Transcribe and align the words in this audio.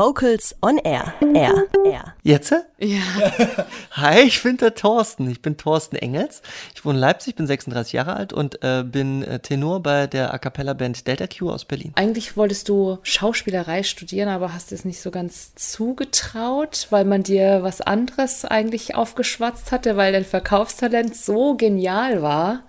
Vocals 0.00 0.56
on 0.62 0.78
Air. 0.78 1.12
Air. 1.34 1.66
Air. 1.84 2.14
Jetzt? 2.22 2.54
Ja. 2.78 3.02
Hi, 3.90 4.20
ich 4.20 4.42
bin 4.42 4.56
der 4.56 4.74
Thorsten. 4.74 5.28
Ich 5.28 5.42
bin 5.42 5.58
Thorsten 5.58 5.96
Engels. 5.96 6.40
Ich 6.74 6.86
wohne 6.86 6.94
in 6.94 7.00
Leipzig, 7.02 7.34
bin 7.34 7.46
36 7.46 7.92
Jahre 7.92 8.16
alt 8.16 8.32
und 8.32 8.64
äh, 8.64 8.82
bin 8.82 9.22
äh, 9.22 9.40
Tenor 9.40 9.82
bei 9.82 10.06
der 10.06 10.32
A 10.32 10.38
Cappella 10.38 10.72
Band 10.72 11.06
Delta 11.06 11.26
Q 11.26 11.50
aus 11.50 11.66
Berlin. 11.66 11.92
Eigentlich 11.96 12.38
wolltest 12.38 12.70
du 12.70 12.96
Schauspielerei 13.02 13.82
studieren, 13.82 14.30
aber 14.30 14.54
hast 14.54 14.72
es 14.72 14.86
nicht 14.86 15.02
so 15.02 15.10
ganz 15.10 15.54
zugetraut, 15.54 16.86
weil 16.88 17.04
man 17.04 17.22
dir 17.22 17.62
was 17.62 17.82
anderes 17.82 18.46
eigentlich 18.46 18.94
aufgeschwatzt 18.94 19.70
hatte, 19.70 19.98
weil 19.98 20.14
dein 20.14 20.24
Verkaufstalent 20.24 21.14
so 21.14 21.58
genial 21.58 22.22
war. 22.22 22.62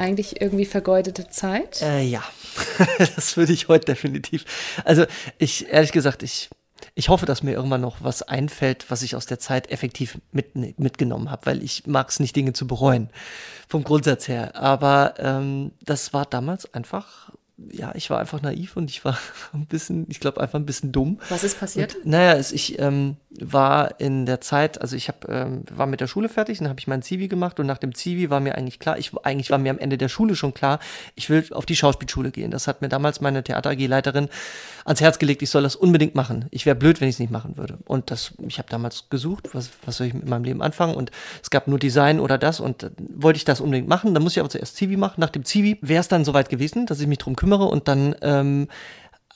Eigentlich 0.00 0.40
irgendwie 0.40 0.64
vergeudete 0.64 1.28
Zeit. 1.28 1.82
Äh, 1.82 2.00
ja, 2.00 2.22
das 2.98 3.36
würde 3.36 3.52
ich 3.52 3.68
heute 3.68 3.84
definitiv. 3.84 4.46
Also 4.86 5.04
ich, 5.36 5.68
ehrlich 5.68 5.92
gesagt, 5.92 6.22
ich, 6.22 6.48
ich 6.94 7.10
hoffe, 7.10 7.26
dass 7.26 7.42
mir 7.42 7.52
irgendwann 7.52 7.82
noch 7.82 7.98
was 8.00 8.22
einfällt, 8.22 8.90
was 8.90 9.02
ich 9.02 9.14
aus 9.14 9.26
der 9.26 9.38
Zeit 9.38 9.70
effektiv 9.70 10.16
mit, 10.32 10.56
mitgenommen 10.78 11.30
habe, 11.30 11.44
weil 11.44 11.62
ich 11.62 11.86
mag 11.86 12.08
es 12.08 12.18
nicht, 12.18 12.34
Dinge 12.34 12.54
zu 12.54 12.66
bereuen, 12.66 13.10
vom 13.68 13.84
Grundsatz 13.84 14.26
her. 14.26 14.56
Aber 14.56 15.16
ähm, 15.18 15.72
das 15.82 16.14
war 16.14 16.24
damals 16.24 16.72
einfach 16.72 17.30
ja, 17.70 17.92
ich 17.94 18.10
war 18.10 18.18
einfach 18.18 18.42
naiv 18.42 18.76
und 18.76 18.90
ich 18.90 19.04
war 19.04 19.18
ein 19.52 19.66
bisschen, 19.66 20.06
ich 20.08 20.20
glaube 20.20 20.40
einfach 20.40 20.58
ein 20.58 20.66
bisschen 20.66 20.92
dumm. 20.92 21.18
Was 21.28 21.44
ist 21.44 21.58
passiert? 21.60 21.96
Und, 21.96 22.06
naja, 22.06 22.34
es, 22.34 22.52
ich 22.52 22.78
ähm, 22.78 23.16
war 23.38 24.00
in 24.00 24.26
der 24.26 24.40
Zeit, 24.40 24.80
also 24.80 24.96
ich 24.96 25.08
hab, 25.08 25.28
ähm, 25.28 25.64
war 25.70 25.86
mit 25.86 26.00
der 26.00 26.06
Schule 26.06 26.28
fertig, 26.28 26.58
dann 26.58 26.68
habe 26.68 26.80
ich 26.80 26.88
mein 26.88 27.02
Zivi 27.02 27.28
gemacht 27.28 27.60
und 27.60 27.66
nach 27.66 27.78
dem 27.78 27.94
Zivi 27.94 28.30
war 28.30 28.40
mir 28.40 28.56
eigentlich 28.56 28.78
klar, 28.78 28.98
ich 28.98 29.12
eigentlich 29.22 29.50
war 29.50 29.58
mir 29.58 29.70
am 29.70 29.78
Ende 29.78 29.98
der 29.98 30.08
Schule 30.08 30.34
schon 30.34 30.52
klar, 30.52 30.80
ich 31.14 31.30
will 31.30 31.44
auf 31.52 31.66
die 31.66 31.76
Schauspielschule 31.76 32.30
gehen. 32.30 32.50
Das 32.50 32.66
hat 32.66 32.82
mir 32.82 32.88
damals 32.88 33.20
meine 33.20 33.44
Theater 33.44 33.70
AG 33.70 33.86
Leiterin 33.86 34.28
ans 34.84 35.00
Herz 35.00 35.18
gelegt, 35.18 35.42
ich 35.42 35.50
soll 35.50 35.62
das 35.62 35.76
unbedingt 35.76 36.14
machen. 36.14 36.46
Ich 36.50 36.66
wäre 36.66 36.76
blöd, 36.76 37.00
wenn 37.00 37.08
ich 37.08 37.16
es 37.16 37.18
nicht 37.20 37.30
machen 37.30 37.56
würde. 37.56 37.78
Und 37.86 38.10
das, 38.10 38.34
ich 38.46 38.58
habe 38.58 38.68
damals 38.68 39.08
gesucht, 39.10 39.50
was, 39.52 39.70
was 39.84 39.98
soll 39.98 40.08
ich 40.08 40.14
mit 40.14 40.28
meinem 40.28 40.44
Leben 40.44 40.62
anfangen 40.62 40.94
und 40.94 41.10
es 41.42 41.50
gab 41.50 41.68
nur 41.68 41.78
Design 41.78 42.18
oder 42.18 42.38
das 42.38 42.58
und 42.58 42.82
äh, 42.82 42.90
wollte 43.14 43.36
ich 43.36 43.44
das 43.44 43.60
unbedingt 43.60 43.88
machen. 43.88 44.14
Dann 44.14 44.22
muss 44.22 44.32
ich 44.32 44.40
aber 44.40 44.48
zuerst 44.48 44.76
Zivi 44.76 44.96
machen. 44.96 45.20
Nach 45.20 45.30
dem 45.30 45.44
Zivi 45.44 45.78
wäre 45.82 46.00
es 46.00 46.08
dann 46.08 46.24
soweit 46.24 46.48
gewesen, 46.48 46.86
dass 46.86 47.00
ich 47.00 47.06
mich 47.06 47.18
drum 47.18 47.36
kümmere 47.36 47.49
und 47.58 47.88
dann, 47.88 48.14
ähm, 48.22 48.68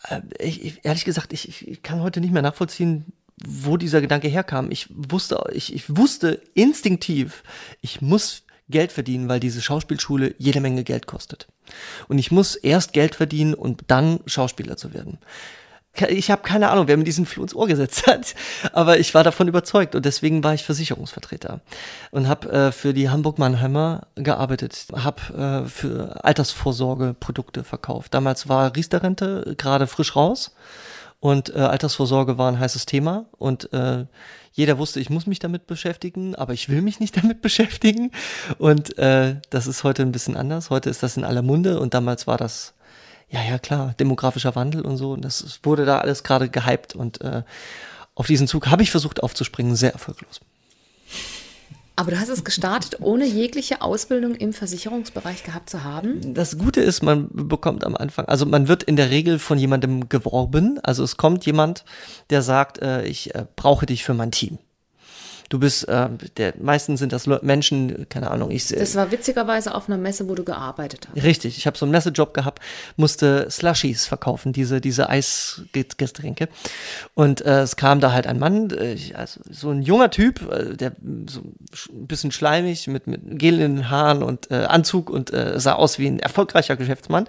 äh, 0.08 0.20
ich, 0.38 0.84
ehrlich 0.84 1.04
gesagt, 1.04 1.32
ich, 1.32 1.66
ich 1.66 1.82
kann 1.82 2.02
heute 2.02 2.20
nicht 2.20 2.32
mehr 2.32 2.42
nachvollziehen, 2.42 3.12
wo 3.44 3.76
dieser 3.76 4.00
Gedanke 4.00 4.28
herkam. 4.28 4.70
Ich 4.70 4.88
wusste, 4.90 5.44
ich, 5.52 5.74
ich 5.74 5.96
wusste 5.96 6.40
instinktiv, 6.54 7.42
ich 7.80 8.00
muss 8.00 8.42
Geld 8.70 8.92
verdienen, 8.92 9.28
weil 9.28 9.40
diese 9.40 9.60
Schauspielschule 9.60 10.34
jede 10.38 10.60
Menge 10.60 10.84
Geld 10.84 11.06
kostet. 11.06 11.48
Und 12.08 12.18
ich 12.18 12.30
muss 12.30 12.54
erst 12.54 12.92
Geld 12.92 13.14
verdienen 13.14 13.54
und 13.54 13.82
dann 13.88 14.20
Schauspieler 14.26 14.76
zu 14.76 14.94
werden. 14.94 15.18
Ich 16.08 16.30
habe 16.30 16.42
keine 16.42 16.70
Ahnung, 16.70 16.88
wer 16.88 16.96
mir 16.96 17.04
diesen 17.04 17.24
Floh 17.24 17.42
ins 17.42 17.54
Ohr 17.54 17.68
gesetzt 17.68 18.06
hat, 18.08 18.34
aber 18.72 18.98
ich 18.98 19.14
war 19.14 19.22
davon 19.22 19.46
überzeugt 19.46 19.94
und 19.94 20.04
deswegen 20.04 20.42
war 20.42 20.54
ich 20.54 20.64
Versicherungsvertreter 20.64 21.60
und 22.10 22.28
habe 22.28 22.50
äh, 22.50 22.72
für 22.72 22.92
die 22.92 23.10
Hamburg 23.10 23.38
Mannheimer 23.38 24.08
gearbeitet, 24.16 24.86
habe 24.92 25.64
äh, 25.64 25.68
für 25.68 26.24
Altersvorsorge 26.24 27.14
Produkte 27.18 27.62
verkauft. 27.62 28.12
Damals 28.12 28.48
war 28.48 28.74
Riester-Rente 28.74 29.54
gerade 29.56 29.86
frisch 29.86 30.16
raus 30.16 30.54
und 31.20 31.54
äh, 31.54 31.58
Altersvorsorge 31.58 32.38
war 32.38 32.50
ein 32.50 32.58
heißes 32.58 32.86
Thema 32.86 33.26
und 33.38 33.72
äh, 33.72 34.06
jeder 34.52 34.78
wusste, 34.78 35.00
ich 35.00 35.10
muss 35.10 35.26
mich 35.26 35.40
damit 35.40 35.66
beschäftigen, 35.66 36.36
aber 36.36 36.52
ich 36.52 36.68
will 36.68 36.80
mich 36.80 37.00
nicht 37.00 37.16
damit 37.22 37.42
beschäftigen. 37.42 38.12
Und 38.58 38.98
äh, 38.98 39.36
das 39.50 39.66
ist 39.66 39.84
heute 39.84 40.02
ein 40.02 40.12
bisschen 40.12 40.36
anders. 40.36 40.70
Heute 40.70 40.90
ist 40.90 41.02
das 41.02 41.16
in 41.16 41.24
aller 41.24 41.42
Munde 41.42 41.80
und 41.80 41.92
damals 41.92 42.26
war 42.26 42.36
das, 42.36 42.73
ja, 43.34 43.42
ja, 43.50 43.58
klar, 43.58 43.94
demografischer 43.98 44.54
Wandel 44.54 44.82
und 44.82 44.96
so. 44.96 45.12
Und 45.12 45.24
das 45.24 45.60
wurde 45.64 45.84
da 45.84 45.98
alles 45.98 46.22
gerade 46.22 46.48
gehypt 46.48 46.94
und 46.94 47.20
äh, 47.20 47.42
auf 48.14 48.28
diesen 48.28 48.46
Zug 48.46 48.68
habe 48.68 48.82
ich 48.82 48.92
versucht 48.92 49.22
aufzuspringen, 49.22 49.74
sehr 49.74 49.92
erfolglos. 49.92 50.40
Aber 51.96 52.12
du 52.12 52.18
hast 52.18 52.28
es 52.28 52.44
gestartet, 52.44 52.98
ohne 53.00 53.24
jegliche 53.24 53.80
Ausbildung 53.80 54.34
im 54.36 54.52
Versicherungsbereich 54.52 55.44
gehabt 55.44 55.70
zu 55.70 55.84
haben? 55.84 56.34
Das 56.34 56.58
Gute 56.58 56.80
ist, 56.80 57.02
man 57.02 57.28
bekommt 57.32 57.84
am 57.84 57.96
Anfang, 57.96 58.26
also 58.26 58.46
man 58.46 58.66
wird 58.68 58.82
in 58.84 58.96
der 58.96 59.10
Regel 59.10 59.38
von 59.38 59.58
jemandem 59.58 60.08
geworben. 60.08 60.78
Also 60.82 61.02
es 61.04 61.16
kommt 61.16 61.46
jemand, 61.46 61.84
der 62.30 62.42
sagt, 62.42 62.78
äh, 62.78 63.04
ich 63.04 63.34
äh, 63.34 63.46
brauche 63.56 63.86
dich 63.86 64.04
für 64.04 64.14
mein 64.14 64.30
Team. 64.30 64.58
Du 65.54 65.60
bist, 65.60 65.86
äh, 65.86 66.08
der, 66.36 66.54
meistens 66.60 66.98
sind 66.98 67.12
das 67.12 67.28
Menschen, 67.28 68.08
keine 68.08 68.32
Ahnung, 68.32 68.50
ich. 68.50 68.66
Das 68.66 68.96
war 68.96 69.12
witzigerweise 69.12 69.72
auf 69.72 69.88
einer 69.88 69.98
Messe, 69.98 70.28
wo 70.28 70.34
du 70.34 70.42
gearbeitet 70.42 71.06
hast. 71.08 71.22
Richtig, 71.22 71.58
ich 71.58 71.68
habe 71.68 71.78
so 71.78 71.84
einen 71.84 71.92
Messejob 71.92 72.34
gehabt, 72.34 72.58
musste 72.96 73.48
Slushies 73.48 74.08
verkaufen, 74.08 74.52
diese, 74.52 74.80
diese 74.80 75.08
Eisgetränke. 75.08 76.48
Und 77.14 77.42
äh, 77.42 77.60
es 77.60 77.76
kam 77.76 78.00
da 78.00 78.12
halt 78.12 78.26
ein 78.26 78.40
Mann, 78.40 78.70
äh, 78.70 78.96
also 79.14 79.38
so 79.48 79.70
ein 79.70 79.82
junger 79.82 80.10
Typ, 80.10 80.42
äh, 80.50 80.76
der 80.76 80.90
so 81.28 81.42
ein 81.42 82.08
bisschen 82.08 82.32
schleimig, 82.32 82.88
mit, 82.88 83.06
mit 83.06 83.20
Gel 83.38 83.60
in 83.60 83.76
den 83.76 83.90
Haaren 83.90 84.24
und 84.24 84.50
äh, 84.50 84.64
Anzug 84.64 85.08
und 85.08 85.32
äh, 85.32 85.60
sah 85.60 85.74
aus 85.74 86.00
wie 86.00 86.08
ein 86.08 86.18
erfolgreicher 86.18 86.74
Geschäftsmann, 86.74 87.28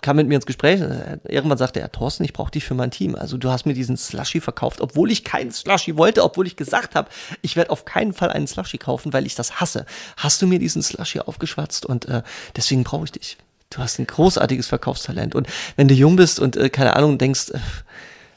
kam 0.00 0.14
mit 0.14 0.28
mir 0.28 0.36
ins 0.36 0.46
Gespräch. 0.46 0.80
Äh, 0.80 1.18
irgendwann 1.28 1.58
sagte 1.58 1.80
er, 1.80 1.90
Thorsten, 1.90 2.22
ich 2.22 2.34
brauche 2.34 2.52
dich 2.52 2.64
für 2.64 2.74
mein 2.74 2.92
Team. 2.92 3.16
Also 3.16 3.36
du 3.36 3.50
hast 3.50 3.66
mir 3.66 3.74
diesen 3.74 3.96
Slushy 3.96 4.40
verkauft, 4.40 4.80
obwohl 4.80 5.10
ich 5.10 5.24
keinen 5.24 5.50
Slushy 5.50 5.96
wollte, 5.96 6.22
obwohl 6.22 6.46
ich 6.46 6.54
gesagt 6.54 6.94
habe, 6.94 7.08
ich 7.42 7.54
ich 7.56 7.63
werde 7.64 7.70
auf 7.70 7.84
keinen 7.84 8.12
Fall 8.12 8.30
einen 8.30 8.46
Slushy 8.46 8.78
kaufen, 8.78 9.12
weil 9.12 9.26
ich 9.26 9.34
das 9.34 9.60
hasse. 9.60 9.86
Hast 10.16 10.42
du 10.42 10.46
mir 10.46 10.58
diesen 10.58 10.82
Slushy 10.82 11.20
aufgeschwatzt 11.20 11.86
und 11.86 12.06
äh, 12.06 12.22
deswegen 12.56 12.84
brauche 12.84 13.04
ich 13.04 13.12
dich. 13.12 13.38
Du 13.70 13.78
hast 13.78 13.98
ein 13.98 14.06
großartiges 14.06 14.68
Verkaufstalent. 14.68 15.34
Und 15.34 15.48
wenn 15.76 15.88
du 15.88 15.94
jung 15.94 16.16
bist 16.16 16.38
und 16.38 16.56
äh, 16.56 16.68
keine 16.68 16.94
Ahnung 16.94 17.18
denkst, 17.18 17.50
äh, 17.50 17.58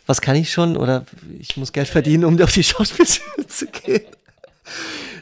was 0.06 0.22
kann 0.22 0.36
ich 0.36 0.52
schon 0.52 0.78
oder 0.78 1.06
ich 1.38 1.58
muss 1.58 1.74
Geld 1.74 1.90
verdienen, 1.90 2.24
um 2.24 2.42
auf 2.42 2.54
die 2.54 2.64
Schauspielschule 2.64 3.46
zu 3.48 3.68
gehen, 3.68 4.06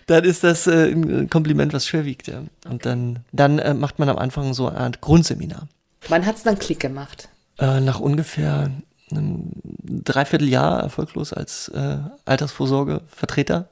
dann 0.05 0.23
ist 0.23 0.43
das 0.43 0.67
äh, 0.67 0.91
ein 0.91 1.29
Kompliment, 1.29 1.73
was 1.73 1.87
schwer 1.87 2.05
wiegt. 2.05 2.27
Ja. 2.27 2.43
Und 2.69 2.85
dann, 2.85 3.19
dann 3.31 3.57
äh, 3.59 3.73
macht 3.73 3.97
man 3.97 4.09
am 4.09 4.17
Anfang 4.17 4.53
so 4.53 4.67
eine 4.67 4.77
Art 4.77 5.01
Grundseminar. 5.01 5.67
Wann 6.07 6.25
hat 6.25 6.35
es 6.35 6.43
dann 6.43 6.59
Klick 6.59 6.79
gemacht? 6.79 7.29
Äh, 7.57 7.79
nach 7.79 7.99
ungefähr 7.99 8.69
einem 9.11 9.51
Dreivierteljahr 9.63 10.81
erfolglos 10.81 11.33
als 11.33 11.69
äh, 11.69 11.97
Altersvorsorgevertreter. 12.25 13.67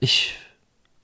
Ich 0.00 0.34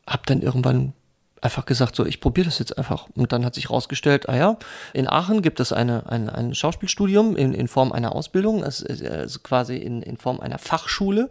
habe 0.06 0.23
dann 0.27 0.43
irgendwann 0.43 0.93
einfach 1.41 1.67
gesagt, 1.67 1.97
so, 1.97 2.06
ich 2.06 2.21
probiere 2.21 2.47
das 2.47 2.59
jetzt 2.59 2.78
einfach. 2.78 3.09
Und 3.15 3.33
dann 3.33 3.45
hat 3.45 3.55
sich 3.55 3.71
rausgestellt, 3.71 4.28
ah 4.28 4.37
ja, 4.37 4.56
in 4.93 5.09
Aachen 5.09 5.43
gibt 5.43 5.61
es 5.61 5.72
eine, 5.72 6.09
ein, 6.09 6.31
ein 6.31 6.55
Schauspielstudium 6.55 7.37
in, 7.37 7.53
in 7.53 7.69
Form 7.69 7.93
einer 7.93 8.15
Ausbildung, 8.15 8.65
also, 8.65 8.87
also 8.87 9.41
quasi 9.41 9.77
in, 9.77 10.03
in 10.03 10.17
Form 10.17 10.41
einer 10.41 10.59
Fachschule. 10.59 11.31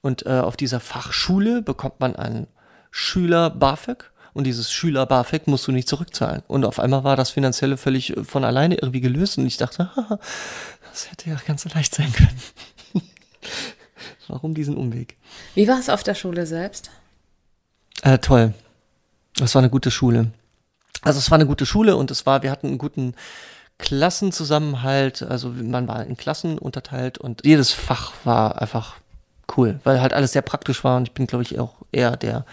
Und 0.00 0.26
äh, 0.26 0.40
auf 0.40 0.56
dieser 0.56 0.80
Fachschule 0.80 1.62
bekommt 1.62 1.98
man 2.00 2.14
einen 2.14 2.46
Schüler 2.92 3.50
BAföG 3.50 4.10
und 4.36 4.44
dieses 4.44 4.70
Schüler 4.70 5.06
BAföG 5.06 5.46
musst 5.46 5.66
du 5.66 5.72
nicht 5.72 5.88
zurückzahlen. 5.88 6.42
Und 6.46 6.66
auf 6.66 6.78
einmal 6.78 7.04
war 7.04 7.16
das 7.16 7.30
Finanzielle 7.30 7.78
völlig 7.78 8.12
von 8.22 8.44
alleine 8.44 8.74
irgendwie 8.74 9.00
gelöst 9.00 9.38
und 9.38 9.46
ich 9.46 9.56
dachte, 9.56 9.90
haha, 9.96 10.18
das 10.96 11.10
hätte 11.10 11.28
ja 11.28 11.36
ganz 11.46 11.66
leicht 11.74 11.94
sein 11.94 12.10
können. 12.10 12.40
Warum 14.28 14.54
diesen 14.54 14.78
Umweg? 14.78 15.18
Wie 15.54 15.68
war 15.68 15.78
es 15.78 15.90
auf 15.90 16.02
der 16.02 16.14
Schule 16.14 16.46
selbst? 16.46 16.90
Äh, 18.02 18.18
toll. 18.18 18.54
Es 19.38 19.54
war 19.54 19.60
eine 19.60 19.68
gute 19.68 19.90
Schule. 19.90 20.32
Also 21.02 21.18
es 21.18 21.30
war 21.30 21.36
eine 21.36 21.46
gute 21.46 21.66
Schule 21.66 21.96
und 21.96 22.10
es 22.10 22.24
war, 22.24 22.42
wir 22.42 22.50
hatten 22.50 22.68
einen 22.68 22.78
guten 22.78 23.14
Klassenzusammenhalt. 23.76 25.22
Also 25.22 25.50
man 25.50 25.86
war 25.86 26.02
in 26.06 26.16
Klassen 26.16 26.58
unterteilt 26.58 27.18
und 27.18 27.44
jedes 27.44 27.72
Fach 27.72 28.14
war 28.24 28.62
einfach 28.62 28.96
cool, 29.54 29.80
weil 29.84 30.00
halt 30.00 30.14
alles 30.14 30.32
sehr 30.32 30.42
praktisch 30.42 30.82
war 30.82 30.96
und 30.96 31.08
ich 31.08 31.14
bin, 31.14 31.26
glaube 31.26 31.42
ich, 31.42 31.58
auch 31.58 31.74
eher 31.92 32.16
der, 32.16 32.46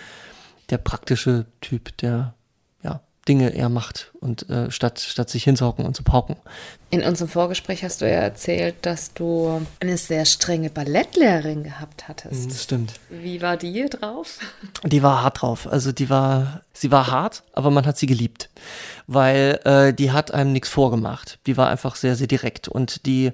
der 0.69 0.79
praktische 0.79 1.45
Typ, 1.61 1.95
der 1.97 2.33
Dinge 3.27 3.49
eher 3.51 3.69
macht 3.69 4.11
und 4.19 4.49
äh, 4.49 4.69
statt, 4.69 4.99
statt 4.99 5.29
sich 5.29 5.45
hinzuhocken 5.45 5.85
und 5.85 5.95
zu 5.95 6.03
pauken. 6.03 6.35
In 6.89 7.03
unserem 7.03 7.29
Vorgespräch 7.29 7.83
hast 7.83 8.01
du 8.01 8.09
ja 8.09 8.19
erzählt, 8.19 8.75
dass 8.81 9.13
du 9.13 9.65
eine 9.79 9.97
sehr 9.97 10.25
strenge 10.25 10.69
Ballettlehrerin 10.69 11.63
gehabt 11.63 12.07
hattest. 12.07 12.51
Das 12.51 12.63
stimmt. 12.63 12.93
Wie 13.09 13.41
war 13.41 13.55
die 13.55 13.85
drauf? 13.89 14.39
Die 14.83 15.01
war 15.01 15.23
hart 15.23 15.41
drauf. 15.41 15.71
Also 15.71 15.91
die 15.91 16.09
war, 16.09 16.61
sie 16.73 16.91
war 16.91 17.09
hart, 17.09 17.43
aber 17.53 17.71
man 17.71 17.85
hat 17.85 17.97
sie 17.97 18.07
geliebt, 18.07 18.49
weil 19.07 19.59
äh, 19.63 19.93
die 19.93 20.11
hat 20.11 20.33
einem 20.33 20.51
nichts 20.51 20.69
vorgemacht. 20.69 21.39
Die 21.47 21.55
war 21.55 21.69
einfach 21.69 21.95
sehr, 21.95 22.15
sehr 22.15 22.27
direkt 22.27 22.67
und 22.67 23.05
die 23.05 23.31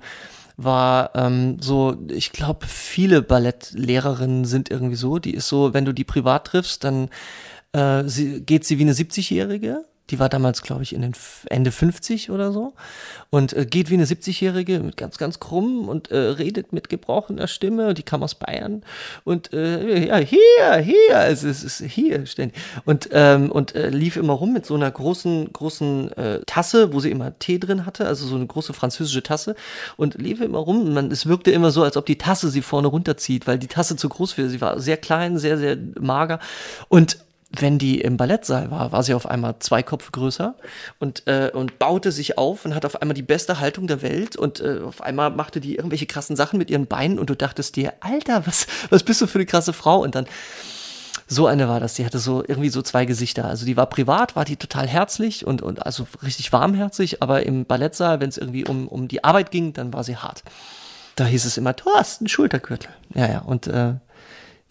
war 0.62 1.12
ähm, 1.16 1.58
so, 1.62 1.98
ich 2.10 2.34
glaube, 2.34 2.66
viele 2.68 3.22
Ballettlehrerinnen 3.22 4.44
sind 4.44 4.70
irgendwie 4.70 4.98
so. 4.98 5.18
Die 5.18 5.34
ist 5.34 5.48
so, 5.48 5.74
wenn 5.74 5.86
du 5.86 5.94
die 5.94 6.04
privat 6.04 6.48
triffst, 6.48 6.84
dann 6.84 7.10
äh, 7.74 8.04
sie, 8.06 8.42
geht 8.42 8.66
sie 8.66 8.80
wie 8.80 8.84
eine 8.84 8.94
70-Jährige. 8.94 9.86
Die 10.10 10.18
war 10.18 10.30
damals, 10.30 10.64
glaube 10.64 10.82
ich, 10.82 10.94
in 10.94 11.02
den 11.02 11.14
Ende 11.50 11.72
50 11.72 12.32
oder 12.32 12.52
so 12.52 12.74
und 13.30 13.54
äh, 13.54 13.66
geht 13.66 13.92
wie 13.92 13.94
eine 13.94 14.06
70-Jährige 14.06 14.80
mit 14.80 14.98
ganz, 14.98 15.20
ganz 15.20 15.40
krumm 15.40 15.88
und 15.88 16.10
äh, 16.10 16.18
redet 16.18 16.74
mit 16.74 16.90
gebrochener 16.90 17.48
Stimme. 17.48 17.90
Und 17.90 17.98
die 18.00 18.04
kam 18.04 18.24
aus 18.24 18.34
Bayern 18.34 18.84
und 19.24 19.54
äh, 19.54 20.08
ja, 20.08 20.18
hier, 20.18 20.78
hier, 20.78 21.26
es 21.28 21.44
ist, 21.44 21.64
es 21.64 21.80
ist 21.80 21.92
hier 21.92 22.26
ständig. 22.26 22.60
Und, 22.86 23.10
ähm, 23.12 23.52
und 23.52 23.76
äh, 23.76 23.90
lief 23.90 24.16
immer 24.16 24.34
rum 24.34 24.52
mit 24.52 24.66
so 24.66 24.74
einer 24.74 24.90
großen, 24.90 25.54
großen 25.54 26.12
äh, 26.14 26.40
Tasse, 26.48 26.92
wo 26.92 27.00
sie 27.00 27.12
immer 27.12 27.38
Tee 27.38 27.60
drin 27.60 27.86
hatte, 27.86 28.08
also 28.08 28.26
so 28.26 28.36
eine 28.36 28.48
große 28.48 28.74
französische 28.74 29.22
Tasse 29.22 29.56
und 29.96 30.16
lief 30.16 30.42
immer 30.42 30.58
rum. 30.58 30.92
Man, 30.94 31.12
es 31.12 31.28
wirkte 31.28 31.52
immer 31.52 31.70
so, 31.70 31.84
als 31.84 31.98
ob 31.98 32.08
die 32.08 32.18
Tasse 32.18 32.50
sie 32.50 32.64
vorne 32.64 32.88
runterzieht, 32.88 33.46
weil 33.46 33.60
die 33.60 33.68
Tasse 33.68 33.96
zu 33.96 34.10
groß 34.10 34.34
für 34.34 34.50
sie 34.50 34.60
war. 34.60 34.80
Sehr 34.80 34.98
klein, 34.98 35.38
sehr, 35.38 35.60
sehr 35.60 35.78
mager. 36.00 36.40
Und 36.88 37.20
wenn 37.52 37.80
die 37.80 38.00
im 38.02 38.18
Ballettsaal 38.18 38.70
war, 38.70 38.92
war 38.92 39.02
sie 39.04 39.16
auf 39.16 39.26
einmal 39.26 39.56
zwei 39.60 39.82
Kopf 39.82 40.12
größer 40.12 40.56
und, 41.00 41.28
äh, 41.28 41.50
und 41.54 41.80
baute 41.80 42.12
sich 42.12 42.38
auf 42.38 42.64
und 42.64 42.76
hat 42.76 42.86
auf 42.86 43.02
einmal 43.02 43.16
die 43.16 43.24
beste 43.24 43.60
Haltung 43.60 43.88
der 43.88 44.02
Welt 44.04 44.36
und 44.36 44.60
äh, 44.60 44.80
auf 44.86 45.02
einmal 45.02 45.32
machte 45.32 45.60
die 45.60 45.76
irgendwelche 45.76 46.06
krassen 46.06 46.36
Sachen 46.36 46.60
mit 46.60 46.70
ihren 46.70 46.86
Beinen 46.86 47.18
und 47.18 47.30
du 47.30 47.36
dachtest 47.36 47.76
dir, 47.76 47.94
Alter, 48.02 48.46
was, 48.46 48.68
was 48.90 49.04
bist 49.04 49.22
du 49.22 49.28
für 49.28 49.40
eine 49.40 49.48
krasse 49.48 49.74
Frau? 49.74 50.02
Und 50.02 50.14
dann 50.14 50.28
so 51.28 51.48
eine 51.48 51.68
war 51.68 51.80
das. 51.80 51.96
Die 51.96 52.06
hatte 52.06 52.20
so 52.20 52.44
irgendwie 52.48 52.70
so 52.70 52.82
zwei 52.82 53.06
Gesichter. 53.06 53.46
Also 53.46 53.66
die 53.66 53.78
war 53.78 53.88
privat, 53.88 54.36
war 54.36 54.46
die 54.46 54.58
total 54.58 54.88
herzlich 54.88 55.46
und, 55.46 55.62
und 55.62 55.86
also 55.86 56.08
richtig 56.24 56.52
warmherzig, 56.52 57.22
aber 57.22 57.46
im 57.46 57.66
Ballettsaal, 57.66 58.20
wenn 58.20 58.30
es 58.30 58.38
irgendwie 58.38 58.66
um, 58.66 58.88
um 58.88 59.08
die 59.08 59.24
Arbeit 59.24 59.50
ging, 59.52 59.74
dann 59.74 59.94
war 59.94 60.04
sie 60.04 60.18
hart. 60.18 60.44
Da 61.16 61.26
hieß 61.26 61.46
es 61.46 61.58
immer, 61.58 61.76
Thorsten, 61.76 62.28
Schultergürtel. 62.28 62.90
Ja, 63.14 63.28
ja. 63.28 63.40
Und 63.40 63.68
äh, 63.68 63.96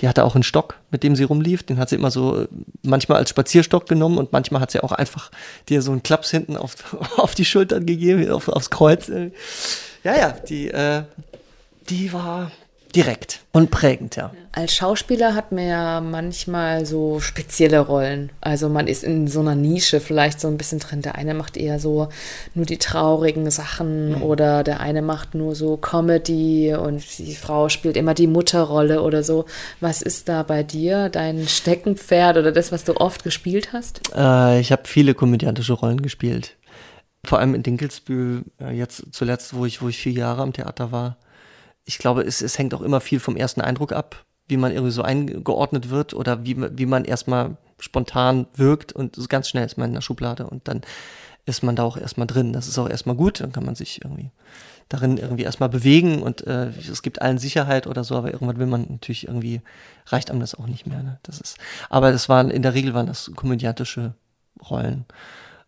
die 0.00 0.08
hatte 0.08 0.24
auch 0.24 0.34
einen 0.34 0.44
Stock, 0.44 0.76
mit 0.90 1.02
dem 1.02 1.16
sie 1.16 1.24
rumlief. 1.24 1.62
Den 1.62 1.78
hat 1.78 1.88
sie 1.88 1.96
immer 1.96 2.10
so 2.10 2.42
äh, 2.42 2.48
manchmal 2.82 3.18
als 3.18 3.30
Spazierstock 3.30 3.88
genommen 3.88 4.18
und 4.18 4.32
manchmal 4.32 4.60
hat 4.60 4.70
sie 4.70 4.80
auch 4.82 4.92
einfach 4.92 5.30
dir 5.68 5.82
so 5.82 5.90
einen 5.90 6.02
Klaps 6.02 6.30
hinten 6.30 6.56
auf, 6.56 6.96
auf 7.16 7.34
die 7.34 7.44
Schultern 7.44 7.86
gegeben, 7.86 8.30
auf, 8.30 8.48
aufs 8.48 8.70
Kreuz. 8.70 9.08
Ja, 9.08 10.16
ja, 10.16 10.30
die, 10.30 10.68
äh, 10.70 11.02
die 11.88 12.12
war 12.12 12.52
direkt 12.94 13.40
und 13.52 13.70
prägend, 13.70 14.16
ja. 14.16 14.32
Als 14.52 14.74
Schauspieler 14.74 15.34
hat 15.34 15.52
man 15.52 15.66
ja 15.66 16.00
manchmal 16.00 16.86
so 16.86 17.20
spezielle 17.20 17.80
Rollen. 17.80 18.30
Also 18.40 18.68
man 18.68 18.86
ist 18.86 19.04
in 19.04 19.28
so 19.28 19.40
einer 19.40 19.54
Nische 19.54 20.00
vielleicht 20.00 20.40
so 20.40 20.48
ein 20.48 20.56
bisschen 20.56 20.80
drin. 20.80 21.02
Der 21.02 21.14
eine 21.14 21.34
macht 21.34 21.56
eher 21.56 21.78
so 21.78 22.08
nur 22.54 22.66
die 22.66 22.78
traurigen 22.78 23.50
Sachen 23.50 24.22
oder 24.22 24.64
der 24.64 24.80
eine 24.80 25.02
macht 25.02 25.34
nur 25.34 25.54
so 25.54 25.76
Comedy 25.76 26.74
und 26.74 27.02
die 27.18 27.34
Frau 27.34 27.68
spielt 27.68 27.96
immer 27.96 28.14
die 28.14 28.26
Mutterrolle 28.26 29.02
oder 29.02 29.22
so. 29.22 29.44
Was 29.80 30.02
ist 30.02 30.28
da 30.28 30.42
bei 30.42 30.62
dir 30.62 31.08
dein 31.08 31.46
Steckenpferd 31.46 32.38
oder 32.38 32.52
das, 32.52 32.72
was 32.72 32.84
du 32.84 32.96
oft 32.96 33.24
gespielt 33.24 33.72
hast? 33.72 34.00
Äh, 34.16 34.60
ich 34.60 34.72
habe 34.72 34.82
viele 34.86 35.14
komödiantische 35.14 35.74
Rollen 35.74 36.02
gespielt. 36.02 36.56
Vor 37.24 37.38
allem 37.38 37.54
in 37.54 37.62
Dinkelsbühl, 37.62 38.44
äh, 38.60 38.72
jetzt 38.72 39.04
zuletzt, 39.12 39.54
wo 39.54 39.66
ich, 39.66 39.82
wo 39.82 39.88
ich 39.88 39.98
vier 39.98 40.12
Jahre 40.12 40.42
am 40.42 40.52
Theater 40.52 40.92
war. 40.92 41.16
Ich 41.88 41.96
glaube, 41.98 42.20
es, 42.22 42.42
es 42.42 42.58
hängt 42.58 42.74
auch 42.74 42.82
immer 42.82 43.00
viel 43.00 43.18
vom 43.18 43.34
ersten 43.34 43.62
Eindruck 43.62 43.92
ab, 43.92 44.26
wie 44.46 44.58
man 44.58 44.72
irgendwie 44.72 44.92
so 44.92 45.00
eingeordnet 45.02 45.88
wird 45.88 46.12
oder 46.12 46.44
wie, 46.44 46.54
man- 46.54 46.78
wie 46.78 46.84
man 46.86 47.06
erstmal 47.06 47.56
spontan 47.80 48.46
wirkt 48.54 48.92
und 48.92 49.26
ganz 49.30 49.48
schnell 49.48 49.64
ist 49.64 49.78
man 49.78 49.88
in 49.88 49.94
der 49.94 50.02
Schublade 50.02 50.46
und 50.46 50.68
dann 50.68 50.82
ist 51.46 51.62
man 51.62 51.76
da 51.76 51.84
auch 51.84 51.96
erstmal 51.96 52.26
drin. 52.26 52.52
Das 52.52 52.68
ist 52.68 52.78
auch 52.78 52.90
erstmal 52.90 53.16
gut, 53.16 53.40
dann 53.40 53.52
kann 53.52 53.64
man 53.64 53.74
sich 53.74 54.04
irgendwie 54.04 54.30
darin 54.90 55.16
irgendwie 55.16 55.44
erstmal 55.44 55.70
bewegen 55.70 56.22
und 56.22 56.46
äh, 56.46 56.68
es 56.68 57.00
gibt 57.02 57.22
allen 57.22 57.38
Sicherheit 57.38 57.86
oder 57.86 58.04
so, 58.04 58.16
aber 58.16 58.32
irgendwann 58.32 58.58
will 58.58 58.66
man 58.66 58.86
natürlich 58.90 59.26
irgendwie, 59.26 59.62
reicht 60.06 60.30
einem 60.30 60.40
das 60.40 60.54
auch 60.54 60.66
nicht 60.66 60.86
mehr. 60.86 61.02
Ne? 61.02 61.18
Das 61.22 61.40
ist, 61.40 61.56
aber 61.88 62.12
das 62.12 62.28
waren, 62.28 62.50
in 62.50 62.62
der 62.62 62.74
Regel 62.74 62.92
waren 62.92 63.06
das 63.06 63.30
komödiantische 63.34 64.12
Rollen. 64.68 65.06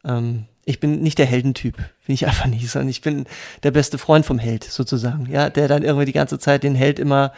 Ähm, 0.05 0.47
ich 0.67 0.81
bin 0.81 1.01
nicht 1.01 1.19
der 1.19 1.27
Heldentyp, 1.27 1.77
bin 2.11 2.15
ich 2.17 2.27
einfach 2.27 2.47
nicht, 2.47 2.69
sondern 2.69 2.89
ich 2.89 3.03
bin 3.03 3.25
der 3.63 3.71
beste 3.71 3.97
Freund 3.97 4.27
vom 4.27 4.41
Held 4.41 4.65
sozusagen, 4.65 5.29
ja, 5.31 5.49
der 5.49 5.69
dann 5.69 5.85
irgendwie 5.85 6.07
die 6.07 6.13
ganze 6.13 6.41
Zeit 6.41 6.65
den 6.65 6.75
Held 6.75 6.99
immer 6.99 7.33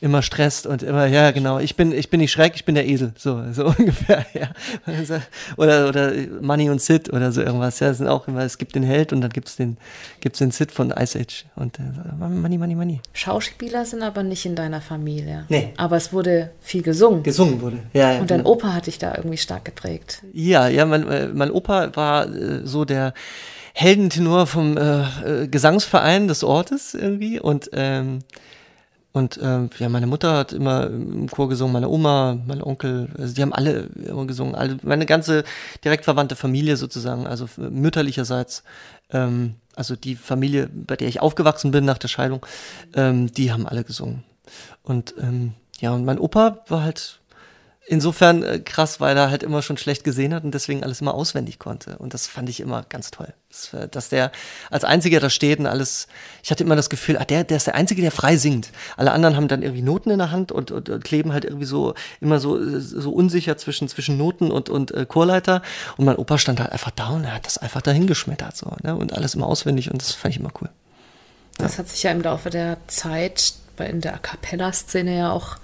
immer 0.00 0.22
stresst 0.22 0.66
und 0.66 0.82
immer, 0.82 1.06
ja 1.06 1.30
genau, 1.30 1.58
ich 1.58 1.76
bin, 1.76 1.92
ich 1.92 2.08
bin 2.08 2.20
nicht 2.20 2.32
Schreck, 2.32 2.54
ich 2.54 2.64
bin 2.64 2.74
der 2.74 2.88
Esel, 2.88 3.12
so, 3.16 3.42
so 3.52 3.66
ungefähr, 3.78 4.24
ja. 4.32 4.50
Also, 4.86 5.20
Oder, 5.56 5.88
oder 5.88 6.12
Money 6.40 6.70
und 6.70 6.80
Sid 6.80 7.12
oder 7.12 7.32
so 7.32 7.42
irgendwas, 7.42 7.80
ja, 7.80 7.88
das 7.88 7.98
sind 7.98 8.08
auch 8.08 8.26
immer, 8.26 8.40
es 8.40 8.56
gibt 8.56 8.74
den 8.74 8.82
Held 8.82 9.12
und 9.12 9.20
dann 9.20 9.30
gibt's 9.30 9.56
den, 9.56 9.76
gibt's 10.20 10.38
den 10.38 10.50
Sid 10.50 10.72
von 10.72 10.90
Ice 10.90 11.18
Age 11.18 11.44
und 11.56 11.78
äh, 11.78 11.82
Money, 12.18 12.56
Money, 12.56 12.74
Money. 12.74 13.00
Schauspieler 13.12 13.84
sind 13.84 14.02
aber 14.02 14.22
nicht 14.22 14.46
in 14.46 14.54
deiner 14.54 14.80
Familie. 14.80 15.44
Nee. 15.48 15.74
Aber 15.76 15.96
es 15.96 16.12
wurde 16.12 16.50
viel 16.60 16.82
gesungen. 16.82 17.22
Gesungen 17.22 17.60
wurde, 17.60 17.78
ja, 17.92 18.12
ja. 18.12 18.20
Und 18.20 18.30
dein 18.30 18.38
genau. 18.38 18.52
Opa 18.52 18.72
hat 18.72 18.86
dich 18.86 18.98
da 18.98 19.14
irgendwie 19.14 19.38
stark 19.38 19.66
geprägt. 19.66 20.22
Ja, 20.32 20.68
ja, 20.68 20.86
mein, 20.86 21.06
äh, 21.08 21.28
mein 21.28 21.50
Opa 21.50 21.94
war 21.94 22.26
äh, 22.26 22.66
so 22.66 22.84
der 22.84 23.12
Heldentenor 23.80 24.46
vom 24.46 24.76
äh, 24.76 25.44
äh, 25.44 25.48
Gesangsverein 25.48 26.28
des 26.28 26.44
Ortes 26.44 26.92
irgendwie 26.92 27.40
und 27.40 27.70
ähm, 27.72 28.18
und 29.12 29.40
ähm, 29.42 29.70
ja, 29.78 29.88
meine 29.88 30.06
Mutter 30.06 30.36
hat 30.36 30.52
immer 30.52 30.86
im 30.86 31.28
Chor 31.28 31.48
gesungen, 31.48 31.72
meine 31.72 31.88
Oma, 31.88 32.38
mein 32.46 32.62
Onkel, 32.62 33.08
also 33.18 33.34
die 33.34 33.40
haben 33.42 33.54
alle 33.54 33.88
immer 34.06 34.26
gesungen, 34.26 34.54
alle, 34.54 34.76
meine 34.82 35.06
ganze 35.06 35.44
direkt 35.82 36.04
verwandte 36.04 36.36
Familie 36.36 36.76
sozusagen, 36.76 37.26
also 37.26 37.48
mütterlicherseits, 37.56 38.62
ähm, 39.10 39.54
also 39.74 39.96
die 39.96 40.14
Familie, 40.14 40.68
bei 40.72 40.94
der 40.94 41.08
ich 41.08 41.20
aufgewachsen 41.20 41.72
bin 41.72 41.86
nach 41.86 41.98
der 41.98 42.08
Scheidung, 42.08 42.44
ähm, 42.94 43.32
die 43.32 43.50
haben 43.50 43.66
alle 43.66 43.82
gesungen. 43.82 44.22
Und 44.84 45.14
ähm, 45.18 45.54
ja, 45.80 45.92
und 45.92 46.04
mein 46.04 46.18
Opa 46.18 46.58
war 46.68 46.82
halt 46.82 47.19
insofern 47.90 48.44
äh, 48.44 48.60
krass, 48.60 49.00
weil 49.00 49.16
er 49.16 49.30
halt 49.30 49.42
immer 49.42 49.62
schon 49.62 49.76
schlecht 49.76 50.04
gesehen 50.04 50.32
hat 50.32 50.44
und 50.44 50.54
deswegen 50.54 50.84
alles 50.84 51.00
immer 51.00 51.12
auswendig 51.12 51.58
konnte. 51.58 51.98
Und 51.98 52.14
das 52.14 52.28
fand 52.28 52.48
ich 52.48 52.60
immer 52.60 52.84
ganz 52.88 53.10
toll. 53.10 53.34
Das, 53.48 53.74
äh, 53.74 53.88
dass 53.88 54.08
der 54.08 54.30
als 54.70 54.84
einziger 54.84 55.18
da 55.18 55.28
steht 55.28 55.58
und 55.58 55.66
alles, 55.66 56.06
ich 56.44 56.52
hatte 56.52 56.62
immer 56.62 56.76
das 56.76 56.88
Gefühl, 56.88 57.18
ah, 57.18 57.24
der, 57.24 57.42
der 57.42 57.56
ist 57.56 57.66
der 57.66 57.74
Einzige, 57.74 58.00
der 58.00 58.12
frei 58.12 58.36
singt. 58.36 58.70
Alle 58.96 59.10
anderen 59.10 59.34
haben 59.34 59.48
dann 59.48 59.62
irgendwie 59.62 59.82
Noten 59.82 60.10
in 60.10 60.18
der 60.18 60.30
Hand 60.30 60.52
und, 60.52 60.70
und, 60.70 60.88
und 60.88 61.04
kleben 61.04 61.32
halt 61.32 61.44
irgendwie 61.44 61.66
so, 61.66 61.94
immer 62.20 62.38
so, 62.38 62.78
so 62.78 63.10
unsicher 63.10 63.56
zwischen, 63.56 63.88
zwischen 63.88 64.16
Noten 64.16 64.52
und, 64.52 64.70
und 64.70 64.92
äh, 64.92 65.04
Chorleiter. 65.04 65.60
Und 65.96 66.04
mein 66.04 66.16
Opa 66.16 66.38
stand 66.38 66.60
halt 66.60 66.70
einfach 66.70 66.92
da 66.92 67.08
und 67.08 67.24
er 67.24 67.34
hat 67.34 67.46
das 67.46 67.58
einfach 67.58 67.82
dahin 67.82 68.06
geschmettert, 68.06 68.56
so, 68.56 68.72
ne? 68.84 68.94
Und 68.94 69.14
alles 69.14 69.34
immer 69.34 69.46
auswendig 69.46 69.90
und 69.90 70.00
das 70.00 70.12
fand 70.12 70.34
ich 70.34 70.40
immer 70.40 70.52
cool. 70.60 70.68
Das 71.58 71.78
hat 71.78 71.88
sich 71.88 72.04
ja 72.04 72.12
im 72.12 72.22
Laufe 72.22 72.50
der 72.50 72.76
Zeit 72.86 73.54
in 73.78 74.00
der 74.00 74.14
A 74.14 74.18
Cappella-Szene 74.18 75.18
ja 75.18 75.32
auch, 75.32 75.56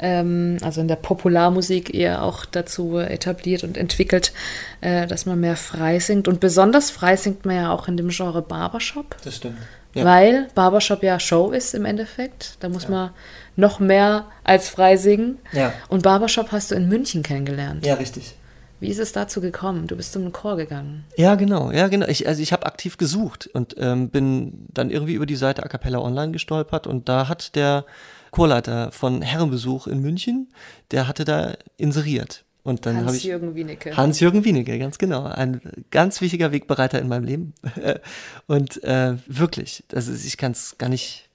ähm, 0.00 0.56
also 0.62 0.80
in 0.80 0.88
der 0.88 0.96
Popularmusik 0.96 1.94
eher 1.94 2.22
auch 2.22 2.44
dazu 2.44 2.98
etabliert 2.98 3.62
und 3.64 3.76
entwickelt, 3.76 4.32
äh, 4.80 5.06
dass 5.06 5.26
man 5.26 5.38
mehr 5.40 5.56
frei 5.56 5.98
singt. 6.00 6.26
Und 6.26 6.40
besonders 6.40 6.90
frei 6.90 7.16
singt 7.16 7.44
man 7.44 7.56
ja 7.56 7.72
auch 7.72 7.86
in 7.88 7.96
dem 7.96 8.08
Genre 8.08 8.42
Barbershop, 8.42 9.16
Das 9.24 9.36
stimmt. 9.36 9.58
weil 9.94 10.48
Barbershop 10.54 11.02
ja 11.02 11.20
Show 11.20 11.50
ist 11.52 11.74
im 11.74 11.84
Endeffekt. 11.84 12.56
Da 12.60 12.68
muss 12.68 12.88
man 12.88 13.10
noch 13.56 13.78
mehr 13.78 14.26
als 14.44 14.68
frei 14.68 14.96
singen. 14.96 15.38
Ja. 15.52 15.72
Und 15.88 16.02
Barbershop 16.02 16.50
hast 16.52 16.70
du 16.70 16.74
in 16.74 16.88
München 16.88 17.22
kennengelernt. 17.22 17.84
Ja, 17.84 17.94
richtig. 17.94 18.34
Wie 18.78 18.88
ist 18.88 18.98
es 18.98 19.12
dazu 19.12 19.42
gekommen? 19.42 19.86
Du 19.88 19.96
bist 19.96 20.14
zum 20.14 20.32
Chor 20.32 20.56
gegangen. 20.56 21.04
Ja, 21.16 21.34
genau, 21.34 21.70
ja, 21.70 21.88
genau. 21.88 22.06
Ich, 22.06 22.26
also 22.26 22.40
ich 22.42 22.50
habe 22.54 22.64
aktiv 22.64 22.96
gesucht 22.96 23.50
und 23.52 23.74
ähm, 23.78 24.08
bin 24.08 24.66
dann 24.72 24.88
irgendwie 24.88 25.12
über 25.12 25.26
die 25.26 25.36
Seite 25.36 25.62
A 25.62 25.68
Cappella 25.68 25.98
Online 25.98 26.32
gestolpert 26.32 26.86
und 26.86 27.06
da 27.06 27.28
hat 27.28 27.54
der 27.56 27.84
Chorleiter 28.30 28.92
von 28.92 29.22
Herrenbesuch 29.22 29.86
in 29.86 30.00
München, 30.00 30.48
der 30.90 31.08
hatte 31.08 31.24
da 31.24 31.54
inseriert. 31.76 32.44
Und 32.62 32.84
dann 32.84 32.96
habe 32.96 33.16
ich 33.16 33.22
Hans-Jürgen 33.22 33.54
Wienicke. 33.54 33.96
Hans-Jürgen 33.96 34.44
Wienicke, 34.44 34.78
ganz 34.78 34.98
genau. 34.98 35.24
Ein 35.24 35.60
ganz 35.90 36.20
wichtiger 36.20 36.52
Wegbereiter 36.52 36.98
in 36.98 37.08
meinem 37.08 37.24
Leben. 37.24 37.54
Und 38.46 38.84
äh, 38.84 39.16
wirklich, 39.26 39.82
also 39.92 40.12
ich 40.12 40.36
kann 40.36 40.52
es 40.52 40.76
gar 40.76 40.88
nicht 40.88 41.30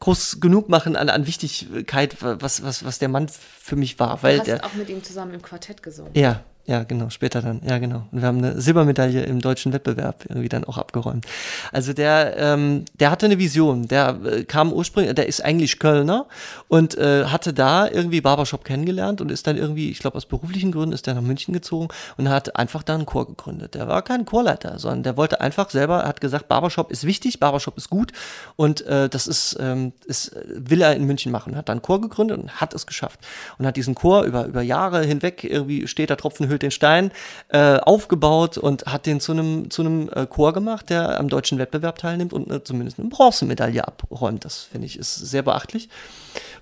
groß 0.00 0.40
genug 0.40 0.68
machen 0.68 0.94
an, 0.94 1.08
an 1.08 1.26
Wichtigkeit, 1.26 2.16
was, 2.20 2.62
was, 2.62 2.84
was 2.84 2.98
der 3.00 3.08
Mann 3.08 3.28
für 3.28 3.74
mich 3.74 3.98
war. 3.98 4.22
Weil 4.22 4.34
du 4.34 4.40
hast 4.40 4.46
der, 4.46 4.64
auch 4.64 4.74
mit 4.74 4.88
ihm 4.88 5.02
zusammen 5.02 5.34
im 5.34 5.42
Quartett 5.42 5.82
gesungen. 5.82 6.12
ja, 6.14 6.44
ja, 6.68 6.82
genau, 6.82 7.08
später 7.08 7.40
dann, 7.40 7.62
ja, 7.66 7.78
genau. 7.78 8.02
Und 8.12 8.20
wir 8.20 8.28
haben 8.28 8.44
eine 8.44 8.60
Silbermedaille 8.60 9.22
im 9.22 9.40
deutschen 9.40 9.72
Wettbewerb 9.72 10.26
irgendwie 10.28 10.50
dann 10.50 10.64
auch 10.64 10.76
abgeräumt. 10.76 11.24
Also 11.72 11.94
der, 11.94 12.36
ähm, 12.36 12.84
der 13.00 13.10
hatte 13.10 13.24
eine 13.24 13.38
Vision. 13.38 13.88
Der 13.88 14.20
äh, 14.22 14.44
kam 14.44 14.74
ursprünglich, 14.74 15.14
der 15.14 15.28
ist 15.28 15.42
eigentlich 15.42 15.78
Kölner 15.78 16.26
und 16.68 16.98
äh, 16.98 17.24
hatte 17.24 17.54
da 17.54 17.88
irgendwie 17.88 18.20
Barbershop 18.20 18.64
kennengelernt 18.64 19.22
und 19.22 19.30
ist 19.30 19.46
dann 19.46 19.56
irgendwie, 19.56 19.90
ich 19.90 20.00
glaube 20.00 20.18
aus 20.18 20.26
beruflichen 20.26 20.70
Gründen, 20.70 20.92
ist 20.92 21.06
der 21.06 21.14
nach 21.14 21.22
München 21.22 21.54
gezogen 21.54 21.88
und 22.18 22.28
hat 22.28 22.54
einfach 22.56 22.82
da 22.82 22.96
einen 22.96 23.06
Chor 23.06 23.26
gegründet. 23.26 23.72
Der 23.72 23.88
war 23.88 24.02
kein 24.02 24.26
Chorleiter, 24.26 24.78
sondern 24.78 25.04
der 25.04 25.16
wollte 25.16 25.40
einfach 25.40 25.70
selber, 25.70 26.04
hat 26.04 26.20
gesagt, 26.20 26.48
Barbershop 26.48 26.90
ist 26.90 27.04
wichtig, 27.04 27.40
Barbershop 27.40 27.78
ist 27.78 27.88
gut 27.88 28.12
und 28.56 28.82
äh, 28.82 29.08
das 29.08 29.26
ist, 29.26 29.56
ähm, 29.58 29.94
ist, 30.04 30.36
will 30.44 30.82
er 30.82 30.94
in 30.94 31.04
München 31.04 31.32
machen. 31.32 31.56
Hat 31.56 31.70
dann 31.70 31.78
einen 31.78 31.82
Chor 31.82 32.02
gegründet 32.02 32.36
und 32.36 32.60
hat 32.60 32.74
es 32.74 32.86
geschafft. 32.86 33.20
Und 33.56 33.66
hat 33.66 33.76
diesen 33.76 33.94
Chor 33.94 34.24
über, 34.24 34.44
über 34.44 34.60
Jahre 34.60 35.02
hinweg, 35.02 35.44
irgendwie 35.44 35.88
steht 35.88 36.10
der 36.10 36.18
Tropfen 36.18 36.46
hüllt 36.58 36.62
den 36.62 36.70
Stein, 36.70 37.12
äh, 37.48 37.76
aufgebaut 37.78 38.58
und 38.58 38.86
hat 38.86 39.06
den 39.06 39.20
zu 39.20 39.32
einem 39.32 39.70
zu 39.70 39.82
einem 39.82 40.10
äh, 40.10 40.26
Chor 40.26 40.52
gemacht, 40.52 40.90
der 40.90 41.18
am 41.18 41.28
deutschen 41.28 41.58
Wettbewerb 41.58 41.98
teilnimmt 41.98 42.32
und 42.32 42.50
äh, 42.50 42.62
zumindest 42.62 42.98
eine 42.98 43.08
Bronzemedaille 43.08 43.86
abräumt. 43.86 44.44
Das 44.44 44.62
finde 44.62 44.86
ich 44.86 44.98
ist 44.98 45.14
sehr 45.14 45.42
beachtlich. 45.42 45.88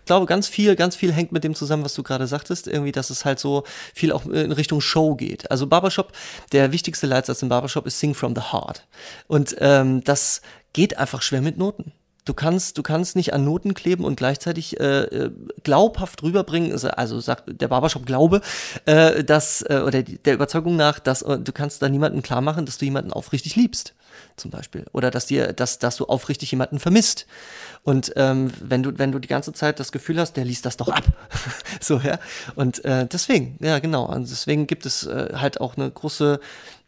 glaube, 0.04 0.26
ganz 0.26 0.46
viel, 0.46 0.76
ganz 0.76 0.94
viel 0.94 1.12
hängt 1.12 1.32
mit 1.32 1.42
dem 1.42 1.54
zusammen, 1.54 1.84
was 1.84 1.94
du 1.94 2.02
gerade 2.02 2.26
sagtest, 2.26 2.68
irgendwie, 2.68 2.92
dass 2.92 3.10
es 3.10 3.24
halt 3.24 3.40
so 3.40 3.64
viel 3.94 4.12
auch 4.12 4.26
in 4.26 4.52
Richtung 4.52 4.80
Show 4.80 5.16
geht. 5.16 5.50
Also 5.50 5.66
Barbershop, 5.66 6.12
der 6.52 6.72
wichtigste 6.72 7.06
Leitsatz 7.06 7.42
im 7.42 7.48
Barbershop 7.48 7.86
ist 7.86 7.98
Sing 7.98 8.14
from 8.14 8.34
the 8.34 8.52
Heart. 8.52 8.86
Und 9.26 9.56
ähm, 9.58 10.04
das 10.04 10.42
geht 10.72 10.98
einfach 10.98 11.22
schwer 11.22 11.40
mit 11.40 11.58
Noten. 11.58 11.92
Du 12.26 12.34
kannst, 12.34 12.76
du 12.76 12.82
kannst 12.82 13.14
nicht 13.14 13.32
an 13.32 13.44
Noten 13.44 13.72
kleben 13.72 14.04
und 14.04 14.16
gleichzeitig 14.16 14.78
äh, 14.80 15.02
äh 15.04 15.30
glaubhaft 15.62 16.22
rüberbringen, 16.24 16.72
also, 16.72 16.88
also 16.88 17.20
sagt 17.20 17.44
der 17.60 17.68
Barbershop 17.68 18.04
Glaube, 18.04 18.40
äh, 18.84 19.22
dass, 19.22 19.62
äh, 19.62 19.82
oder 19.86 20.02
der 20.02 20.34
Überzeugung 20.34 20.76
nach, 20.76 20.98
dass 20.98 21.22
äh, 21.22 21.38
du 21.38 21.52
kannst 21.52 21.82
da 21.82 21.88
niemanden 21.88 22.22
klar 22.22 22.40
machen, 22.40 22.66
dass 22.66 22.78
du 22.78 22.84
jemanden 22.84 23.12
aufrichtig 23.12 23.54
liebst, 23.54 23.94
zum 24.36 24.50
Beispiel. 24.50 24.86
Oder 24.92 25.12
dass 25.12 25.26
dir, 25.26 25.52
dass, 25.52 25.78
dass 25.78 25.96
du 25.96 26.06
aufrichtig 26.06 26.50
jemanden 26.50 26.80
vermisst. 26.80 27.26
Und 27.84 28.12
ähm, 28.16 28.52
wenn 28.60 28.82
du, 28.82 28.98
wenn 28.98 29.12
du 29.12 29.20
die 29.20 29.28
ganze 29.28 29.52
Zeit 29.52 29.78
das 29.78 29.92
Gefühl 29.92 30.18
hast, 30.18 30.32
der 30.32 30.44
liest 30.44 30.66
das 30.66 30.76
doch 30.76 30.88
ab. 30.88 31.04
so, 31.80 31.98
ja. 31.98 32.18
Und 32.56 32.84
äh, 32.84 33.06
deswegen, 33.06 33.56
ja, 33.60 33.78
genau. 33.78 34.06
Und 34.06 34.28
deswegen 34.28 34.66
gibt 34.66 34.84
es 34.84 35.06
äh, 35.06 35.34
halt 35.34 35.60
auch 35.60 35.76
eine 35.76 35.88
große 35.88 36.40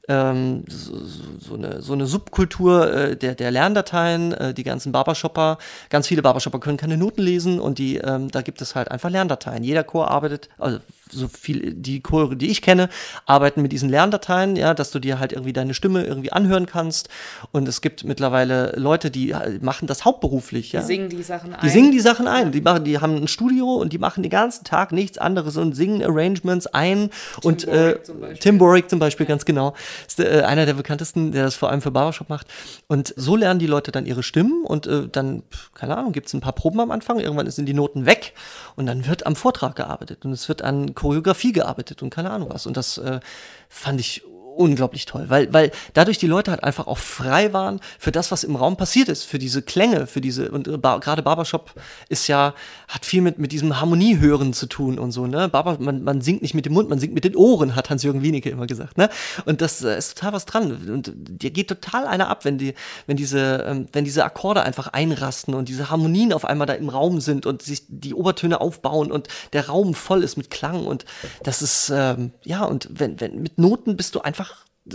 ähm, 0.08 0.64
so, 0.68 0.98
so, 1.38 1.54
eine, 1.54 1.82
so 1.82 1.92
eine 1.92 2.06
Subkultur 2.06 2.92
äh, 2.92 3.16
der, 3.16 3.34
der 3.34 3.50
Lerndateien, 3.50 4.32
äh, 4.32 4.54
die 4.54 4.64
ganzen 4.64 4.92
Barbershopper, 4.92 5.58
ganz 5.90 6.06
viele 6.06 6.22
Barbershopper 6.22 6.60
können 6.60 6.78
keine 6.78 6.96
Noten 6.96 7.22
lesen 7.22 7.60
und 7.60 7.78
die, 7.78 7.98
ähm, 7.98 8.30
da 8.30 8.42
gibt 8.42 8.60
es 8.62 8.74
halt 8.74 8.90
einfach 8.90 9.10
Lerndateien. 9.10 9.62
Jeder 9.62 9.84
Chor 9.84 10.10
arbeitet, 10.10 10.48
also 10.58 10.78
so 11.10 11.28
viel, 11.28 11.74
die 11.74 12.00
Chore, 12.00 12.36
die 12.36 12.48
ich 12.48 12.62
kenne, 12.62 12.88
arbeiten 13.26 13.62
mit 13.62 13.72
diesen 13.72 13.88
Lerndateien, 13.88 14.56
ja, 14.56 14.74
dass 14.74 14.90
du 14.90 14.98
dir 14.98 15.18
halt 15.18 15.32
irgendwie 15.32 15.52
deine 15.52 15.74
Stimme 15.74 16.04
irgendwie 16.04 16.32
anhören 16.32 16.66
kannst. 16.66 17.08
Und 17.52 17.68
es 17.68 17.80
gibt 17.80 18.04
mittlerweile 18.04 18.72
Leute, 18.76 19.10
die 19.10 19.34
machen 19.60 19.86
das 19.86 20.04
hauptberuflich, 20.04 20.72
ja. 20.72 20.80
Die 20.80 20.86
singen 20.86 21.08
die 21.08 21.22
Sachen 21.22 21.54
ein. 21.54 21.60
Die 21.62 21.68
singen 21.68 21.92
die 21.92 22.00
Sachen 22.00 22.28
ein. 22.28 22.52
Die 22.52 22.60
machen, 22.60 22.84
die 22.84 22.98
haben 22.98 23.16
ein 23.16 23.28
Studio 23.28 23.74
und 23.74 23.92
die 23.92 23.98
machen 23.98 24.22
den 24.22 24.30
ganzen 24.30 24.64
Tag 24.64 24.92
nichts 24.92 25.18
anderes 25.18 25.56
und 25.56 25.74
singen 25.74 26.02
Arrangements 26.02 26.66
ein. 26.66 27.10
Tim 27.40 27.48
und 27.48 27.66
Boric 27.66 28.00
äh, 28.22 28.34
Tim 28.38 28.58
Borick 28.58 28.90
zum 28.90 28.98
Beispiel, 28.98 29.24
ja. 29.24 29.28
ganz 29.28 29.44
genau. 29.44 29.74
Ist 30.06 30.20
äh, 30.20 30.42
einer 30.46 30.66
der 30.66 30.74
bekanntesten, 30.74 31.32
der 31.32 31.44
das 31.44 31.54
vor 31.54 31.70
allem 31.70 31.82
für 31.82 31.90
Barbershop 31.90 32.28
macht. 32.28 32.46
Und 32.86 33.12
so 33.16 33.36
lernen 33.36 33.60
die 33.60 33.66
Leute 33.66 33.92
dann 33.92 34.06
ihre 34.06 34.22
Stimmen 34.22 34.64
und 34.64 34.86
äh, 34.86 35.08
dann, 35.08 35.42
keine 35.74 35.96
Ahnung, 35.96 36.12
gibt 36.12 36.28
es 36.28 36.34
ein 36.34 36.40
paar 36.40 36.52
Proben 36.52 36.80
am 36.80 36.90
Anfang, 36.90 37.20
irgendwann 37.20 37.50
sind 37.50 37.66
die 37.66 37.74
Noten 37.74 38.06
weg 38.06 38.34
und 38.76 38.86
dann 38.86 39.06
wird 39.06 39.26
am 39.26 39.36
Vortrag 39.36 39.76
gearbeitet 39.76 40.24
und 40.24 40.32
es 40.32 40.48
wird 40.48 40.62
an 40.62 40.94
Choreografie 40.98 41.52
gearbeitet 41.52 42.02
und 42.02 42.10
keine 42.10 42.30
Ahnung 42.30 42.50
was. 42.50 42.66
Und 42.66 42.76
das 42.76 42.98
äh, 42.98 43.20
fand 43.68 44.00
ich 44.00 44.24
unglaublich 44.58 45.06
toll, 45.06 45.26
weil, 45.28 45.52
weil 45.52 45.70
dadurch 45.94 46.18
die 46.18 46.26
Leute 46.26 46.50
halt 46.50 46.64
einfach 46.64 46.86
auch 46.86 46.98
frei 46.98 47.52
waren 47.52 47.80
für 47.98 48.12
das, 48.12 48.30
was 48.30 48.44
im 48.44 48.56
Raum 48.56 48.76
passiert 48.76 49.08
ist, 49.08 49.24
für 49.24 49.38
diese 49.38 49.62
Klänge, 49.62 50.06
für 50.06 50.20
diese, 50.20 50.50
und 50.50 50.66
äh, 50.66 50.76
bar, 50.76 51.00
gerade 51.00 51.22
Barbershop 51.22 51.72
ist 52.08 52.26
ja, 52.26 52.54
hat 52.88 53.04
viel 53.04 53.22
mit, 53.22 53.38
mit 53.38 53.52
diesem 53.52 53.80
Harmoniehören 53.80 54.52
zu 54.52 54.66
tun 54.66 54.98
und 54.98 55.12
so, 55.12 55.26
ne? 55.26 55.48
Barber, 55.48 55.78
man, 55.78 56.02
man 56.02 56.20
singt 56.20 56.42
nicht 56.42 56.54
mit 56.54 56.66
dem 56.66 56.72
Mund, 56.72 56.88
man 56.88 56.98
singt 56.98 57.14
mit 57.14 57.24
den 57.24 57.36
Ohren, 57.36 57.76
hat 57.76 57.90
Hans-Jürgen 57.90 58.22
Wienicke 58.22 58.50
immer 58.50 58.66
gesagt, 58.66 58.98
ne? 58.98 59.08
Und 59.44 59.60
das 59.60 59.82
äh, 59.82 59.96
ist 59.96 60.18
total 60.18 60.32
was 60.32 60.46
dran. 60.46 60.72
Und 60.88 61.12
dir 61.14 61.50
geht 61.50 61.68
total 61.68 62.06
einer 62.06 62.28
ab, 62.28 62.44
wenn 62.44 62.58
die, 62.58 62.74
wenn 63.06 63.16
diese, 63.16 63.64
ähm, 63.66 63.86
wenn 63.92 64.04
diese 64.04 64.24
Akkorde 64.24 64.62
einfach 64.62 64.88
einrasten 64.88 65.54
und 65.54 65.68
diese 65.68 65.90
Harmonien 65.90 66.32
auf 66.32 66.44
einmal 66.44 66.66
da 66.66 66.74
im 66.74 66.88
Raum 66.88 67.20
sind 67.20 67.46
und 67.46 67.62
sich 67.62 67.82
die 67.88 68.14
Obertöne 68.14 68.60
aufbauen 68.60 69.12
und 69.12 69.28
der 69.52 69.68
Raum 69.68 69.94
voll 69.94 70.22
ist 70.22 70.36
mit 70.36 70.50
Klang 70.50 70.86
und 70.86 71.04
das 71.42 71.62
ist, 71.62 71.92
ähm, 71.94 72.32
ja, 72.44 72.64
und 72.64 72.88
wenn, 72.90 73.20
wenn, 73.20 73.40
mit 73.42 73.58
Noten 73.58 73.96
bist 73.96 74.14
du 74.14 74.20
einfach 74.20 74.47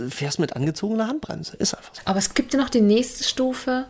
fährst 0.08 0.38
mit 0.38 0.54
angezogener 0.54 1.08
Handbremse. 1.08 1.56
Ist 1.56 1.74
einfach 1.74 1.94
so. 1.94 2.02
Aber 2.04 2.18
es 2.18 2.34
gibt 2.34 2.52
ja 2.52 2.60
noch 2.60 2.70
die 2.70 2.80
nächste 2.80 3.24
Stufe. 3.24 3.86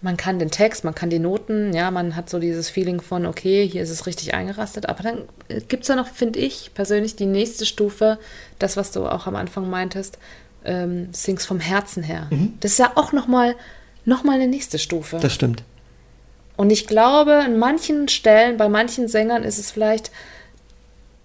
Man 0.00 0.16
kann 0.16 0.38
den 0.40 0.50
Text, 0.50 0.82
man 0.82 0.96
kann 0.96 1.10
die 1.10 1.20
Noten, 1.20 1.72
ja, 1.72 1.92
man 1.92 2.16
hat 2.16 2.28
so 2.28 2.40
dieses 2.40 2.68
Feeling 2.68 3.00
von, 3.00 3.24
okay, 3.24 3.68
hier 3.68 3.82
ist 3.82 3.90
es 3.90 4.06
richtig 4.06 4.34
eingerastet. 4.34 4.88
Aber 4.88 5.02
dann 5.02 5.22
äh, 5.48 5.60
gibt 5.60 5.82
es 5.82 5.88
ja 5.88 5.94
noch, 5.94 6.08
finde 6.08 6.40
ich 6.40 6.72
persönlich, 6.74 7.14
die 7.14 7.26
nächste 7.26 7.66
Stufe, 7.66 8.18
das, 8.58 8.76
was 8.76 8.90
du 8.90 9.06
auch 9.06 9.28
am 9.28 9.36
Anfang 9.36 9.70
meintest, 9.70 10.18
ähm, 10.64 11.08
singst 11.12 11.46
vom 11.46 11.60
Herzen 11.60 12.02
her. 12.02 12.26
Mhm. 12.30 12.54
Das 12.60 12.72
ist 12.72 12.78
ja 12.78 12.92
auch 12.96 13.12
nochmal 13.12 13.54
noch 14.04 14.24
mal 14.24 14.34
eine 14.34 14.48
nächste 14.48 14.78
Stufe. 14.78 15.18
Das 15.20 15.32
stimmt. 15.32 15.62
Und 16.56 16.70
ich 16.70 16.86
glaube, 16.86 17.36
an 17.36 17.58
manchen 17.58 18.08
Stellen, 18.08 18.56
bei 18.56 18.68
manchen 18.68 19.08
Sängern 19.08 19.42
ist 19.42 19.58
es 19.58 19.70
vielleicht 19.70 20.10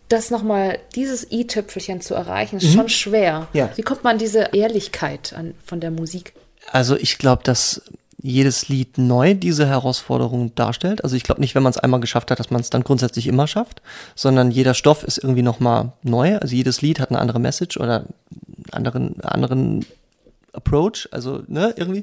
das 0.09 0.31
nochmal, 0.31 0.79
dieses 0.95 1.29
i-Tüpfelchen 1.31 2.01
zu 2.01 2.13
erreichen, 2.13 2.57
ist 2.57 2.71
mhm. 2.71 2.73
schon 2.73 2.89
schwer. 2.89 3.47
Ja. 3.53 3.69
Wie 3.75 3.81
kommt 3.81 4.03
man 4.03 4.13
an 4.13 4.19
diese 4.19 4.49
Ehrlichkeit 4.53 5.33
an, 5.33 5.53
von 5.65 5.79
der 5.79 5.91
Musik? 5.91 6.33
Also 6.71 6.95
ich 6.95 7.17
glaube, 7.17 7.43
dass 7.43 7.81
jedes 8.21 8.67
Lied 8.67 8.97
neu 8.97 9.35
diese 9.35 9.67
Herausforderung 9.67 10.55
darstellt. 10.55 11.03
Also 11.03 11.15
ich 11.15 11.23
glaube 11.23 11.39
nicht, 11.39 11.55
wenn 11.55 11.63
man 11.63 11.69
es 11.69 11.77
einmal 11.77 11.99
geschafft 11.99 12.31
hat, 12.31 12.39
dass 12.39 12.49
man 12.49 12.61
es 12.61 12.69
dann 12.69 12.83
grundsätzlich 12.83 13.27
immer 13.27 13.47
schafft, 13.47 13.81
sondern 14.15 14.49
jeder 14.49 14.73
Stoff 14.73 15.03
ist 15.03 15.17
irgendwie 15.19 15.43
nochmal 15.43 15.93
neu. 16.03 16.37
Also 16.37 16.55
jedes 16.55 16.81
Lied 16.81 16.99
hat 16.99 17.09
eine 17.11 17.19
andere 17.19 17.39
Message 17.39 17.77
oder 17.77 18.05
einen 18.71 18.73
anderen, 18.73 19.21
anderen 19.21 19.85
Approach, 20.51 21.07
also 21.11 21.43
ne, 21.47 21.73
irgendwie. 21.77 22.01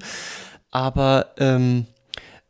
Aber 0.71 1.33
ähm, 1.39 1.87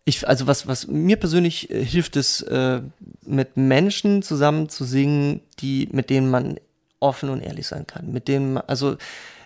ich, 0.04 0.28
also 0.28 0.46
was, 0.46 0.66
was 0.66 0.86
mir 0.86 1.16
persönlich 1.16 1.70
äh, 1.70 1.84
hilft, 1.84 2.16
ist, 2.16 2.42
äh, 2.42 2.82
mit 3.24 3.56
Menschen 3.56 4.22
zusammen 4.22 4.68
zu 4.68 4.84
singen, 4.84 5.40
die, 5.60 5.88
mit 5.92 6.10
denen 6.10 6.30
man 6.30 6.58
offen 7.00 7.30
und 7.30 7.40
ehrlich 7.40 7.66
sein 7.66 7.86
kann. 7.86 8.12
Mit 8.12 8.28
denen, 8.28 8.58
also 8.58 8.96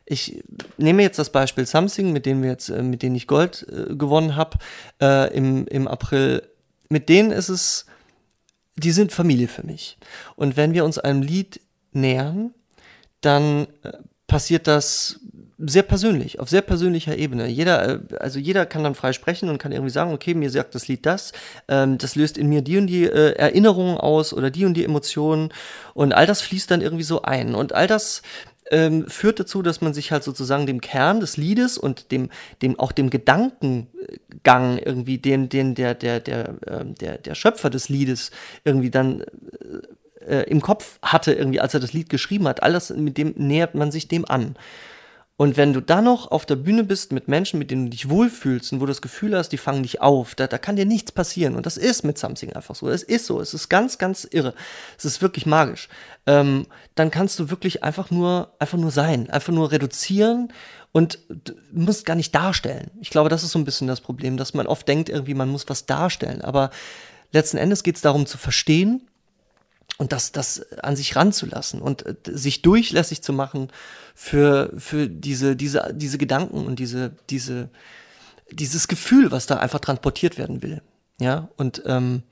ich 0.05 0.43
nehme 0.79 1.03
jetzt 1.03 1.19
das 1.19 1.31
Beispiel 1.31 1.67
Something, 1.67 2.13
mit 2.13 2.27
denen 2.27 2.43
wir 2.43 2.51
jetzt, 2.51 2.71
äh, 2.71 2.83
mit 2.83 3.03
denen 3.03 3.15
ich 3.15 3.27
Gold 3.27 3.67
äh, 3.71 3.95
gewonnen 3.95 4.37
habe 4.37 4.59
äh, 5.01 5.35
im, 5.37 5.67
im 5.67 5.87
April. 5.87 6.43
Mit 6.89 7.09
denen 7.09 7.31
ist 7.31 7.51
es, 7.51 7.87
die 8.77 8.93
sind 8.93 9.13
Familie 9.13 9.49
für 9.49 9.65
mich. 9.65 9.99
Und 10.35 10.57
wenn 10.57 10.73
wir 10.73 10.85
uns 10.85 10.99
einem 10.99 11.23
Lied 11.23 11.61
nähern, 11.93 12.55
dann 13.21 13.67
äh, 13.83 13.93
passiert 14.27 14.67
das 14.67 15.21
sehr 15.59 15.83
persönlich, 15.83 16.39
auf 16.39 16.49
sehr 16.49 16.63
persönlicher 16.63 17.17
Ebene. 17.17 17.47
Jeder, 17.49 17.89
äh, 17.89 17.99
also 18.19 18.39
jeder 18.39 18.65
kann 18.65 18.85
dann 18.85 18.95
frei 18.95 19.13
sprechen 19.13 19.49
und 19.49 19.59
kann 19.59 19.73
irgendwie 19.73 19.91
sagen, 19.91 20.13
okay, 20.13 20.35
mir 20.35 20.51
sagt 20.51 20.75
das 20.75 20.89
Lied 20.89 21.05
das, 21.05 21.33
ähm, 21.67 21.99
das 21.99 22.15
löst 22.15 22.39
in 22.39 22.49
mir 22.49 22.63
die 22.63 22.79
und 22.79 22.87
die 22.87 23.05
äh, 23.05 23.33
Erinnerungen 23.33 23.99
aus 23.99 24.33
oder 24.33 24.51
die 24.51 24.65
und 24.65 24.75
die 24.75 24.85
Emotionen 24.85 25.53
und 25.95 26.13
all 26.13 26.27
das 26.27 26.41
fließt 26.43 26.71
dann 26.71 26.81
irgendwie 26.81 27.05
so 27.05 27.23
ein 27.23 27.55
und 27.55 27.75
all 27.75 27.89
das 27.89 28.23
ähm, 28.71 29.07
führt 29.09 29.41
dazu, 29.41 29.63
dass 29.63 29.81
man 29.81 29.95
sich 29.95 30.13
halt 30.13 30.23
sozusagen 30.23 30.67
dem 30.67 30.81
Kern 30.81 31.21
des 31.21 31.37
Liedes 31.37 31.79
und 31.79 32.13
dem, 32.13 32.29
dem 32.63 32.79
auch 32.79 32.93
dem 32.93 33.11
Gedankengang 33.11 34.79
irgendwie, 34.79 35.19
den, 35.19 35.49
den 35.49 35.75
der, 35.75 35.95
der, 35.95 36.21
der, 36.21 36.55
äh, 36.67 36.85
der, 36.85 37.19
der 37.19 37.35
Schöpfer 37.35 37.71
des 37.71 37.89
Liedes 37.89 38.31
irgendwie 38.65 38.91
dann 38.91 39.25
äh, 40.27 40.43
im 40.51 40.61
Kopf 40.61 40.99
hatte, 41.03 41.33
irgendwie, 41.33 41.61
als 41.61 41.75
er 41.75 41.81
das 41.81 41.93
Lied 41.93 42.11
geschrieben 42.11 42.47
hat, 42.47 42.63
all 42.63 42.73
das, 42.73 42.91
mit 42.91 43.17
dem 43.17 43.35
nähert 43.37 43.75
man 43.75 43.91
sich 43.91 44.09
dem 44.09 44.29
an. 44.29 44.57
Und 45.39 45.57
wenn 45.57 45.73
du 45.73 45.81
dann 45.81 46.03
noch 46.03 46.33
auf 46.33 46.47
der 46.47 46.57
Bühne 46.57 46.83
bist 46.83 47.13
mit 47.13 47.29
Menschen, 47.29 47.61
mit 47.61 47.71
denen 47.71 47.85
du 47.85 47.91
dich 47.91 48.11
wohlfühlst 48.11 48.73
und 48.73 48.81
wo 48.81 48.87
du 48.87 48.91
das 48.91 49.01
Gefühl 49.01 49.37
hast, 49.37 49.51
die 49.51 49.57
fangen 49.57 49.85
dich 49.85 50.03
auf, 50.03 50.35
da, 50.35 50.49
da 50.49 50.59
kann 50.59 50.75
dir 50.75 50.85
nichts 50.85 51.13
passieren. 51.13 51.55
Und 51.55 51.65
das 51.65 51.77
ist 51.77 52.03
mit 52.03 52.19
Something 52.19 52.55
einfach 52.55 52.75
so. 52.75 52.89
Es 52.89 53.05
ist 53.05 53.27
so. 53.27 53.41
Es 53.41 53.55
ist 53.55 53.69
ganz, 53.69 53.99
ganz 53.99 54.27
irre. 54.29 54.53
Es 54.99 55.05
ist 55.05 55.23
wirklich 55.23 55.47
magisch. 55.47 55.89
Ähm, 56.27 56.67
dann 56.97 57.13
kannst 57.13 57.39
du 57.39 57.51
wirklich 57.51 57.85
einfach 57.85 58.11
nur, 58.11 58.53
einfach 58.59 58.79
nur 58.79 58.91
sein, 58.91 59.31
einfach 59.31 59.53
nur 59.53 59.71
reduzieren 59.71 60.53
und 60.91 61.21
musst 61.71 62.05
gar 62.05 62.17
nicht 62.17 62.35
darstellen. 62.35 62.91
Ich 63.01 63.11
glaube, 63.11 63.29
das 63.29 63.45
ist 63.45 63.53
so 63.53 63.61
ein 63.61 63.65
bisschen 63.65 63.87
das 63.87 64.01
Problem, 64.01 64.39
dass 64.39 64.55
man 64.55 64.67
oft 64.67 64.89
denkt, 64.89 65.09
irgendwie, 65.09 65.35
man 65.35 65.51
muss 65.51 65.69
was 65.69 65.87
darstellen. 65.87 66.43
Aber 66.43 66.71
letzten 67.31 67.59
Endes 67.59 67.85
geht 67.85 67.95
es 67.95 68.03
darum 68.03 68.27
zu 68.27 68.39
verstehen 68.39 69.09
und 69.99 70.13
das, 70.13 70.33
das 70.33 70.73
an 70.73 70.97
sich 70.97 71.17
ranzulassen 71.17 71.83
und 71.83 72.07
äh, 72.07 72.15
sich 72.25 72.63
durchlässig 72.63 73.21
zu 73.21 73.33
machen 73.33 73.69
für, 74.15 74.73
für 74.79 75.09
diese, 75.09 75.57
diese, 75.57 75.93
diese 75.93 76.19
Gedanken 76.19 76.65
und 76.67 76.79
diese, 76.79 77.13
diese, 77.29 77.69
dieses 78.51 78.89
Gefühl, 78.89 79.31
was 79.31 79.47
da 79.47 79.59
einfach 79.59 79.81
transportiert 79.81 80.39
werden 80.39 80.63
will. 80.63 80.81
Ja, 81.21 81.49
und 81.57 81.83
ähm, 81.85 82.23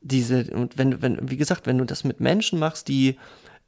diese, 0.00 0.44
und 0.54 0.78
wenn, 0.78 1.02
wenn, 1.02 1.28
wie 1.28 1.36
gesagt, 1.36 1.66
wenn 1.66 1.78
du 1.78 1.84
das 1.84 2.04
mit 2.04 2.20
Menschen 2.20 2.58
machst, 2.58 2.86
die, 2.86 3.18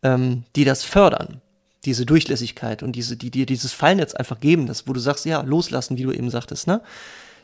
ähm, 0.02 0.44
die 0.54 0.64
das 0.64 0.84
fördern, 0.84 1.40
diese 1.84 2.06
Durchlässigkeit 2.06 2.84
und 2.84 2.92
diese, 2.92 3.16
die 3.16 3.32
dir 3.32 3.46
dieses 3.46 3.72
Fallnetz 3.72 4.14
einfach 4.14 4.38
geben, 4.38 4.66
das, 4.66 4.86
wo 4.86 4.92
du 4.92 5.00
sagst, 5.00 5.24
ja, 5.24 5.40
loslassen, 5.40 5.98
wie 5.98 6.04
du 6.04 6.12
eben 6.12 6.30
sagtest, 6.30 6.68
ne, 6.68 6.82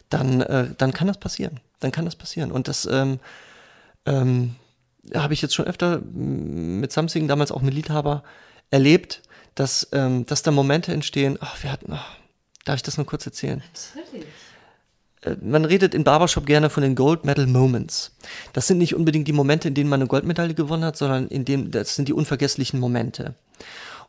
dann, 0.08 0.40
äh, 0.42 0.68
dann 0.78 0.92
kann 0.92 1.08
das 1.08 1.18
passieren. 1.18 1.58
Dann 1.80 1.90
kann 1.90 2.04
das 2.04 2.14
passieren. 2.14 2.52
Und 2.52 2.68
das, 2.68 2.86
ähm, 2.86 3.18
ähm, 4.04 4.54
habe 5.14 5.34
ich 5.34 5.42
jetzt 5.42 5.54
schon 5.54 5.66
öfter 5.66 6.00
mit 6.00 6.92
Samsung, 6.92 7.28
damals 7.28 7.52
auch 7.52 7.62
mit 7.62 7.74
Liedhaber, 7.74 8.22
erlebt, 8.70 9.22
dass, 9.54 9.88
ähm, 9.92 10.26
dass 10.26 10.42
da 10.42 10.50
Momente 10.50 10.92
entstehen. 10.92 11.38
Ach, 11.40 11.62
wir 11.62 11.72
hatten, 11.72 11.92
ach, 11.92 12.16
darf 12.64 12.76
ich 12.76 12.82
das 12.82 12.96
nur 12.96 13.06
kurz 13.06 13.24
erzählen? 13.26 13.62
Natürlich. 13.94 14.26
Äh, 15.22 15.36
man 15.40 15.64
redet 15.64 15.94
in 15.94 16.04
Barbershop 16.04 16.46
gerne 16.46 16.70
von 16.70 16.82
den 16.82 16.94
Gold 16.94 17.24
Medal 17.24 17.46
Moments. 17.46 18.12
Das 18.52 18.66
sind 18.66 18.78
nicht 18.78 18.94
unbedingt 18.94 19.28
die 19.28 19.32
Momente, 19.32 19.68
in 19.68 19.74
denen 19.74 19.90
man 19.90 20.00
eine 20.00 20.08
Goldmedaille 20.08 20.54
gewonnen 20.54 20.84
hat, 20.84 20.96
sondern 20.96 21.28
in 21.28 21.44
denen, 21.44 21.70
das 21.70 21.94
sind 21.94 22.08
die 22.08 22.12
unvergesslichen 22.12 22.80
Momente. 22.80 23.34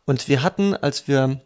Und 0.06 0.28
wir 0.28 0.44
hatten, 0.44 0.74
als 0.74 1.08
wir 1.08 1.42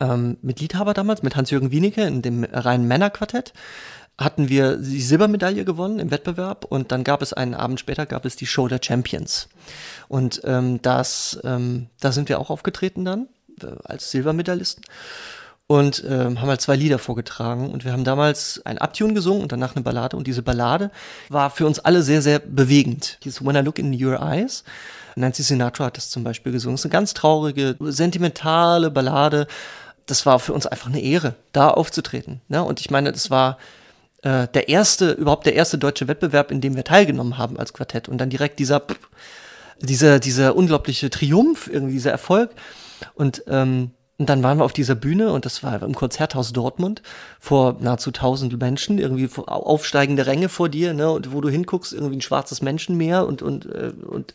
ähm, 0.00 0.36
mit 0.42 0.60
Liedhaber 0.60 0.94
damals, 0.94 1.22
mit 1.22 1.36
Hans-Jürgen 1.36 1.70
Wienicke 1.70 2.02
in 2.02 2.22
dem 2.22 2.44
reinen 2.44 2.88
Männerquartett, 2.88 3.52
hatten 4.18 4.48
wir 4.48 4.76
die 4.76 5.00
Silbermedaille 5.00 5.64
gewonnen 5.64 5.98
im 5.98 6.10
Wettbewerb 6.10 6.64
und 6.64 6.92
dann 6.92 7.04
gab 7.04 7.22
es 7.22 7.32
einen 7.32 7.54
Abend 7.54 7.80
später 7.80 8.06
gab 8.06 8.24
es 8.24 8.36
die 8.36 8.46
Show 8.46 8.68
der 8.68 8.80
Champions 8.82 9.48
und 10.08 10.40
ähm, 10.44 10.80
das 10.82 11.38
ähm, 11.44 11.86
da 12.00 12.12
sind 12.12 12.28
wir 12.28 12.40
auch 12.40 12.50
aufgetreten 12.50 13.04
dann 13.04 13.28
äh, 13.62 13.66
als 13.84 14.10
Silbermedaillisten 14.10 14.84
und 15.66 16.04
ähm, 16.08 16.40
haben 16.40 16.48
halt 16.48 16.60
zwei 16.60 16.76
Lieder 16.76 16.98
vorgetragen 16.98 17.70
und 17.70 17.84
wir 17.84 17.92
haben 17.92 18.04
damals 18.04 18.62
ein 18.64 18.78
Uptune 18.78 19.14
gesungen 19.14 19.42
und 19.42 19.52
danach 19.52 19.74
eine 19.74 19.82
Ballade 19.82 20.16
und 20.16 20.26
diese 20.26 20.42
Ballade 20.42 20.90
war 21.28 21.50
für 21.50 21.66
uns 21.66 21.78
alle 21.78 22.02
sehr 22.02 22.22
sehr 22.22 22.38
bewegend. 22.38 23.18
Dieses 23.24 23.44
When 23.44 23.56
I 23.56 23.60
Look 23.60 23.78
in 23.78 23.92
Your 23.92 24.20
Eyes 24.20 24.64
Nancy 25.16 25.42
Sinatra 25.42 25.86
hat 25.86 25.96
das 25.96 26.10
zum 26.10 26.24
Beispiel 26.24 26.52
gesungen. 26.52 26.74
Es 26.74 26.82
ist 26.82 26.86
eine 26.86 26.92
ganz 26.92 27.14
traurige, 27.14 27.74
sentimentale 27.80 28.90
Ballade. 28.90 29.46
Das 30.04 30.26
war 30.26 30.38
für 30.38 30.52
uns 30.52 30.66
einfach 30.66 30.88
eine 30.88 31.00
Ehre, 31.00 31.34
da 31.52 31.70
aufzutreten. 31.70 32.42
Ne? 32.48 32.62
Und 32.62 32.80
ich 32.80 32.90
meine, 32.90 33.12
das 33.12 33.30
war 33.30 33.56
äh, 34.26 34.48
der 34.48 34.68
erste, 34.68 35.12
überhaupt 35.12 35.46
der 35.46 35.54
erste 35.54 35.78
deutsche 35.78 36.08
Wettbewerb, 36.08 36.50
in 36.50 36.60
dem 36.60 36.74
wir 36.74 36.82
teilgenommen 36.82 37.38
haben 37.38 37.56
als 37.58 37.72
Quartett. 37.72 38.08
Und 38.08 38.18
dann 38.18 38.28
direkt 38.28 38.58
dieser, 38.58 38.82
dieser, 39.80 40.18
dieser 40.18 40.56
unglaubliche 40.56 41.10
Triumph, 41.10 41.70
irgendwie 41.72 41.92
dieser 41.92 42.10
Erfolg. 42.10 42.50
Und 43.14 43.44
ähm, 43.46 43.92
und 44.18 44.30
dann 44.30 44.42
waren 44.42 44.56
wir 44.56 44.64
auf 44.64 44.72
dieser 44.72 44.94
Bühne 44.94 45.30
und 45.30 45.44
das 45.44 45.62
war 45.62 45.82
im 45.82 45.94
Konzerthaus 45.94 46.54
Dortmund 46.54 47.02
vor 47.38 47.76
nahezu 47.80 48.10
tausend 48.10 48.58
Menschen, 48.58 48.96
irgendwie 48.96 49.28
aufsteigende 49.36 50.24
Ränge 50.24 50.48
vor 50.48 50.70
dir, 50.70 50.94
ne, 50.94 51.10
und 51.10 51.34
wo 51.34 51.42
du 51.42 51.50
hinguckst, 51.50 51.92
irgendwie 51.92 52.16
ein 52.16 52.22
schwarzes 52.22 52.62
Menschenmeer 52.62 53.26
und, 53.26 53.42
und, 53.42 53.66
äh, 53.66 53.92
und 54.06 54.34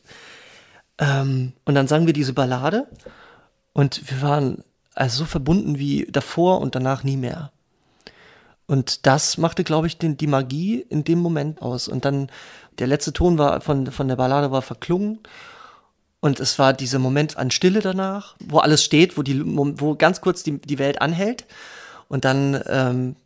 ähm, 1.00 1.54
und 1.66 1.74
dann 1.74 1.88
sangen 1.88 2.06
wir 2.06 2.14
diese 2.14 2.34
Ballade 2.34 2.86
und 3.74 4.08
wir 4.08 4.22
waren 4.22 4.64
also 4.94 5.20
so 5.20 5.26
verbunden 5.26 5.80
wie 5.80 6.08
davor 6.12 6.62
und 6.62 6.76
danach 6.76 7.04
nie 7.04 7.18
mehr. 7.18 7.52
Und 8.72 9.06
das 9.06 9.38
machte, 9.38 9.66
glaube 9.66 9.88
ich, 9.88 9.98
den, 9.98 10.16
die 10.16 10.28
Magie 10.28 10.86
in 10.88 11.04
dem 11.04 11.20
Moment 11.20 11.62
aus. 11.62 11.90
Und 11.90 12.06
dann, 12.06 12.32
der 12.80 12.88
letzte 12.88 13.12
Ton 13.12 13.38
war 13.38 13.60
von, 13.60 13.88
von 13.88 14.08
der 14.08 14.16
Ballade 14.16 14.50
war 14.52 14.62
verklungen. 14.62 15.20
Und 16.22 16.40
es 16.40 16.58
war 16.58 16.72
dieser 16.72 16.98
Moment 16.98 17.36
an 17.36 17.52
Stille 17.52 17.82
danach, 17.82 18.38
wo 18.40 18.60
alles 18.60 18.82
steht, 18.86 19.18
wo, 19.18 19.24
die, 19.24 19.44
wo 19.46 19.96
ganz 19.96 20.22
kurz 20.22 20.44
die, 20.44 20.58
die 20.58 20.80
Welt 20.80 21.02
anhält. 21.02 21.48
Und 22.08 22.24
dann 22.24 22.64
ähm, 22.66 23.18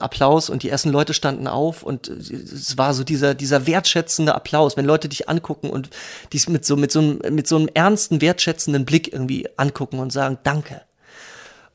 Applaus 0.00 0.50
und 0.50 0.64
die 0.64 0.70
ersten 0.70 0.90
Leute 0.90 1.14
standen 1.14 1.46
auf 1.46 1.84
und 1.84 2.08
es 2.08 2.76
war 2.76 2.92
so 2.92 3.04
dieser, 3.04 3.36
dieser 3.36 3.68
wertschätzende 3.68 4.34
Applaus, 4.34 4.76
wenn 4.76 4.84
Leute 4.84 5.08
dich 5.08 5.28
angucken 5.28 5.70
und 5.70 5.90
dich 6.32 6.48
mit 6.48 6.64
so, 6.64 6.74
mit 6.74 6.90
so, 6.90 6.98
einem, 6.98 7.20
mit 7.30 7.46
so 7.46 7.54
einem 7.54 7.68
ernsten, 7.72 8.20
wertschätzenden 8.20 8.84
Blick 8.84 9.12
irgendwie 9.12 9.48
angucken 9.56 10.00
und 10.00 10.12
sagen, 10.12 10.38
danke. 10.42 10.82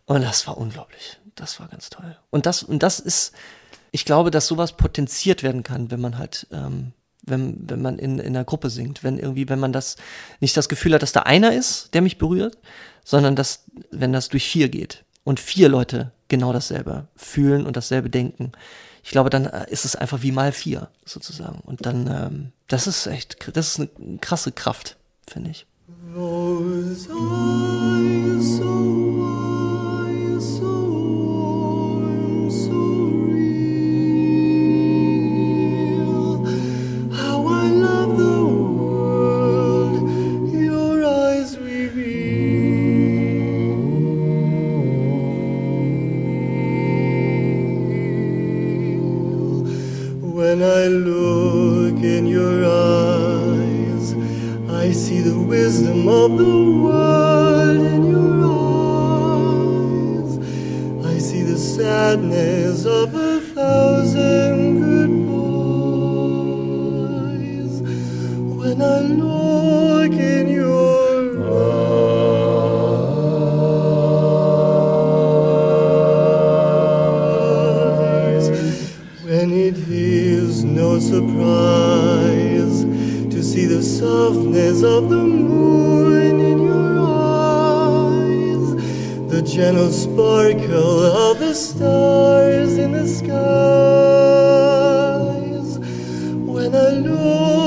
Und 0.05 0.23
das 0.23 0.45
war 0.45 0.57
unglaublich. 0.57 1.17
Das 1.37 1.59
war 1.59 1.67
ganz 1.69 1.89
toll. 1.89 2.17
Und 2.29 2.45
das, 2.45 2.63
und 2.63 2.83
das 2.83 2.99
ist, 2.99 3.31
ich 3.91 4.03
glaube, 4.03 4.31
dass 4.31 4.47
sowas 4.47 4.75
potenziert 4.75 5.43
werden 5.43 5.63
kann, 5.63 5.91
wenn 5.91 6.01
man 6.01 6.17
halt, 6.17 6.47
ähm, 6.51 6.91
wenn, 7.21 7.69
wenn 7.69 7.81
man 7.81 7.99
in, 7.99 8.19
in 8.19 8.35
einer 8.35 8.43
Gruppe 8.43 8.69
singt. 8.69 9.03
Wenn 9.03 9.17
irgendwie, 9.17 9.47
wenn 9.47 9.59
man 9.59 9.71
das 9.71 9.95
nicht 10.41 10.57
das 10.57 10.67
Gefühl 10.67 10.93
hat, 10.93 11.03
dass 11.03 11.11
da 11.11 11.21
einer 11.21 11.53
ist, 11.53 11.93
der 11.93 12.01
mich 12.01 12.17
berührt, 12.17 12.57
sondern 13.05 13.35
dass, 13.35 13.65
wenn 13.91 14.11
das 14.11 14.29
durch 14.29 14.49
vier 14.49 14.67
geht 14.69 15.05
und 15.23 15.39
vier 15.39 15.69
Leute 15.69 16.11
genau 16.27 16.51
dasselbe 16.51 17.07
fühlen 17.15 17.65
und 17.65 17.77
dasselbe 17.77 18.09
denken. 18.09 18.51
Ich 19.03 19.11
glaube, 19.11 19.29
dann 19.29 19.45
äh, 19.45 19.65
ist 19.69 19.85
es 19.85 19.95
einfach 19.95 20.21
wie 20.23 20.31
mal 20.31 20.51
vier 20.51 20.89
sozusagen. 21.05 21.59
Und 21.59 21.85
dann, 21.85 22.07
ähm, 22.07 22.51
das 22.67 22.87
ist 22.87 23.05
echt, 23.07 23.37
das 23.55 23.77
ist 23.77 23.79
eine 23.79 24.17
krasse 24.17 24.51
Kraft, 24.51 24.97
finde 25.27 25.51
ich. 25.51 25.65
Those 26.13 27.07
eyes 27.09 28.57
so 28.57 29.16
to 83.37 83.43
see 83.43 83.65
the 83.65 83.83
softness 83.83 84.81
of 84.83 85.09
the 85.09 85.23
moon 85.23 86.39
in 86.39 86.59
your 86.63 86.99
eyes, 86.99 88.75
the 89.29 89.41
gentle 89.43 89.91
sparkle 89.91 91.01
of 91.03 91.39
the 91.39 91.53
stars 91.53 92.77
in 92.77 92.93
the 92.93 93.07
skies. 93.07 93.37
When 96.47 96.73
I 96.73 96.89
look 96.89 97.66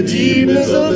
the 0.00 0.06
demons 0.06 0.87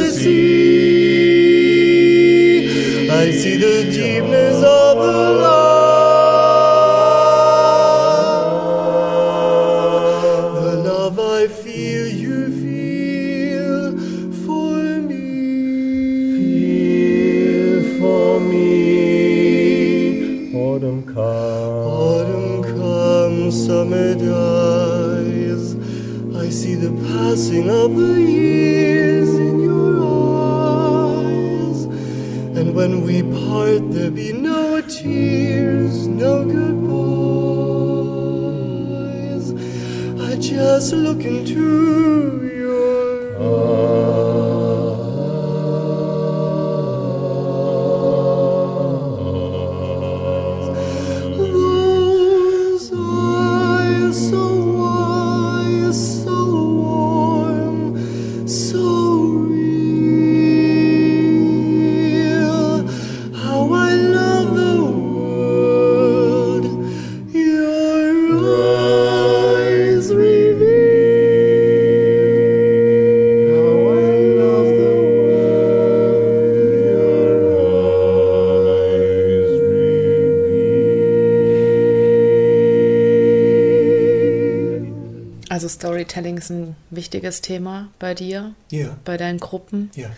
ist 86.42 86.50
ein 86.50 86.76
wichtiges 86.90 87.40
Thema 87.40 87.88
bei 87.98 88.14
dir, 88.14 88.54
ja. 88.70 88.96
bei 89.04 89.16
deinen 89.16 89.38
Gruppen. 89.38 89.90
Ja. 89.94 90.10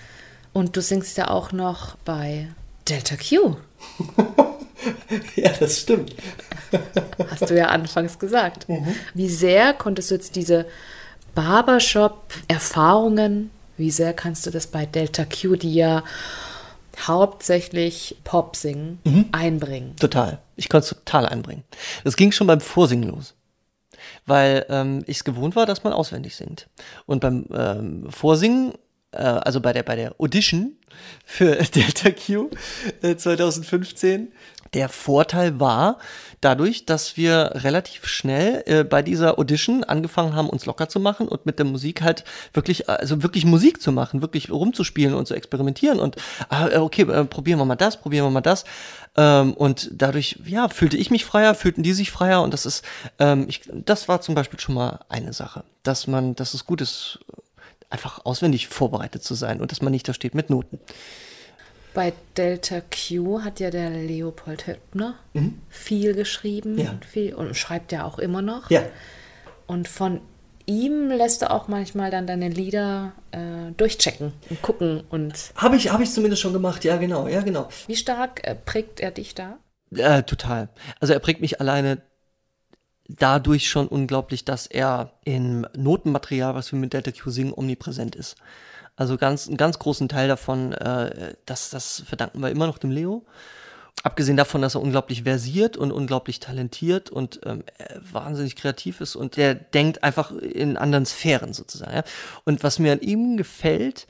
Und 0.52 0.76
du 0.76 0.82
singst 0.82 1.16
ja 1.18 1.28
auch 1.28 1.52
noch 1.52 1.96
bei 2.04 2.48
Delta 2.88 3.14
Q. 3.16 3.56
ja, 5.36 5.52
das 5.58 5.80
stimmt. 5.80 6.14
Hast 7.30 7.50
du 7.50 7.56
ja 7.56 7.66
anfangs 7.66 8.18
gesagt. 8.18 8.66
Wie 9.14 9.28
sehr 9.28 9.74
konntest 9.74 10.10
du 10.10 10.14
jetzt 10.14 10.36
diese 10.36 10.66
Barbershop-Erfahrungen, 11.34 13.50
wie 13.76 13.90
sehr 13.90 14.14
kannst 14.14 14.46
du 14.46 14.50
das 14.50 14.68
bei 14.68 14.86
Delta 14.86 15.24
Q, 15.24 15.56
die 15.56 15.74
ja 15.74 16.04
hauptsächlich 17.06 18.16
Pop 18.24 18.56
singen, 18.56 19.28
einbringen? 19.32 19.96
Total. 19.96 20.38
Ich 20.56 20.68
konnte 20.68 20.84
es 20.84 20.90
total 20.90 21.26
einbringen. 21.26 21.64
Das 22.04 22.16
ging 22.16 22.30
schon 22.32 22.46
beim 22.46 22.60
Vorsingen 22.60 23.10
los. 23.10 23.34
Weil 24.26 24.66
ähm, 24.68 25.02
ich 25.06 25.18
es 25.18 25.24
gewohnt 25.24 25.56
war, 25.56 25.66
dass 25.66 25.84
man 25.84 25.92
auswendig 25.92 26.36
singt. 26.36 26.68
Und 27.06 27.20
beim 27.20 27.46
ähm, 27.52 28.10
Vorsingen, 28.10 28.72
also 29.16 29.60
bei 29.60 29.72
der, 29.72 29.82
bei 29.82 29.96
der 29.96 30.14
Audition 30.18 30.76
für 31.24 31.56
Delta 31.74 32.10
Q 32.10 32.50
äh, 33.02 33.16
2015, 33.16 34.32
der 34.74 34.88
Vorteil 34.88 35.60
war 35.60 35.98
dadurch, 36.40 36.84
dass 36.84 37.16
wir 37.16 37.52
relativ 37.54 38.06
schnell 38.06 38.62
äh, 38.66 38.84
bei 38.84 39.02
dieser 39.02 39.38
Audition 39.38 39.84
angefangen 39.84 40.34
haben, 40.34 40.50
uns 40.50 40.66
locker 40.66 40.88
zu 40.88 41.00
machen 41.00 41.28
und 41.28 41.46
mit 41.46 41.58
der 41.58 41.64
Musik 41.66 42.02
halt 42.02 42.24
wirklich, 42.52 42.88
also 42.88 43.22
wirklich 43.22 43.46
Musik 43.46 43.80
zu 43.80 43.92
machen, 43.92 44.20
wirklich 44.20 44.50
rumzuspielen 44.50 45.14
und 45.14 45.26
zu 45.26 45.34
experimentieren 45.34 46.00
und 46.00 46.16
ah, 46.48 46.80
okay, 46.80 47.02
äh, 47.02 47.24
probieren 47.24 47.60
wir 47.60 47.64
mal 47.64 47.76
das, 47.76 48.00
probieren 48.00 48.26
wir 48.26 48.30
mal 48.30 48.40
das. 48.40 48.64
Ähm, 49.16 49.54
und 49.54 49.90
dadurch, 49.92 50.38
ja, 50.44 50.68
fühlte 50.68 50.96
ich 50.96 51.10
mich 51.10 51.24
freier, 51.24 51.54
fühlten 51.54 51.82
die 51.82 51.92
sich 51.92 52.10
freier 52.10 52.42
und 52.42 52.52
das 52.52 52.66
ist, 52.66 52.84
ähm, 53.18 53.46
ich, 53.48 53.62
das 53.72 54.08
war 54.08 54.20
zum 54.20 54.34
Beispiel 54.34 54.58
schon 54.58 54.74
mal 54.74 55.00
eine 55.08 55.32
Sache, 55.32 55.64
dass 55.82 56.06
man, 56.06 56.34
dass 56.34 56.52
es 56.52 56.66
gut 56.66 56.80
ist, 56.80 57.20
einfach 57.94 58.24
auswendig 58.26 58.68
vorbereitet 58.68 59.24
zu 59.24 59.34
sein 59.34 59.60
und 59.60 59.70
dass 59.72 59.80
man 59.80 59.90
nicht 59.92 60.06
da 60.08 60.12
steht 60.12 60.34
mit 60.34 60.50
Noten. 60.50 60.78
Bei 61.94 62.12
Delta 62.36 62.80
Q 62.80 63.42
hat 63.42 63.60
ja 63.60 63.70
der 63.70 63.88
Leopold 63.90 64.66
Höppner 64.66 65.14
viel 65.68 66.12
geschrieben 66.14 66.76
Ja. 66.78 66.90
und, 66.90 67.04
viel, 67.04 67.34
und 67.34 67.56
schreibt 67.56 67.92
ja 67.92 68.04
auch 68.04 68.18
immer 68.18 68.42
noch. 68.42 68.68
Ja. 68.70 68.82
Und 69.66 69.88
von 69.88 70.20
ihm 70.66 71.08
lässt 71.10 71.42
du 71.42 71.50
auch 71.50 71.68
manchmal 71.68 72.10
dann 72.10 72.26
deine 72.26 72.48
Lieder 72.48 73.12
äh, 73.30 73.70
durchchecken 73.76 74.32
und 74.50 74.60
gucken. 74.60 75.04
Und 75.08 75.52
Habe 75.54 75.76
ich, 75.76 75.92
habe 75.92 76.02
ich 76.02 76.10
zumindest 76.10 76.42
schon 76.42 76.52
gemacht, 76.52 76.84
ja, 76.84 76.96
genau, 76.96 77.28
ja, 77.28 77.42
genau. 77.42 77.68
wie 77.86 77.96
stark 77.96 78.44
äh, 78.46 78.54
prägt 78.56 78.98
er 78.98 79.12
dich 79.12 79.34
da? 79.34 79.58
Äh, 79.94 80.24
total. 80.24 80.70
Also 80.98 81.12
er 81.12 81.20
prägt 81.20 81.40
mich 81.40 81.60
alleine 81.60 82.02
dadurch 83.08 83.68
schon 83.68 83.88
unglaublich, 83.88 84.44
dass 84.44 84.66
er 84.66 85.12
im 85.24 85.66
Notenmaterial, 85.76 86.54
was 86.54 86.72
wir 86.72 86.78
mit 86.78 86.92
Delta 86.92 87.12
Q 87.12 87.30
singen, 87.30 87.52
omnipräsent 87.54 88.16
ist. 88.16 88.36
Also 88.96 89.16
ganz, 89.16 89.48
einen 89.48 89.56
ganz 89.56 89.78
großen 89.78 90.08
Teil 90.08 90.28
davon, 90.28 90.72
äh, 90.72 91.34
das, 91.46 91.70
das 91.70 92.02
verdanken 92.06 92.40
wir 92.40 92.50
immer 92.50 92.66
noch 92.66 92.78
dem 92.78 92.90
Leo. 92.90 93.24
Abgesehen 94.02 94.36
davon, 94.36 94.60
dass 94.60 94.74
er 94.74 94.82
unglaublich 94.82 95.22
versiert 95.22 95.76
und 95.76 95.92
unglaublich 95.92 96.40
talentiert 96.40 97.10
und 97.10 97.40
ähm, 97.44 97.64
äh, 97.78 97.98
wahnsinnig 98.12 98.56
kreativ 98.56 99.00
ist 99.00 99.16
und 99.16 99.36
der 99.36 99.54
denkt 99.54 100.02
einfach 100.02 100.32
in 100.32 100.76
anderen 100.76 101.06
Sphären 101.06 101.52
sozusagen. 101.52 101.94
Ja? 101.94 102.04
Und 102.44 102.62
was 102.62 102.78
mir 102.78 102.92
an 102.92 103.00
ihm 103.00 103.36
gefällt, 103.36 104.06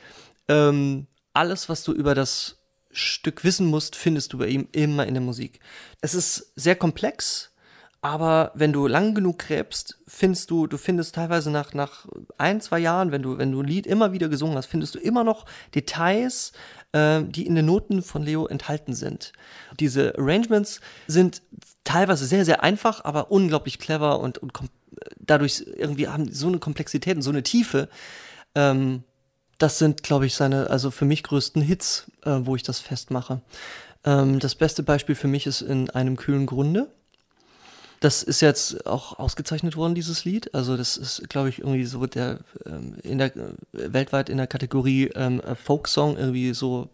ähm, 0.49 1.07
alles, 1.33 1.69
was 1.69 1.83
du 1.85 1.93
über 1.93 2.15
das 2.15 2.59
Stück 2.91 3.45
wissen 3.45 3.67
musst, 3.67 3.97
findest 3.97 4.33
du 4.33 4.39
bei 4.39 4.47
ihm 4.47 4.69
immer 4.73 5.07
in 5.07 5.15
der 5.15 5.23
Musik. 5.23 5.61
Es 6.01 6.15
ist 6.15 6.53
sehr 6.55 6.77
komplex, 6.77 7.53
aber 8.05 8.51
wenn 8.55 8.75
du 8.75 8.87
lang 8.87 9.15
genug 9.15 9.39
gräbst, 9.39 9.99
findest 10.07 10.51
du, 10.51 10.67
du 10.67 10.77
findest 10.77 11.15
teilweise 11.15 11.51
nach, 11.51 11.73
nach 11.73 12.05
ein, 12.37 12.61
zwei 12.61 12.79
Jahren, 12.79 13.13
wenn 13.13 13.23
du, 13.23 13.39
wenn 13.39 13.51
du 13.51 13.63
ein 13.63 13.67
Lied 13.67 13.87
immer 13.87 14.13
wieder 14.13 14.29
gesungen 14.29 14.59
hast, 14.59 14.67
findest 14.67 14.95
du 14.95 14.99
immer 14.99 15.25
noch 15.25 15.47
Details, 15.75 16.53
äh, 16.93 17.23
die 17.23 17.47
in 17.47 17.55
den 17.55 17.65
Noten 17.65 18.03
von 18.03 18.23
Leo 18.23 18.47
enthalten 18.47 18.93
sind. 18.93 19.33
Diese 19.81 20.19
Arrangements 20.19 20.83
sind 21.07 21.41
teilweise 21.85 22.27
sehr, 22.27 22.45
sehr 22.45 22.63
einfach, 22.63 23.03
aber 23.07 23.31
unglaublich 23.31 23.79
clever 23.79 24.21
und, 24.21 24.37
und 24.37 24.53
dadurch 25.19 25.65
irgendwie 25.75 26.07
haben 26.07 26.31
so 26.31 26.49
eine 26.49 26.59
Komplexität 26.59 27.17
und 27.17 27.23
so 27.23 27.31
eine 27.31 27.43
Tiefe. 27.43 27.89
Ähm, 28.55 29.05
das 29.57 29.79
sind, 29.79 30.03
glaube 30.03 30.27
ich, 30.27 30.35
seine, 30.35 30.69
also 30.69 30.91
für 30.91 31.07
mich 31.07 31.23
größten 31.23 31.63
Hits, 31.63 32.11
äh, 32.27 32.41
wo 32.41 32.55
ich 32.55 32.65
das 32.65 32.81
festmache. 32.81 33.41
Ähm, 34.05 34.41
das 34.41 34.57
beste 34.57 34.83
Beispiel 34.83 35.15
für 35.15 35.29
mich 35.29 35.47
ist 35.47 35.63
in 35.63 35.89
einem 35.89 36.19
kühlen 36.19 36.45
Grunde. 36.45 36.91
Das 38.05 38.23
ist 38.23 38.43
jetzt 38.43 38.87
auch 38.87 39.19
ausgezeichnet 39.19 39.77
worden, 39.77 39.95
dieses 39.95 40.27
Lied. 40.27 40.55
Also 40.55 40.77
das 40.77 40.99
ist, 40.99 41.31
glaube 41.31 41.49
ich, 41.49 41.61
irgendwie 41.61 41.87
so 41.87 42.05
der 42.05 42.41
ähm, 42.67 42.99
in 43.03 43.17
der 43.17 43.35
äh, 43.35 43.55
weltweit 43.73 44.29
in 44.29 44.37
der 44.37 44.47
Kategorie 44.47 45.07
ähm, 45.15 45.41
äh, 45.41 45.55
Folksong 45.55 46.19
irgendwie 46.19 46.53
so 46.53 46.91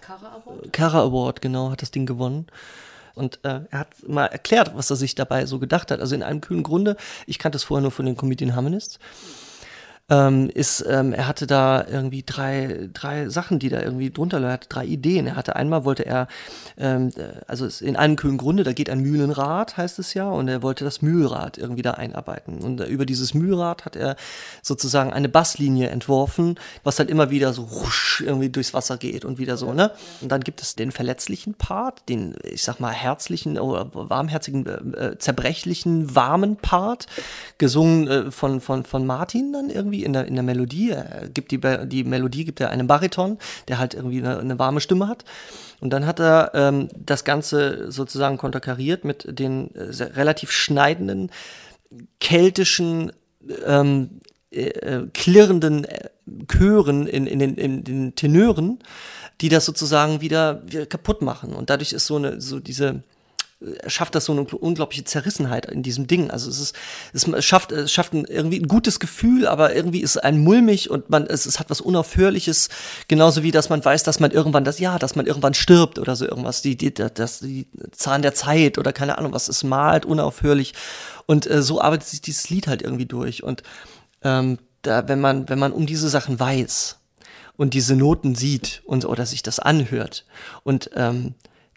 Kara 0.00 0.40
Award? 0.42 0.72
Kara 0.72 1.02
Award, 1.02 1.42
genau, 1.42 1.70
hat 1.70 1.82
das 1.82 1.90
Ding 1.90 2.06
gewonnen. 2.06 2.46
Und 3.14 3.40
äh, 3.42 3.60
er 3.70 3.78
hat 3.78 4.08
mal 4.08 4.24
erklärt, 4.24 4.74
was 4.74 4.88
er 4.88 4.96
sich 4.96 5.14
dabei 5.14 5.44
so 5.44 5.58
gedacht 5.58 5.90
hat. 5.90 6.00
Also 6.00 6.14
in 6.14 6.22
einem 6.22 6.40
kühlen 6.40 6.62
Grunde, 6.62 6.96
ich 7.26 7.38
kannte 7.38 7.56
es 7.56 7.64
vorher 7.64 7.82
nur 7.82 7.90
von 7.90 8.06
den 8.06 8.16
Comedian 8.16 8.56
Harmonists, 8.56 8.98
ähm, 10.10 10.50
ist, 10.52 10.84
ähm, 10.86 11.14
er 11.14 11.26
hatte 11.26 11.46
da 11.46 11.86
irgendwie 11.86 12.22
drei, 12.24 12.90
drei 12.92 13.30
Sachen, 13.30 13.58
die 13.58 13.70
da 13.70 13.80
irgendwie 13.80 14.10
drunter. 14.10 14.38
Er 14.42 14.52
hatte 14.52 14.68
drei 14.68 14.84
Ideen. 14.84 15.26
Er 15.26 15.36
hatte 15.36 15.56
einmal 15.56 15.86
wollte 15.86 16.04
er, 16.04 16.28
ähm, 16.76 17.10
äh, 17.16 17.40
also 17.46 17.66
in 17.84 17.96
einem 17.96 18.16
kühlen 18.16 18.36
Grunde, 18.36 18.64
da 18.64 18.74
geht 18.74 18.90
ein 18.90 19.00
Mühlenrad, 19.00 19.78
heißt 19.78 19.98
es 19.98 20.12
ja, 20.12 20.28
und 20.28 20.48
er 20.48 20.62
wollte 20.62 20.84
das 20.84 21.00
Mühlrad 21.00 21.56
irgendwie 21.56 21.80
da 21.80 21.92
einarbeiten. 21.92 22.58
Und 22.60 22.82
äh, 22.82 22.86
über 22.86 23.06
dieses 23.06 23.32
Mühlrad 23.32 23.86
hat 23.86 23.96
er 23.96 24.16
sozusagen 24.62 25.10
eine 25.10 25.30
Basslinie 25.30 25.88
entworfen, 25.88 26.58
was 26.82 26.96
dann 26.96 27.08
immer 27.08 27.30
wieder 27.30 27.54
so 27.54 27.70
husch 27.70 28.22
irgendwie 28.26 28.50
durchs 28.50 28.74
Wasser 28.74 28.98
geht 28.98 29.24
und 29.24 29.38
wieder 29.38 29.56
so, 29.56 29.72
ne? 29.72 29.90
Und 30.20 30.30
dann 30.30 30.42
gibt 30.42 30.60
es 30.60 30.74
den 30.74 30.92
verletzlichen 30.92 31.54
Part, 31.54 32.08
den, 32.10 32.34
ich 32.42 32.62
sag 32.62 32.78
mal, 32.78 32.92
herzlichen 32.92 33.58
oder 33.58 33.90
warmherzigen, 33.94 34.66
äh, 34.66 35.06
äh, 35.06 35.18
zerbrechlichen, 35.18 36.14
warmen 36.14 36.56
Part, 36.56 37.06
gesungen 37.56 38.06
äh, 38.06 38.30
von, 38.30 38.60
von, 38.60 38.84
von 38.84 39.06
Martin 39.06 39.52
dann 39.54 39.70
irgendwie 39.70 39.93
in 40.02 40.12
der, 40.12 40.26
in 40.26 40.34
der 40.34 40.42
Melodie. 40.42 40.90
Er 40.90 41.28
gibt 41.28 41.52
die, 41.52 41.60
die 41.86 42.04
Melodie 42.04 42.44
gibt 42.44 42.60
er 42.60 42.70
einem 42.70 42.86
Bariton, 42.86 43.38
der 43.68 43.78
halt 43.78 43.94
irgendwie 43.94 44.18
eine, 44.18 44.38
eine 44.38 44.58
warme 44.58 44.80
Stimme 44.80 45.06
hat. 45.06 45.24
Und 45.80 45.90
dann 45.90 46.06
hat 46.06 46.18
er 46.18 46.52
ähm, 46.54 46.88
das 46.96 47.24
Ganze 47.24 47.92
sozusagen 47.92 48.38
konterkariert 48.38 49.04
mit 49.04 49.38
den 49.38 49.74
äh, 49.74 50.02
relativ 50.02 50.50
schneidenden, 50.50 51.30
keltischen, 52.20 53.12
ähm, 53.66 54.20
äh, 54.50 54.68
äh, 54.68 55.06
klirrenden 55.12 55.84
äh, 55.84 56.08
Chören 56.48 57.06
in, 57.06 57.26
in, 57.26 57.38
den, 57.38 57.54
in 57.56 57.84
den 57.84 58.14
Tenören, 58.14 58.78
die 59.40 59.50
das 59.50 59.66
sozusagen 59.66 60.20
wieder, 60.20 60.62
wieder 60.66 60.86
kaputt 60.86 61.20
machen. 61.20 61.52
Und 61.52 61.68
dadurch 61.70 61.92
ist 61.92 62.06
so 62.06 62.16
eine, 62.16 62.40
so 62.40 62.60
diese, 62.60 62.86
äh, 62.86 63.13
schafft 63.86 64.14
das 64.14 64.26
so 64.26 64.32
eine 64.32 64.42
unglaubliche 64.44 65.04
Zerrissenheit 65.04 65.66
in 65.66 65.82
diesem 65.82 66.06
Ding. 66.06 66.30
Also 66.30 66.50
es 66.50 66.60
ist, 66.60 66.76
es 67.12 67.44
schafft, 67.44 67.72
es 67.72 67.92
schafft 67.92 68.12
ein, 68.12 68.24
irgendwie 68.24 68.58
ein 68.58 68.68
gutes 68.68 69.00
Gefühl, 69.00 69.46
aber 69.46 69.74
irgendwie 69.74 70.00
ist 70.00 70.22
ein 70.22 70.38
mulmig 70.38 70.90
und 70.90 71.10
man, 71.10 71.26
es, 71.26 71.46
es 71.46 71.58
hat 71.58 71.70
was 71.70 71.80
Unaufhörliches, 71.80 72.68
genauso 73.08 73.42
wie, 73.42 73.50
dass 73.50 73.68
man 73.68 73.84
weiß, 73.84 74.02
dass 74.02 74.20
man 74.20 74.30
irgendwann 74.30 74.64
das, 74.64 74.78
ja, 74.78 74.98
dass 74.98 75.16
man 75.16 75.26
irgendwann 75.26 75.54
stirbt 75.54 75.98
oder 75.98 76.16
so 76.16 76.26
irgendwas, 76.26 76.62
die, 76.62 76.76
die, 76.76 76.92
das, 76.92 77.40
die 77.40 77.66
Zahn 77.92 78.22
der 78.22 78.34
Zeit 78.34 78.78
oder 78.78 78.92
keine 78.92 79.18
Ahnung 79.18 79.32
was, 79.32 79.48
es 79.48 79.64
malt 79.64 80.04
unaufhörlich. 80.04 80.74
Und 81.26 81.50
äh, 81.50 81.62
so 81.62 81.80
arbeitet 81.80 82.08
sich 82.08 82.20
dieses 82.20 82.50
Lied 82.50 82.66
halt 82.66 82.82
irgendwie 82.82 83.06
durch. 83.06 83.42
Und 83.42 83.62
ähm, 84.22 84.58
da, 84.82 85.08
wenn 85.08 85.20
man, 85.20 85.48
wenn 85.48 85.58
man 85.58 85.72
um 85.72 85.86
diese 85.86 86.08
Sachen 86.08 86.38
weiß 86.38 86.98
und 87.56 87.74
diese 87.74 87.96
Noten 87.96 88.34
sieht 88.34 88.82
und 88.84 89.04
oder 89.04 89.26
sich 89.26 89.42
das 89.42 89.58
anhört 89.58 90.26
und 90.64 90.90
ähm, 90.94 91.34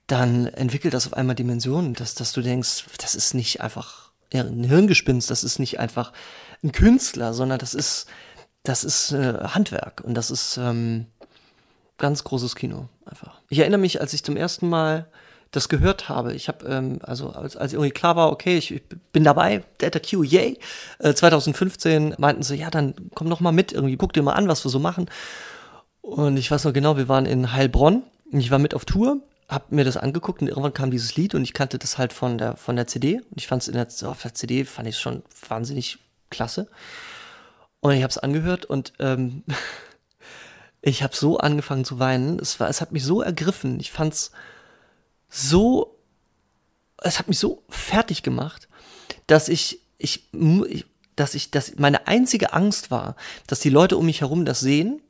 dann 0.07 0.47
entwickelt 0.47 0.93
das 0.93 1.05
auf 1.07 1.13
einmal 1.13 1.35
Dimensionen, 1.35 1.93
dass, 1.93 2.15
dass 2.15 2.33
du 2.33 2.41
denkst, 2.41 2.85
das 2.97 3.15
ist 3.15 3.33
nicht 3.33 3.61
einfach 3.61 4.11
ein 4.33 4.63
Hirngespinst, 4.63 5.29
das 5.29 5.43
ist 5.43 5.59
nicht 5.59 5.79
einfach 5.79 6.11
ein 6.63 6.71
Künstler, 6.71 7.33
sondern 7.33 7.59
das 7.59 7.73
ist, 7.73 8.07
das 8.63 8.83
ist 8.83 9.11
äh, 9.11 9.33
Handwerk 9.49 10.01
und 10.03 10.15
das 10.15 10.31
ist 10.31 10.57
ähm, 10.57 11.05
ganz 11.97 12.23
großes 12.23 12.55
Kino 12.55 12.87
einfach. 13.05 13.41
Ich 13.49 13.59
erinnere 13.59 13.79
mich, 13.79 14.01
als 14.01 14.13
ich 14.13 14.23
zum 14.23 14.37
ersten 14.37 14.69
Mal 14.69 15.07
das 15.51 15.69
gehört 15.69 16.09
habe. 16.09 16.33
Ich 16.33 16.47
habe, 16.47 16.65
ähm, 16.65 16.99
also 17.03 17.29
als, 17.29 17.55
als 17.55 17.73
irgendwie 17.73 17.91
klar 17.91 18.15
war, 18.15 18.31
okay, 18.31 18.57
ich, 18.57 18.71
ich 18.71 18.83
bin 19.13 19.23
dabei, 19.23 19.63
Data 19.77 19.99
Q, 19.99 20.23
yay. 20.23 20.59
Äh, 20.99 21.13
2015 21.13 22.15
meinten 22.17 22.43
sie, 22.43 22.55
ja, 22.55 22.69
dann 22.69 22.93
komm 23.13 23.27
noch 23.27 23.39
mal 23.39 23.51
mit, 23.51 23.71
irgendwie 23.71 23.97
guck 23.97 24.13
dir 24.13 24.23
mal 24.23 24.33
an, 24.33 24.47
was 24.47 24.65
wir 24.65 24.69
so 24.69 24.79
machen. 24.79 25.09
Und 26.01 26.37
ich 26.37 26.51
weiß 26.51 26.63
noch 26.65 26.73
genau, 26.73 26.97
wir 26.97 27.07
waren 27.07 27.25
in 27.25 27.53
Heilbronn 27.53 28.03
und 28.31 28.39
ich 28.39 28.51
war 28.51 28.59
mit 28.59 28.73
auf 28.73 28.85
Tour, 28.85 29.21
hab 29.47 29.71
mir 29.71 29.85
das 29.85 29.97
angeguckt 29.97 30.41
und 30.41 30.47
irgendwann 30.47 30.73
kam 30.73 30.91
dieses 30.91 31.15
Lied 31.15 31.33
und 31.33 31.43
ich 31.43 31.53
kannte 31.53 31.79
das 31.79 31.97
halt 31.97 32.11
von 32.11 32.37
der 32.37 32.57
von 32.57 32.75
der 32.75 32.87
CD 32.87 33.17
und 33.17 33.37
ich 33.37 33.47
fand 33.47 33.61
es 33.61 33.67
in 33.67 33.75
der, 33.75 33.87
auf 34.09 34.21
der 34.21 34.33
CD 34.33 34.65
fand 34.65 34.87
ich 34.87 34.99
schon 34.99 35.23
wahnsinnig 35.47 35.99
klasse. 36.29 36.67
Und 37.79 37.93
ich 37.93 38.03
habe 38.03 38.11
es 38.11 38.17
angehört 38.17 38.65
und 38.65 38.93
ähm, 38.99 39.43
ich 40.81 41.03
habe 41.03 41.15
so 41.15 41.37
angefangen 41.37 41.85
zu 41.85 41.99
weinen. 41.99 42.39
Es 42.39 42.59
war, 42.59 42.69
es 42.69 42.81
hat 42.81 42.91
mich 42.91 43.03
so 43.03 43.21
ergriffen. 43.21 43.79
Ich 43.79 43.91
fand's 43.91 44.31
so, 45.29 45.97
es 47.01 47.19
hat 47.19 47.27
mich 47.27 47.39
so 47.39 47.63
fertig 47.69 48.23
gemacht, 48.23 48.67
dass 49.27 49.49
ich, 49.49 49.79
ich, 49.97 50.29
ich 50.33 50.85
dass 51.15 51.35
ich, 51.35 51.51
dass 51.51 51.77
meine 51.77 52.07
einzige 52.07 52.53
Angst 52.53 52.91
war, 52.91 53.15
dass 53.47 53.59
die 53.59 53.69
Leute 53.69 53.97
um 53.97 54.05
mich 54.05 54.21
herum 54.21 54.45
das 54.45 54.59
sehen 54.59 55.01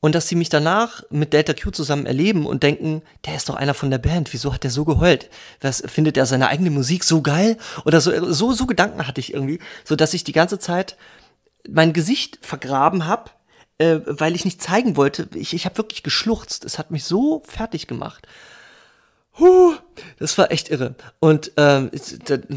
und 0.00 0.14
dass 0.14 0.28
sie 0.28 0.34
mich 0.34 0.48
danach 0.48 1.02
mit 1.10 1.32
Delta 1.32 1.52
Q 1.52 1.70
zusammen 1.70 2.06
erleben 2.06 2.46
und 2.46 2.62
denken, 2.62 3.02
der 3.26 3.36
ist 3.36 3.48
doch 3.48 3.54
einer 3.54 3.74
von 3.74 3.90
der 3.90 3.98
Band, 3.98 4.32
wieso 4.32 4.52
hat 4.52 4.64
der 4.64 4.70
so 4.70 4.84
geheult? 4.84 5.28
Was, 5.60 5.82
findet 5.86 6.16
er 6.16 6.26
seine 6.26 6.48
eigene 6.48 6.70
Musik 6.70 7.04
so 7.04 7.20
geil? 7.20 7.58
Oder 7.84 8.00
so, 8.00 8.32
so, 8.32 8.52
so 8.52 8.66
Gedanken 8.66 9.06
hatte 9.06 9.20
ich 9.20 9.34
irgendwie, 9.34 9.60
so 9.84 9.96
dass 9.96 10.14
ich 10.14 10.24
die 10.24 10.32
ganze 10.32 10.58
Zeit 10.58 10.96
mein 11.68 11.92
Gesicht 11.92 12.38
vergraben 12.40 13.04
habe, 13.04 13.30
äh, 13.76 14.00
weil 14.06 14.34
ich 14.34 14.46
nicht 14.46 14.62
zeigen 14.62 14.96
wollte. 14.96 15.28
Ich, 15.34 15.52
ich 15.52 15.66
habe 15.66 15.76
wirklich 15.76 16.02
geschluchzt. 16.02 16.64
Es 16.64 16.78
hat 16.78 16.90
mich 16.90 17.04
so 17.04 17.42
fertig 17.46 17.86
gemacht. 17.86 18.26
Huh, 19.38 19.74
das 20.18 20.36
war 20.38 20.50
echt 20.50 20.70
irre. 20.70 20.96
Und 21.20 21.52
ähm, 21.56 21.90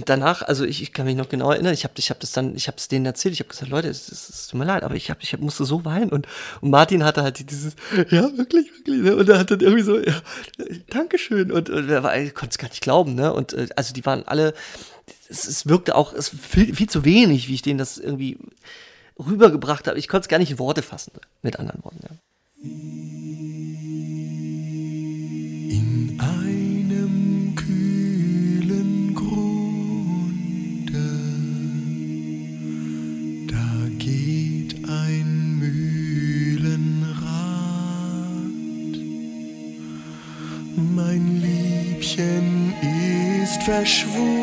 danach, 0.06 0.42
also 0.42 0.66
ich, 0.66 0.82
ich 0.82 0.92
kann 0.92 1.06
mich 1.06 1.16
noch 1.16 1.30
genau 1.30 1.52
erinnern, 1.52 1.74
ich 1.74 1.84
habe 1.84 1.94
ich 1.98 2.10
hab 2.10 2.20
das 2.20 2.32
dann, 2.32 2.56
ich 2.56 2.68
habe 2.68 2.78
es 2.78 2.88
denen 2.88 3.06
erzählt, 3.06 3.34
ich 3.34 3.40
habe 3.40 3.50
gesagt, 3.50 3.70
Leute, 3.70 3.90
es, 3.90 4.12
es, 4.12 4.48
tut 4.48 4.60
mir 4.60 4.66
leid, 4.66 4.84
aber 4.84 4.96
ich, 4.96 5.10
hab, 5.10 5.22
ich 5.22 5.34
hab, 5.34 5.40
musste 5.40 5.66
so 5.66 5.86
weinen. 5.86 6.10
Und, 6.10 6.28
und 6.62 6.72
Martin 6.72 7.04
hatte 7.04 7.22
halt 7.22 7.50
dieses, 7.50 7.76
ja, 8.10 8.38
wirklich, 8.38 8.72
wirklich. 8.74 9.02
Ne? 9.02 9.16
Und 9.16 9.30
er 9.30 9.40
hat 9.40 9.52
dann 9.52 9.60
irgendwie 9.60 9.84
so, 9.84 10.00
ja, 10.00 10.20
Dankeschön. 10.90 11.52
Und, 11.52 11.70
und 11.70 11.90
er 11.90 12.02
konnte 12.32 12.52
es 12.52 12.58
gar 12.58 12.70
nicht 12.70 12.82
glauben, 12.82 13.14
ne? 13.16 13.32
Und 13.32 13.54
äh, 13.54 13.68
also 13.76 13.94
die 13.94 14.06
waren 14.06 14.24
alle, 14.28 14.54
es, 15.30 15.48
es 15.48 15.68
wirkte 15.68 15.96
auch 15.96 16.14
es 16.14 16.30
viel, 16.30 16.76
viel 16.76 16.90
zu 16.90 17.06
wenig, 17.06 17.50
wie 17.50 17.54
ich 17.54 17.62
denen 17.62 17.78
das 17.78 17.98
irgendwie 17.98 18.38
rübergebracht 19.20 19.88
habe. 19.88 20.00
Ich 20.00 20.08
konnte 20.08 20.26
es 20.26 20.30
gar 20.30 20.40
nicht 20.40 20.52
in 20.52 20.60
Worte 20.60 20.82
fassen, 20.82 21.12
mit 21.44 21.60
anderen 21.60 21.84
Worten. 21.84 22.00
Ja. 22.04 23.63
Verschwunden, 43.64 44.43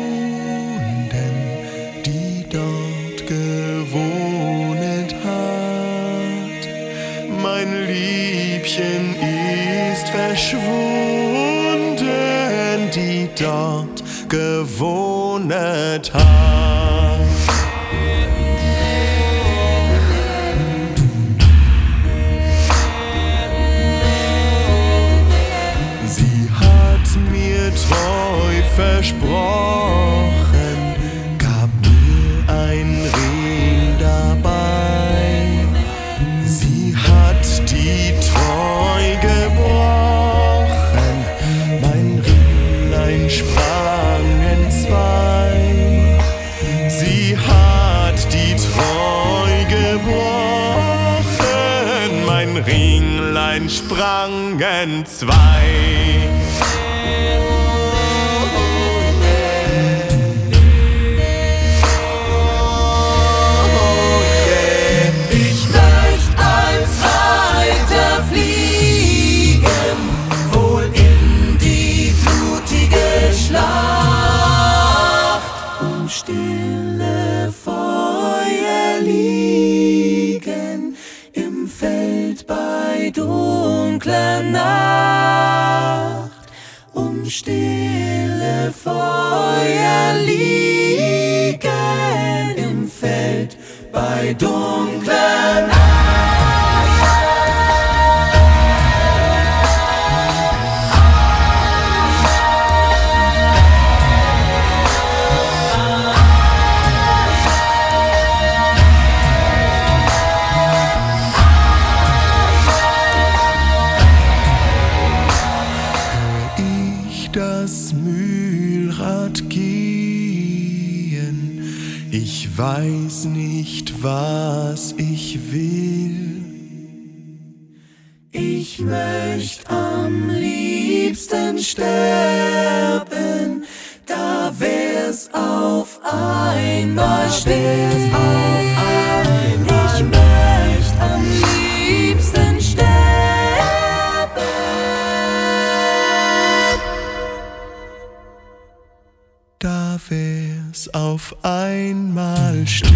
wär's 150.71 150.87
auf 150.93 151.35
einmal 151.43 152.65
still. 152.65 152.89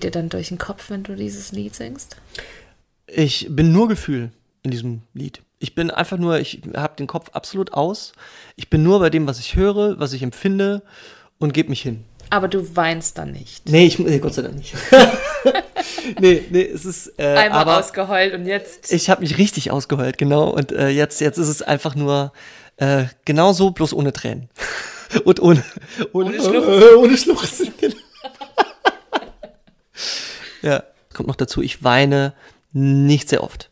Geht 0.00 0.14
dir 0.14 0.18
dann 0.18 0.30
durch 0.30 0.48
den 0.48 0.58
Kopf, 0.58 0.88
wenn 0.88 1.02
du 1.02 1.14
dieses 1.14 1.52
Lied 1.52 1.74
singst? 1.74 2.16
Ich 3.06 3.46
bin 3.50 3.72
nur 3.72 3.88
Gefühl 3.88 4.30
in 4.62 4.70
diesem 4.70 5.02
Lied. 5.12 5.42
Ich 5.58 5.74
bin 5.74 5.90
einfach 5.90 6.16
nur, 6.16 6.38
ich 6.38 6.62
habe 6.74 6.96
den 6.96 7.06
Kopf 7.06 7.30
absolut 7.32 7.74
aus. 7.74 8.12
Ich 8.56 8.70
bin 8.70 8.82
nur 8.82 9.00
bei 9.00 9.10
dem, 9.10 9.26
was 9.26 9.38
ich 9.38 9.56
höre, 9.56 9.98
was 10.00 10.14
ich 10.14 10.22
empfinde 10.22 10.82
und 11.38 11.52
gebe 11.52 11.68
mich 11.68 11.82
hin. 11.82 12.04
Aber 12.30 12.48
du 12.48 12.76
weinst 12.76 13.18
dann 13.18 13.32
nicht. 13.32 13.68
Nee, 13.68 13.86
ich, 13.86 13.98
nee, 13.98 14.18
Gott 14.20 14.34
sei 14.34 14.42
Dank 14.42 14.54
nicht. 14.54 14.74
nee, 16.20 16.44
nee, 16.48 16.62
es 16.62 16.86
ist. 16.86 17.18
Äh, 17.18 17.26
Einmal 17.26 17.60
aber 17.60 17.78
ausgeheult 17.78 18.32
und 18.32 18.46
jetzt. 18.46 18.90
ich 18.92 19.10
habe 19.10 19.20
mich 19.20 19.36
richtig 19.36 19.70
ausgeheult, 19.70 20.16
genau. 20.16 20.48
Und 20.48 20.72
äh, 20.72 20.88
jetzt, 20.88 21.20
jetzt 21.20 21.38
ist 21.38 21.48
es 21.48 21.60
einfach 21.60 21.94
nur 21.94 22.32
äh, 22.76 23.04
genau 23.24 23.52
so, 23.52 23.70
bloß 23.72 23.92
ohne 23.92 24.12
Tränen. 24.12 24.48
und 25.24 25.42
ohne, 25.42 25.62
ohne, 26.12 26.30
Ohne 26.30 26.40
Schluchzen. 26.40 26.82
Äh, 26.82 26.94
ohne 26.96 27.16
Schluchzen. 27.18 27.74
genau. 27.78 27.96
Ja, 30.62 30.82
kommt 31.14 31.28
noch 31.28 31.36
dazu, 31.36 31.62
ich 31.62 31.82
weine 31.82 32.34
nicht 32.72 33.28
sehr 33.28 33.42
oft. 33.42 33.70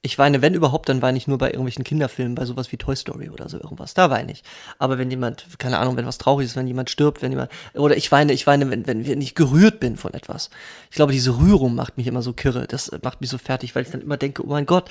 Ich 0.00 0.16
weine, 0.16 0.42
wenn 0.42 0.54
überhaupt, 0.54 0.88
dann 0.88 1.02
weine 1.02 1.18
ich 1.18 1.26
nur 1.26 1.38
bei 1.38 1.48
irgendwelchen 1.48 1.82
Kinderfilmen, 1.82 2.36
bei 2.36 2.44
sowas 2.44 2.70
wie 2.70 2.76
Toy 2.76 2.94
Story 2.94 3.30
oder 3.30 3.48
so 3.48 3.58
irgendwas. 3.58 3.94
Da 3.94 4.10
weine 4.10 4.30
ich. 4.30 4.44
Aber 4.78 4.96
wenn 4.96 5.10
jemand, 5.10 5.46
keine 5.58 5.78
Ahnung, 5.78 5.96
wenn 5.96 6.06
was 6.06 6.18
traurig 6.18 6.46
ist, 6.46 6.54
wenn 6.54 6.68
jemand 6.68 6.88
stirbt, 6.88 7.20
wenn 7.20 7.32
jemand, 7.32 7.50
oder 7.74 7.96
ich 7.96 8.10
weine, 8.12 8.32
ich 8.32 8.46
weine, 8.46 8.70
wenn, 8.70 8.86
wenn, 8.86 9.20
ich 9.20 9.34
gerührt 9.34 9.80
bin 9.80 9.96
von 9.96 10.14
etwas. 10.14 10.50
Ich 10.88 10.96
glaube, 10.96 11.12
diese 11.12 11.36
Rührung 11.38 11.74
macht 11.74 11.96
mich 11.96 12.06
immer 12.06 12.22
so 12.22 12.32
kirre. 12.32 12.68
Das 12.68 12.92
macht 13.02 13.20
mich 13.20 13.28
so 13.28 13.38
fertig, 13.38 13.74
weil 13.74 13.82
ich 13.82 13.90
dann 13.90 14.00
immer 14.00 14.16
denke, 14.16 14.44
oh 14.44 14.50
mein 14.50 14.66
Gott, 14.66 14.88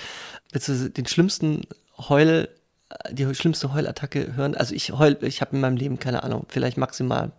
willst 0.52 0.68
du 0.68 0.90
den 0.90 1.08
schlimmsten 1.08 1.62
Heul, 1.98 2.50
die 3.10 3.34
schlimmste 3.34 3.74
Heulattacke 3.74 4.36
hören. 4.36 4.56
Also 4.56 4.76
ich 4.76 4.92
heul, 4.92 5.18
ich 5.22 5.40
habe 5.40 5.56
in 5.56 5.62
meinem 5.62 5.78
Leben 5.78 6.00
keine 6.00 6.24
Ahnung, 6.24 6.46
vielleicht 6.50 6.78
maximal 6.78 7.32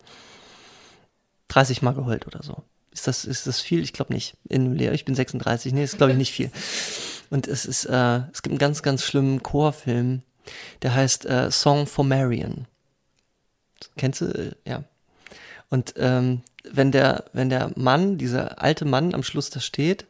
30 1.49 1.83
Mal 1.83 1.93
geheult 1.93 2.27
oder 2.27 2.43
so. 2.43 2.63
Ist 2.93 3.07
das, 3.07 3.25
ist 3.25 3.47
das 3.47 3.61
viel? 3.61 3.83
Ich 3.83 3.93
glaube 3.93 4.13
nicht. 4.13 4.37
In 4.49 4.75
Lehrer, 4.75 4.95
ich 4.95 5.05
bin 5.05 5.15
36, 5.15 5.73
nee, 5.73 5.85
ist 5.85 5.99
glaube 5.99 6.13
ich 6.13 6.19
nicht 6.19 6.33
viel. 6.33 6.51
Und 7.31 7.47
es 7.47 7.67
ist, 7.67 7.85
äh, 7.85 8.21
es 8.33 8.43
gibt 8.43 8.53
einen 8.53 8.59
ganz, 8.59 8.83
ganz 8.83 9.05
schlimmen 9.05 9.43
Chorfilm, 9.43 10.23
der 10.83 10.95
heißt 10.95 11.27
äh, 11.27 11.51
Song 11.51 11.87
for 11.87 12.05
Marion. 12.05 12.67
Kennst 13.97 14.21
du? 14.23 14.27
Äh, 14.27 14.53
Ja. 14.65 14.85
Und 15.71 15.95
ähm, 15.99 16.41
wenn 16.71 16.93
der, 16.93 17.25
wenn 17.33 17.51
der 17.51 17.73
Mann, 17.77 18.17
dieser 18.17 18.63
alte 18.63 18.85
Mann 18.85 19.15
am 19.15 19.23
Schluss 19.23 19.51
da 19.51 19.61
steht 19.61 20.07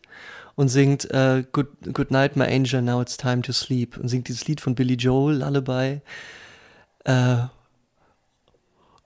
und 0.54 0.68
singt 0.68 1.10
äh, 1.10 1.44
good, 1.52 1.68
good 1.92 2.10
night, 2.12 2.36
my 2.36 2.44
angel, 2.44 2.80
now 2.80 3.02
it's 3.02 3.16
time 3.16 3.42
to 3.42 3.52
sleep 3.52 3.96
und 3.96 4.08
singt 4.08 4.28
dieses 4.28 4.46
Lied 4.46 4.60
von 4.60 4.74
Billy 4.76 4.94
Joel, 4.94 5.38
Lullaby. 5.38 6.00
Äh, 7.04 7.48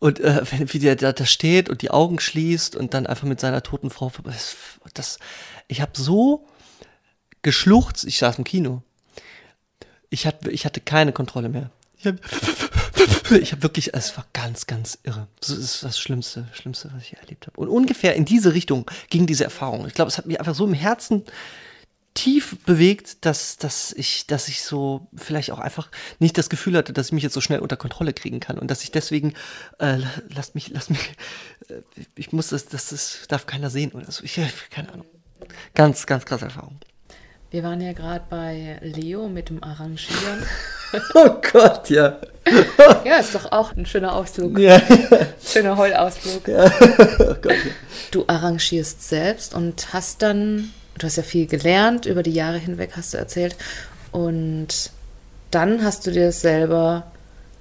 und 0.02 0.18
äh, 0.18 0.42
wie 0.50 0.80
der 0.80 0.96
da, 0.96 1.12
da 1.12 1.24
steht 1.24 1.68
und 1.68 1.80
die 1.80 1.92
Augen 1.92 2.18
schließt 2.18 2.74
und 2.74 2.92
dann 2.92 3.06
einfach 3.06 3.28
mit 3.28 3.38
seiner 3.38 3.62
toten 3.62 3.88
Frau, 3.88 4.10
das, 4.24 4.56
das 4.94 5.20
ich 5.68 5.80
habe 5.80 5.92
so 5.94 6.44
geschluchzt, 7.42 8.04
ich 8.04 8.18
saß 8.18 8.36
im 8.38 8.42
Kino. 8.42 8.82
Ich 10.10 10.26
hatte, 10.26 10.50
ich 10.50 10.64
hatte 10.66 10.80
keine 10.80 11.12
Kontrolle 11.12 11.48
mehr. 11.48 11.70
Ich 11.98 12.06
habe 12.06 12.18
ich 13.40 13.52
hab 13.52 13.62
wirklich, 13.62 13.94
es 13.94 14.16
war 14.16 14.26
ganz, 14.32 14.66
ganz 14.66 14.98
irre. 15.04 15.28
Das 15.38 15.50
ist 15.50 15.84
das 15.84 16.00
Schlimmste, 16.00 16.48
Schlimmste, 16.52 16.90
was 16.92 17.04
ich 17.04 17.16
erlebt 17.18 17.46
habe. 17.46 17.60
Und 17.60 17.68
ungefähr 17.68 18.16
in 18.16 18.24
diese 18.24 18.54
Richtung 18.54 18.90
ging 19.08 19.28
diese 19.28 19.44
Erfahrung. 19.44 19.86
Ich 19.86 19.94
glaube, 19.94 20.08
es 20.08 20.18
hat 20.18 20.26
mich 20.26 20.40
einfach 20.40 20.56
so 20.56 20.66
im 20.66 20.74
Herzen 20.74 21.22
tief 22.14 22.58
bewegt, 22.66 23.24
dass, 23.24 23.56
dass 23.56 23.92
ich, 23.92 24.26
dass 24.26 24.48
ich 24.48 24.62
so 24.62 25.08
vielleicht 25.14 25.50
auch 25.50 25.58
einfach 25.58 25.90
nicht 26.18 26.36
das 26.36 26.50
Gefühl 26.50 26.76
hatte, 26.76 26.92
dass 26.92 27.06
ich 27.06 27.12
mich 27.12 27.22
jetzt 27.22 27.34
so 27.34 27.40
schnell 27.40 27.60
unter 27.60 27.76
Kontrolle 27.76 28.12
kriegen 28.12 28.40
kann 28.40 28.58
und 28.58 28.70
dass 28.70 28.82
ich 28.84 28.90
deswegen, 28.90 29.34
äh, 29.78 29.98
lasst 30.34 30.54
mich, 30.54 30.68
lasst 30.68 30.90
mich, 30.90 31.12
äh, 31.68 31.80
ich 32.14 32.32
muss 32.32 32.48
das, 32.48 32.66
das, 32.66 32.88
das 32.88 33.24
darf 33.28 33.46
keiner 33.46 33.70
sehen 33.70 33.92
oder 33.92 34.10
so. 34.10 34.24
Ich, 34.24 34.40
keine 34.70 34.92
Ahnung. 34.92 35.06
Ganz, 35.74 36.06
ganz 36.06 36.24
krasse 36.24 36.46
Erfahrung. 36.46 36.78
Wir 37.50 37.62
waren 37.62 37.82
ja 37.82 37.92
gerade 37.92 38.24
bei 38.30 38.78
Leo 38.80 39.28
mit 39.28 39.50
dem 39.50 39.62
Arrangieren. 39.62 40.46
Oh 41.14 41.40
Gott, 41.52 41.88
ja. 41.88 42.18
Ja, 43.06 43.16
ist 43.16 43.34
doch 43.34 43.50
auch 43.50 43.74
ein 43.74 43.86
schöner 43.86 44.14
Ausflug. 44.14 44.58
Ja. 44.58 44.78
Schöner 45.42 45.78
Heulausflug. 45.78 46.42
Oh 46.48 47.34
Gott, 47.40 47.46
ja. 47.46 47.72
Du 48.10 48.24
arrangierst 48.26 49.08
selbst 49.08 49.54
und 49.54 49.94
hast 49.94 50.20
dann, 50.20 50.74
du 50.98 51.06
hast 51.06 51.16
ja 51.16 51.22
viel 51.22 51.46
gelernt, 51.46 52.06
über 52.06 52.22
die 52.22 52.32
Jahre 52.32 52.58
hinweg 52.58 52.92
hast 52.96 53.14
du 53.14 53.18
erzählt. 53.18 53.56
Und 54.10 54.90
dann 55.50 55.84
hast 55.84 56.06
du 56.06 56.10
dir 56.10 56.32
selber 56.32 57.04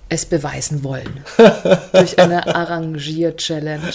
es 0.10 0.26
beweisen 0.26 0.84
wollen. 0.84 1.24
durch 1.94 2.20
eine 2.20 2.54
Arrangier-Challenge. 2.54 3.94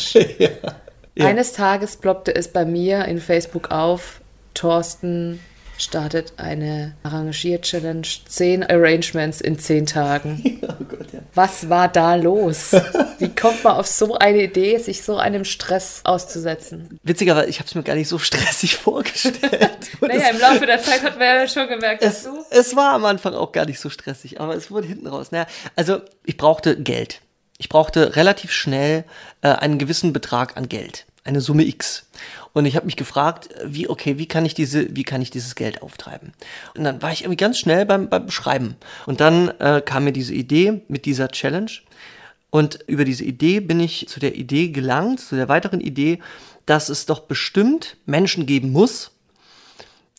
Eines 1.18 1.53
Tages 1.53 1.96
ploppte 1.96 2.35
es 2.35 2.49
bei 2.49 2.64
mir 2.64 3.05
in 3.05 3.20
Facebook 3.20 3.70
auf, 3.70 4.20
Thorsten 4.55 5.40
startet 5.78 6.34
eine 6.36 6.94
Arrangier-Challenge, 7.02 8.06
zehn 8.28 8.62
Arrangements 8.62 9.40
in 9.40 9.58
zehn 9.58 9.86
Tagen. 9.86 10.60
Oh 10.78 10.84
Gott, 10.84 11.12
ja. 11.12 11.20
Was 11.34 11.68
war 11.68 11.88
da 11.88 12.16
los? 12.16 12.72
Wie 13.18 13.28
kommt 13.28 13.64
man 13.64 13.76
auf 13.76 13.86
so 13.86 14.16
eine 14.16 14.42
Idee, 14.42 14.78
sich 14.78 15.02
so 15.02 15.16
einem 15.16 15.44
Stress 15.44 16.00
auszusetzen? 16.04 16.98
Witzigerweise, 17.02 17.48
ich 17.48 17.58
habe 17.58 17.66
es 17.66 17.74
mir 17.74 17.82
gar 17.82 17.94
nicht 17.94 18.08
so 18.08 18.18
stressig 18.18 18.76
vorgestellt. 18.76 19.78
Naja, 20.00 20.28
im 20.30 20.40
Laufe 20.40 20.66
der 20.66 20.80
Zeit 20.82 21.02
hat 21.02 21.18
man 21.18 21.26
ja 21.26 21.48
schon 21.48 21.68
gemerkt, 21.68 22.02
dass 22.02 22.18
es, 22.18 22.24
du. 22.24 22.44
es 22.50 22.76
war 22.76 22.94
am 22.94 23.04
Anfang 23.04 23.34
auch 23.34 23.52
gar 23.52 23.64
nicht 23.64 23.80
so 23.80 23.90
stressig, 23.90 24.40
aber 24.40 24.54
es 24.54 24.70
wurde 24.70 24.88
hinten 24.88 25.06
raus. 25.06 25.30
Naja, 25.30 25.46
also 25.76 26.00
ich 26.24 26.36
brauchte 26.36 26.76
Geld. 26.80 27.20
Ich 27.58 27.68
brauchte 27.68 28.16
relativ 28.16 28.52
schnell 28.52 29.04
äh, 29.40 29.48
einen 29.48 29.78
gewissen 29.78 30.12
Betrag 30.12 30.56
an 30.56 30.68
Geld, 30.68 31.06
eine 31.24 31.40
Summe 31.40 31.64
X. 31.64 32.06
Und 32.56 32.64
ich 32.64 32.74
habe 32.74 32.86
mich 32.86 32.96
gefragt, 32.96 33.50
wie 33.66 33.86
okay, 33.86 34.16
wie 34.16 34.24
kann 34.24 34.46
ich 34.46 34.54
diese, 34.54 34.96
wie 34.96 35.02
kann 35.02 35.20
ich 35.20 35.30
dieses 35.30 35.56
Geld 35.56 35.82
auftreiben? 35.82 36.32
Und 36.74 36.84
dann 36.84 37.02
war 37.02 37.12
ich 37.12 37.20
irgendwie 37.20 37.36
ganz 37.36 37.58
schnell 37.58 37.84
beim, 37.84 38.08
beim 38.08 38.30
Schreiben. 38.30 38.76
Und 39.04 39.20
dann 39.20 39.48
äh, 39.58 39.82
kam 39.84 40.04
mir 40.04 40.12
diese 40.12 40.32
Idee 40.32 40.80
mit 40.88 41.04
dieser 41.04 41.28
Challenge. 41.28 41.70
Und 42.48 42.78
über 42.86 43.04
diese 43.04 43.24
Idee 43.24 43.60
bin 43.60 43.78
ich 43.78 44.08
zu 44.08 44.20
der 44.20 44.36
Idee 44.36 44.68
gelangt, 44.68 45.20
zu 45.20 45.36
der 45.36 45.50
weiteren 45.50 45.82
Idee, 45.82 46.18
dass 46.64 46.88
es 46.88 47.04
doch 47.04 47.20
bestimmt 47.20 47.98
Menschen 48.06 48.46
geben 48.46 48.72
muss, 48.72 49.10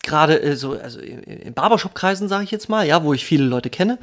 gerade 0.08 0.42
äh, 0.42 0.56
so, 0.56 0.74
also 0.74 1.00
in 1.00 1.54
Barbershop-Kreisen, 1.54 2.28
sage 2.28 2.44
ich 2.44 2.52
jetzt 2.52 2.70
mal, 2.70 2.88
ja, 2.88 3.04
wo 3.04 3.14
ich 3.14 3.26
viele 3.26 3.46
Leute 3.46 3.70
kenne, 3.70 4.00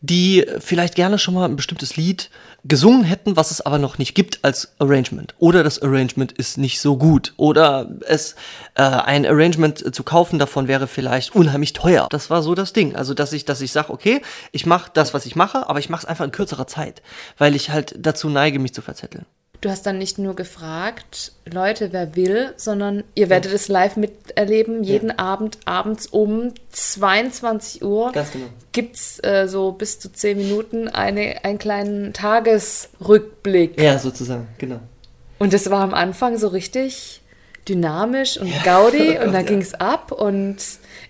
die 0.00 0.46
vielleicht 0.60 0.94
gerne 0.94 1.18
schon 1.18 1.34
mal 1.34 1.46
ein 1.46 1.56
bestimmtes 1.56 1.96
Lied 1.96 2.30
gesungen 2.64 3.04
hätten, 3.04 3.36
was 3.36 3.50
es 3.50 3.60
aber 3.60 3.78
noch 3.78 3.98
nicht 3.98 4.14
gibt 4.14 4.44
als 4.44 4.74
Arrangement. 4.78 5.34
Oder 5.38 5.64
das 5.64 5.80
Arrangement 5.80 6.32
ist 6.32 6.58
nicht 6.58 6.80
so 6.80 6.96
gut. 6.96 7.32
Oder 7.36 7.90
es 8.06 8.34
äh, 8.74 8.82
ein 8.82 9.26
Arrangement 9.26 9.94
zu 9.94 10.02
kaufen 10.02 10.38
davon 10.38 10.68
wäre 10.68 10.86
vielleicht 10.86 11.34
unheimlich 11.34 11.72
teuer. 11.72 12.06
Das 12.10 12.30
war 12.30 12.42
so 12.42 12.54
das 12.54 12.72
Ding. 12.72 12.94
Also 12.94 13.14
dass 13.14 13.32
ich, 13.32 13.44
dass 13.44 13.60
ich 13.60 13.72
sage, 13.72 13.92
okay, 13.92 14.20
ich 14.52 14.66
mache 14.66 14.90
das, 14.92 15.14
was 15.14 15.26
ich 15.26 15.34
mache, 15.34 15.68
aber 15.68 15.78
ich 15.78 15.88
mache 15.88 16.02
es 16.02 16.08
einfach 16.08 16.24
in 16.24 16.32
kürzerer 16.32 16.66
Zeit, 16.66 17.02
weil 17.36 17.56
ich 17.56 17.70
halt 17.70 17.94
dazu 17.98 18.28
neige, 18.28 18.58
mich 18.58 18.74
zu 18.74 18.82
verzetteln. 18.82 19.26
Du 19.60 19.70
hast 19.70 19.86
dann 19.86 19.98
nicht 19.98 20.18
nur 20.18 20.36
gefragt, 20.36 21.32
Leute, 21.44 21.92
wer 21.92 22.14
will, 22.14 22.52
sondern 22.56 23.02
ihr 23.16 23.28
werdet 23.28 23.52
es 23.52 23.66
live 23.66 23.96
miterleben. 23.96 24.84
Jeden 24.84 25.10
Abend, 25.18 25.58
abends 25.64 26.06
um 26.06 26.52
22 26.70 27.82
Uhr 27.82 28.12
Ganz 28.12 28.30
genau. 28.30 28.46
gibt's 28.70 29.18
äh, 29.24 29.48
so 29.48 29.72
bis 29.72 29.98
zu 29.98 30.12
10 30.12 30.38
Minuten 30.38 30.86
eine, 30.86 31.44
einen 31.44 31.58
kleinen 31.58 32.12
Tagesrückblick. 32.12 33.80
Ja, 33.80 33.98
sozusagen, 33.98 34.46
genau. 34.58 34.78
Und 35.40 35.52
es 35.52 35.68
war 35.70 35.80
am 35.80 35.94
Anfang 35.94 36.38
so 36.38 36.48
richtig 36.48 37.22
dynamisch 37.68 38.38
und 38.38 38.52
Gaudi 38.62 39.18
und 39.24 39.32
da 39.32 39.40
ja. 39.40 39.42
ging's 39.42 39.74
ab 39.74 40.12
und 40.12 40.58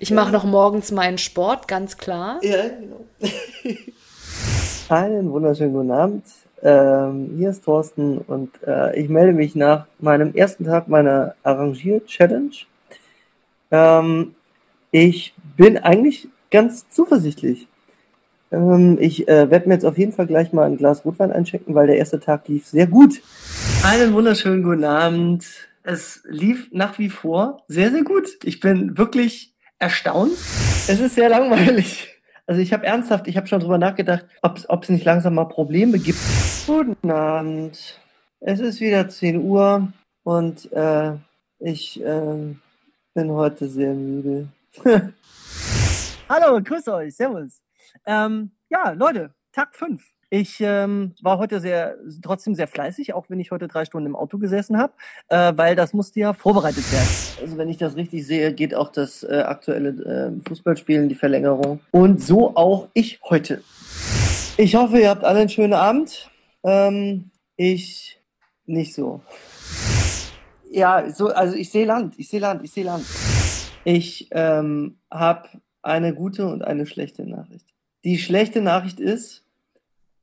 ich 0.00 0.10
mache 0.10 0.32
noch 0.32 0.44
morgens 0.44 0.90
meinen 0.90 1.18
Sport, 1.18 1.68
ganz 1.68 1.98
klar. 1.98 2.40
Ja, 2.42 2.68
genau. 2.68 3.04
Einen 4.88 5.30
wunderschönen 5.30 5.74
guten 5.74 5.90
Abend. 5.90 6.24
Ähm, 6.62 7.34
hier 7.36 7.50
ist 7.50 7.64
Thorsten 7.64 8.18
und 8.18 8.50
äh, 8.66 8.98
ich 8.98 9.08
melde 9.08 9.32
mich 9.32 9.54
nach 9.54 9.86
meinem 10.00 10.34
ersten 10.34 10.64
Tag 10.64 10.88
meiner 10.88 11.34
Arrangier-Challenge. 11.42 12.50
Ähm, 13.70 14.34
ich 14.90 15.34
bin 15.56 15.78
eigentlich 15.78 16.28
ganz 16.50 16.88
zuversichtlich. 16.88 17.68
Ähm, 18.50 18.98
ich 19.00 19.28
äh, 19.28 19.50
werde 19.50 19.68
mir 19.68 19.74
jetzt 19.74 19.84
auf 19.84 19.98
jeden 19.98 20.12
Fall 20.12 20.26
gleich 20.26 20.52
mal 20.52 20.64
ein 20.64 20.76
Glas 20.76 21.04
Rotwein 21.04 21.32
einchecken, 21.32 21.74
weil 21.74 21.86
der 21.86 21.98
erste 21.98 22.18
Tag 22.18 22.48
lief 22.48 22.66
sehr 22.66 22.86
gut. 22.86 23.20
Einen 23.84 24.12
wunderschönen 24.12 24.62
guten 24.62 24.84
Abend. 24.84 25.44
Es 25.82 26.22
lief 26.28 26.68
nach 26.72 26.98
wie 26.98 27.08
vor 27.08 27.62
sehr, 27.68 27.90
sehr 27.90 28.02
gut. 28.02 28.38
Ich 28.44 28.60
bin 28.60 28.98
wirklich 28.98 29.54
erstaunt. 29.78 30.32
Es 30.32 31.00
ist 31.00 31.14
sehr 31.14 31.28
langweilig. 31.28 32.17
Also 32.48 32.62
ich 32.62 32.72
habe 32.72 32.86
ernsthaft, 32.86 33.28
ich 33.28 33.36
habe 33.36 33.46
schon 33.46 33.60
drüber 33.60 33.76
nachgedacht, 33.76 34.24
ob 34.40 34.82
es 34.82 34.88
nicht 34.88 35.04
langsam 35.04 35.34
mal 35.34 35.44
Probleme 35.44 35.98
gibt. 35.98 36.18
Guten 36.66 37.10
Abend. 37.10 38.00
Es 38.40 38.60
ist 38.60 38.80
wieder 38.80 39.06
10 39.06 39.42
Uhr 39.42 39.92
und 40.22 40.72
äh, 40.72 41.12
ich 41.58 42.02
äh, 42.02 42.54
bin 43.12 43.30
heute 43.30 43.68
sehr 43.68 43.92
müde. 43.92 44.48
Hallo, 46.30 46.62
grüß 46.62 46.88
euch, 46.88 47.16
servus. 47.16 47.60
Ähm, 48.06 48.52
ja, 48.70 48.92
Leute, 48.92 49.34
Tag 49.52 49.76
5. 49.76 50.02
Ich 50.30 50.60
ähm, 50.60 51.14
war 51.22 51.38
heute 51.38 51.58
sehr, 51.58 51.96
trotzdem 52.22 52.54
sehr 52.54 52.68
fleißig, 52.68 53.14
auch 53.14 53.30
wenn 53.30 53.40
ich 53.40 53.50
heute 53.50 53.66
drei 53.66 53.86
Stunden 53.86 54.08
im 54.08 54.16
Auto 54.16 54.36
gesessen 54.36 54.76
habe, 54.76 54.92
äh, 55.28 55.54
weil 55.56 55.74
das 55.74 55.94
musste 55.94 56.20
ja 56.20 56.34
vorbereitet 56.34 56.84
werden. 56.92 57.08
Also 57.40 57.56
wenn 57.56 57.70
ich 57.70 57.78
das 57.78 57.96
richtig 57.96 58.26
sehe, 58.26 58.52
geht 58.52 58.74
auch 58.74 58.92
das 58.92 59.22
äh, 59.22 59.42
aktuelle 59.46 59.88
äh, 60.36 60.48
Fußballspiel 60.48 61.08
die 61.08 61.14
Verlängerung. 61.14 61.80
Und 61.92 62.22
so 62.22 62.54
auch 62.56 62.88
ich 62.92 63.20
heute. 63.24 63.62
Ich 64.58 64.74
hoffe, 64.74 64.98
ihr 64.98 65.08
habt 65.08 65.24
alle 65.24 65.40
einen 65.40 65.48
schönen 65.48 65.72
Abend. 65.72 66.30
Ähm, 66.62 67.30
ich 67.56 68.20
nicht 68.66 68.92
so. 68.92 69.22
Ja, 70.70 71.10
so, 71.10 71.28
also 71.28 71.56
ich 71.56 71.70
sehe 71.70 71.86
Land, 71.86 72.18
ich 72.18 72.28
sehe 72.28 72.40
Land, 72.40 72.62
ich 72.62 72.72
sehe 72.72 72.84
Land. 72.84 73.06
Ich 73.84 74.28
ähm, 74.32 74.98
habe 75.10 75.48
eine 75.80 76.14
gute 76.14 76.46
und 76.46 76.62
eine 76.62 76.84
schlechte 76.84 77.24
Nachricht. 77.24 77.64
Die 78.04 78.18
schlechte 78.18 78.60
Nachricht 78.60 79.00
ist, 79.00 79.47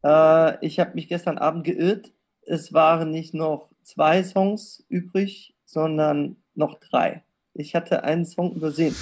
äh, 0.06 0.66
ich 0.66 0.80
habe 0.80 0.94
mich 0.94 1.08
gestern 1.08 1.38
Abend 1.38 1.64
geirrt. 1.64 2.12
Es 2.44 2.74
waren 2.74 3.10
nicht 3.10 3.34
noch 3.34 3.72
zwei 3.84 4.24
Songs 4.24 4.86
übrig, 4.88 5.56
sondern 5.66 6.38
noch 6.54 6.80
drei. 6.80 7.24
Ich 7.54 7.74
hatte 7.74 8.04
einen 8.04 8.26
Song 8.26 8.54
übersehen. 8.56 8.96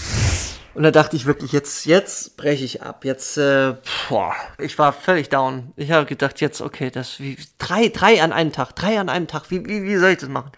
Und 0.76 0.84
da 0.84 0.92
dachte 0.92 1.16
ich 1.16 1.26
wirklich, 1.26 1.52
jetzt, 1.52 1.86
jetzt 1.86 2.36
breche 2.38 2.66
ich 2.66 2.82
ab. 2.82 3.06
Jetzt, 3.06 3.38
äh, 3.38 3.76
boah, 4.10 4.34
ich 4.58 4.80
war 4.80 4.92
völlig 4.94 5.30
down. 5.30 5.72
Ich 5.76 5.92
habe 5.92 6.06
gedacht, 6.06 6.42
jetzt, 6.42 6.62
okay, 6.62 6.90
das 6.90 7.20
wie 7.20 7.38
drei, 7.60 7.90
drei 7.90 8.24
an 8.24 8.32
einem 8.32 8.52
Tag, 8.52 8.74
drei 8.74 9.00
an 9.00 9.10
einem 9.10 9.28
Tag. 9.28 9.52
Wie, 9.52 9.64
wie, 9.66 9.84
wie 9.84 9.98
soll 9.98 10.12
ich 10.12 10.18
das 10.20 10.30
machen? 10.30 10.52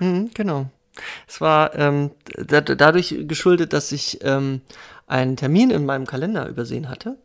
Mhm, 0.00 0.30
genau. 0.34 0.66
Es 1.26 1.40
war 1.40 1.74
ähm, 1.76 2.10
da, 2.36 2.60
dadurch 2.60 3.14
geschuldet, 3.26 3.72
dass 3.72 3.90
ich 3.90 4.18
ähm, 4.22 4.60
einen 5.06 5.36
Termin 5.36 5.70
in 5.70 5.86
meinem 5.86 6.06
Kalender 6.06 6.46
übersehen 6.48 6.88
hatte. 6.88 7.16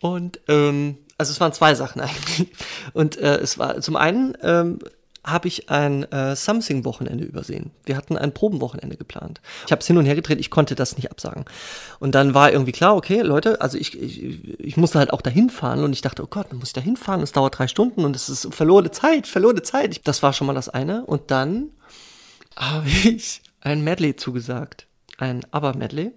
Und 0.00 0.40
ähm, 0.48 0.98
also 1.22 1.30
es 1.30 1.40
waren 1.40 1.52
zwei 1.52 1.76
Sachen 1.76 2.00
eigentlich. 2.00 2.48
Und 2.94 3.16
äh, 3.16 3.36
es 3.36 3.58
war 3.58 3.80
zum 3.80 3.94
einen 3.94 4.36
ähm, 4.42 4.80
habe 5.24 5.46
ich 5.46 5.70
ein 5.70 6.10
äh, 6.10 6.34
Something-Wochenende 6.34 7.22
übersehen. 7.22 7.70
Wir 7.84 7.96
hatten 7.96 8.18
ein 8.18 8.34
Probenwochenende 8.34 8.96
geplant. 8.96 9.40
Ich 9.66 9.70
habe 9.70 9.80
es 9.80 9.86
hin 9.86 9.96
und 9.96 10.04
her 10.04 10.16
gedreht, 10.16 10.40
ich 10.40 10.50
konnte 10.50 10.74
das 10.74 10.96
nicht 10.96 11.12
absagen. 11.12 11.44
Und 12.00 12.16
dann 12.16 12.34
war 12.34 12.50
irgendwie 12.50 12.72
klar, 12.72 12.96
okay, 12.96 13.20
Leute, 13.20 13.60
also 13.60 13.78
ich, 13.78 13.96
ich, 14.00 14.58
ich 14.58 14.76
musste 14.76 14.98
halt 14.98 15.12
auch 15.12 15.22
dahin 15.22 15.48
fahren 15.48 15.84
und 15.84 15.92
ich 15.92 16.00
dachte, 16.00 16.24
oh 16.24 16.26
Gott, 16.26 16.48
dann 16.50 16.58
muss 16.58 16.70
ich 16.70 16.74
dahin 16.74 16.96
fahren, 16.96 17.22
es 17.22 17.30
dauert 17.30 17.56
drei 17.56 17.68
Stunden 17.68 18.04
und 18.04 18.16
es 18.16 18.28
ist 18.28 18.52
verlorene 18.52 18.90
Zeit, 18.90 19.28
verlorene 19.28 19.62
Zeit. 19.62 19.92
Ich, 19.92 20.02
das 20.02 20.24
war 20.24 20.32
schon 20.32 20.48
mal 20.48 20.54
das 20.54 20.68
eine. 20.68 21.06
Und 21.06 21.30
dann 21.30 21.70
habe 22.56 22.88
ich 22.88 23.42
ein 23.60 23.84
Medley 23.84 24.16
zugesagt. 24.16 24.88
Ein 25.18 25.42
ABBA-Medley. 25.52 26.10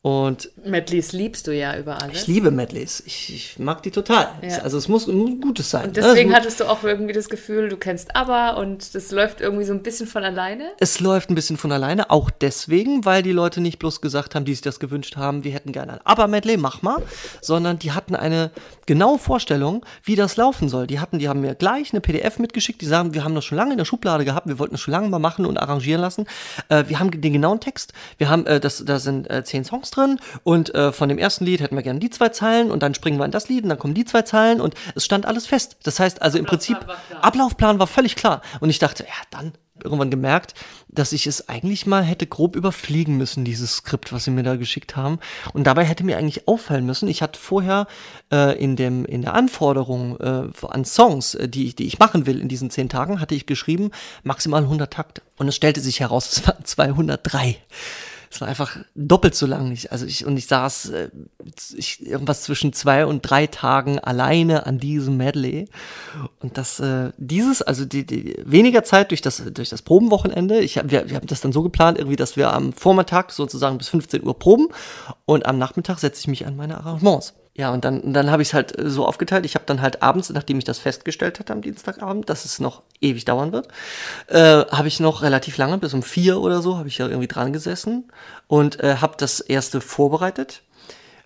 Und 0.00 0.52
Medleys 0.64 1.10
liebst 1.10 1.48
du 1.48 1.50
ja 1.52 1.76
über 1.76 2.00
alles. 2.00 2.22
ich 2.22 2.26
liebe 2.28 2.52
Medleys. 2.52 3.02
Ich, 3.04 3.34
ich 3.34 3.58
mag 3.58 3.82
die 3.82 3.90
total. 3.90 4.28
Ja. 4.42 4.58
Also 4.58 4.78
es 4.78 4.86
muss 4.86 5.08
ein 5.08 5.40
gutes 5.40 5.70
sein. 5.70 5.86
Und 5.86 5.96
deswegen 5.96 6.28
Also 6.28 6.28
es, 6.28 6.34
hattest 6.36 6.60
du 6.60 6.64
auch 6.66 6.84
irgendwie 6.84 7.12
das 7.12 7.28
Gefühl, 7.28 7.68
du 7.68 7.76
kennst 7.76 8.14
ABBA 8.14 8.50
und 8.50 8.94
das 8.94 9.10
läuft 9.10 9.40
irgendwie 9.40 9.64
so 9.64 9.72
ein 9.72 9.82
bisschen 9.82 10.06
von 10.06 10.22
alleine. 10.22 10.70
es 10.78 11.00
läuft 11.00 11.30
ein 11.30 11.34
bisschen 11.34 11.56
von 11.56 11.72
alleine, 11.72 12.10
auch 12.10 12.30
deswegen, 12.30 13.04
weil 13.04 13.24
die 13.24 13.32
Leute 13.32 13.60
nicht 13.60 13.80
bloß 13.80 14.00
gesagt 14.00 14.36
haben, 14.36 14.44
die 14.44 14.52
sich 14.52 14.62
das 14.62 14.78
gewünscht 14.78 15.16
haben, 15.16 15.42
wir 15.42 15.50
hätten 15.50 15.72
gerne 15.72 15.94
ein 15.94 16.00
ABBA-Medley, 16.04 16.58
mach 16.58 16.80
mal, 16.82 17.02
sondern 17.40 17.80
die 17.80 17.90
hatten 17.90 18.14
eine 18.14 18.52
genaue 18.86 19.18
Vorstellung, 19.18 19.84
wie 20.04 20.14
das 20.14 20.36
laufen 20.36 20.68
soll. 20.68 20.86
Die 20.86 21.00
hatten, 21.00 21.18
die 21.18 21.28
haben 21.28 21.40
mir 21.40 21.56
gleich 21.56 21.92
eine 21.92 22.00
PDF 22.00 22.38
mitgeschickt, 22.38 22.80
die 22.80 22.86
sagen, 22.86 23.14
wir 23.14 23.24
haben 23.24 23.34
das 23.34 23.44
schon 23.44 23.58
lange 23.58 23.72
in 23.72 23.78
der 23.78 23.84
Schublade 23.84 24.24
gehabt, 24.24 24.46
wir 24.46 24.60
wollten 24.60 24.74
das 24.74 24.80
schon 24.80 24.92
lange 24.92 25.08
mal 25.08 25.18
machen 25.18 25.44
und 25.44 25.58
arrangieren 25.58 26.00
lassen. 26.00 26.26
Äh, 26.68 26.84
wir 26.86 27.00
haben 27.00 27.10
den 27.10 27.32
genauen 27.32 27.58
Text, 27.58 27.92
wir 28.16 28.30
haben, 28.30 28.46
äh, 28.46 28.60
das, 28.60 28.84
da 28.84 29.00
sind 29.00 29.28
äh, 29.28 29.42
zehn 29.42 29.64
Songs 29.64 29.87
drin 29.90 30.18
und 30.42 30.74
äh, 30.74 30.92
von 30.92 31.08
dem 31.08 31.18
ersten 31.18 31.44
Lied 31.44 31.60
hätten 31.60 31.76
wir 31.76 31.82
gerne 31.82 32.00
die 32.00 32.10
zwei 32.10 32.28
Zeilen 32.28 32.70
und 32.70 32.82
dann 32.82 32.94
springen 32.94 33.18
wir 33.18 33.24
in 33.24 33.30
das 33.30 33.48
Lied 33.48 33.62
und 33.64 33.70
dann 33.70 33.78
kommen 33.78 33.94
die 33.94 34.04
zwei 34.04 34.22
Zeilen 34.22 34.60
und 34.60 34.74
es 34.94 35.04
stand 35.04 35.26
alles 35.26 35.46
fest. 35.46 35.76
Das 35.82 35.98
heißt 36.00 36.22
also 36.22 36.38
im 36.38 36.44
Prinzip, 36.46 36.76
war. 36.86 36.96
Ablaufplan 37.22 37.78
war 37.78 37.86
völlig 37.86 38.16
klar. 38.16 38.42
Und 38.60 38.70
ich 38.70 38.78
dachte, 38.78 39.04
ja, 39.04 39.14
dann 39.30 39.52
irgendwann 39.84 40.10
gemerkt, 40.10 40.54
dass 40.88 41.12
ich 41.12 41.28
es 41.28 41.48
eigentlich 41.48 41.86
mal 41.86 42.02
hätte 42.02 42.26
grob 42.26 42.56
überfliegen 42.56 43.16
müssen, 43.16 43.44
dieses 43.44 43.74
Skript, 43.76 44.12
was 44.12 44.24
sie 44.24 44.32
mir 44.32 44.42
da 44.42 44.56
geschickt 44.56 44.96
haben. 44.96 45.20
Und 45.52 45.68
dabei 45.68 45.84
hätte 45.84 46.02
mir 46.02 46.18
eigentlich 46.18 46.48
auffallen 46.48 46.84
müssen, 46.84 47.06
ich 47.08 47.22
hatte 47.22 47.38
vorher 47.38 47.86
äh, 48.32 48.58
in, 48.60 48.74
dem, 48.74 49.04
in 49.04 49.22
der 49.22 49.34
Anforderung 49.34 50.18
äh, 50.18 50.66
an 50.66 50.84
Songs, 50.84 51.36
äh, 51.36 51.48
die, 51.48 51.66
ich- 51.68 51.76
die 51.76 51.86
ich 51.86 52.00
machen 52.00 52.26
will 52.26 52.40
in 52.40 52.48
diesen 52.48 52.70
zehn 52.70 52.88
Tagen, 52.88 53.20
hatte 53.20 53.36
ich 53.36 53.46
geschrieben, 53.46 53.92
maximal 54.24 54.62
100 54.64 54.92
Takte. 54.92 55.22
Und 55.36 55.46
es 55.46 55.54
stellte 55.54 55.80
sich 55.80 56.00
heraus, 56.00 56.28
es 56.32 56.44
waren 56.48 56.64
203. 56.64 57.56
Es 58.30 58.40
war 58.40 58.48
einfach 58.48 58.76
doppelt 58.94 59.34
so 59.34 59.46
lang. 59.46 59.72
Ich, 59.72 59.92
also 59.92 60.06
ich, 60.06 60.26
und 60.26 60.36
ich 60.36 60.46
saß 60.46 60.90
äh, 60.90 61.10
ich, 61.76 62.06
irgendwas 62.06 62.42
zwischen 62.42 62.72
zwei 62.72 63.06
und 63.06 63.22
drei 63.22 63.46
Tagen 63.46 63.98
alleine 63.98 64.66
an 64.66 64.78
diesem 64.78 65.16
Medley. 65.16 65.68
Und 66.40 66.58
das, 66.58 66.80
äh, 66.80 67.12
dieses, 67.16 67.62
also 67.62 67.84
die, 67.84 68.04
die 68.04 68.36
weniger 68.44 68.84
Zeit 68.84 69.10
durch 69.10 69.22
das, 69.22 69.42
durch 69.52 69.68
das 69.68 69.82
Probenwochenende. 69.82 70.60
Ich 70.60 70.78
hab, 70.78 70.90
wir, 70.90 71.08
wir 71.08 71.16
haben 71.16 71.26
das 71.26 71.40
dann 71.40 71.52
so 71.52 71.62
geplant, 71.62 71.98
irgendwie, 71.98 72.16
dass 72.16 72.36
wir 72.36 72.52
am 72.52 72.72
Vormittag 72.72 73.32
sozusagen 73.32 73.78
bis 73.78 73.88
15 73.88 74.24
Uhr 74.24 74.38
proben 74.38 74.68
und 75.24 75.46
am 75.46 75.58
Nachmittag 75.58 75.98
setze 75.98 76.20
ich 76.20 76.28
mich 76.28 76.46
an 76.46 76.56
meine 76.56 76.78
Arrangements. 76.78 77.34
Ja, 77.58 77.72
und 77.72 77.84
dann, 77.84 78.12
dann 78.12 78.30
habe 78.30 78.40
ich 78.40 78.48
es 78.48 78.54
halt 78.54 78.78
äh, 78.78 78.88
so 78.88 79.04
aufgeteilt. 79.04 79.44
Ich 79.44 79.56
habe 79.56 79.64
dann 79.66 79.82
halt 79.82 80.00
abends, 80.00 80.30
nachdem 80.30 80.58
ich 80.58 80.64
das 80.64 80.78
festgestellt 80.78 81.40
hatte 81.40 81.52
am 81.52 81.60
Dienstagabend, 81.60 82.30
dass 82.30 82.44
es 82.44 82.60
noch 82.60 82.82
ewig 83.00 83.24
dauern 83.24 83.50
wird, 83.50 83.66
äh, 84.28 84.64
habe 84.70 84.86
ich 84.86 85.00
noch 85.00 85.22
relativ 85.22 85.56
lange, 85.56 85.76
bis 85.78 85.92
um 85.92 86.04
vier 86.04 86.40
oder 86.40 86.62
so, 86.62 86.78
habe 86.78 86.86
ich 86.86 86.98
ja 86.98 87.08
irgendwie 87.08 87.26
dran 87.26 87.52
gesessen 87.52 88.12
und 88.46 88.78
äh, 88.78 88.98
habe 89.00 89.14
das 89.18 89.40
erste 89.40 89.80
vorbereitet. 89.80 90.62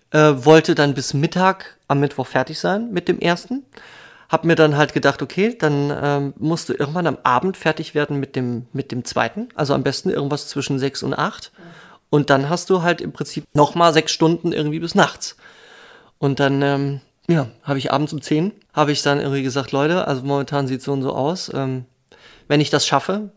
Äh, 0.09 0.33
wollte 0.37 0.73
dann 0.73 0.95
bis 0.95 1.13
Mittag 1.13 1.77
am 1.87 1.99
Mittwoch 1.99 2.25
fertig 2.25 2.59
sein 2.59 2.91
mit 2.91 3.07
dem 3.07 3.19
ersten. 3.19 3.63
Hab 4.27 4.43
mir 4.43 4.55
dann 4.55 4.75
halt 4.75 4.95
gedacht, 4.95 5.21
okay, 5.21 5.55
dann 5.55 5.93
ähm, 6.01 6.33
musst 6.39 6.67
du 6.67 6.73
irgendwann 6.73 7.05
am 7.05 7.19
Abend 7.21 7.57
fertig 7.57 7.93
werden 7.93 8.19
mit 8.19 8.35
dem, 8.35 8.65
mit 8.73 8.91
dem 8.91 9.05
zweiten. 9.05 9.49
Also 9.53 9.75
am 9.75 9.83
besten 9.83 10.09
irgendwas 10.09 10.47
zwischen 10.47 10.79
sechs 10.79 11.03
und 11.03 11.13
acht. 11.13 11.51
Und 12.09 12.31
dann 12.31 12.49
hast 12.49 12.71
du 12.71 12.81
halt 12.81 13.01
im 13.01 13.11
Prinzip 13.11 13.45
nochmal 13.53 13.93
sechs 13.93 14.11
Stunden 14.11 14.51
irgendwie 14.51 14.79
bis 14.79 14.95
nachts. 14.95 15.35
Und 16.23 16.39
dann, 16.39 16.61
ähm, 16.61 17.01
ja, 17.27 17.49
habe 17.63 17.79
ich 17.79 17.91
abends 17.91 18.13
um 18.13 18.21
10, 18.21 18.53
habe 18.71 18.93
ich 18.93 19.01
dann 19.01 19.19
irgendwie 19.19 19.43
gesagt, 19.43 19.73
Leute, 19.73 20.07
also 20.07 20.21
momentan 20.23 20.67
sieht 20.67 20.81
so 20.81 20.93
und 20.93 21.01
so 21.01 21.13
aus. 21.13 21.51
Ähm, 21.53 21.83
wenn 22.47 22.61
ich 22.61 22.69
das 22.69 22.87
schaffe, 22.87 23.29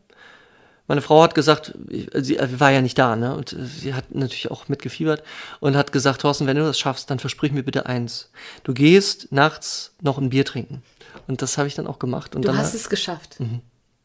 meine 0.86 1.00
Frau 1.02 1.20
hat 1.20 1.34
gesagt, 1.34 1.74
ich- 1.88 2.08
sie 2.14 2.36
äh, 2.36 2.60
war 2.60 2.70
ja 2.70 2.80
nicht 2.80 2.96
da, 2.96 3.16
ne? 3.16 3.34
Und 3.34 3.52
äh, 3.54 3.64
sie 3.66 3.92
hat 3.92 4.14
natürlich 4.14 4.52
auch 4.52 4.68
mitgefiebert 4.68 5.24
und 5.58 5.74
hat 5.76 5.90
gesagt, 5.90 6.20
Thorsten, 6.20 6.46
wenn 6.46 6.56
du 6.56 6.62
das 6.62 6.78
schaffst, 6.78 7.10
dann 7.10 7.18
versprich 7.18 7.50
mir 7.50 7.64
bitte 7.64 7.86
eins. 7.86 8.30
Du 8.62 8.72
gehst 8.72 9.32
nachts 9.32 9.92
noch 10.00 10.18
ein 10.18 10.30
Bier 10.30 10.44
trinken. 10.44 10.82
Und 11.26 11.42
das 11.42 11.58
habe 11.58 11.66
ich 11.66 11.74
dann 11.74 11.88
auch 11.88 11.98
gemacht. 11.98 12.36
Und 12.36 12.42
Du 12.44 12.48
dann 12.50 12.58
hast 12.58 12.72
es 12.74 12.88
geschafft. 12.88 13.38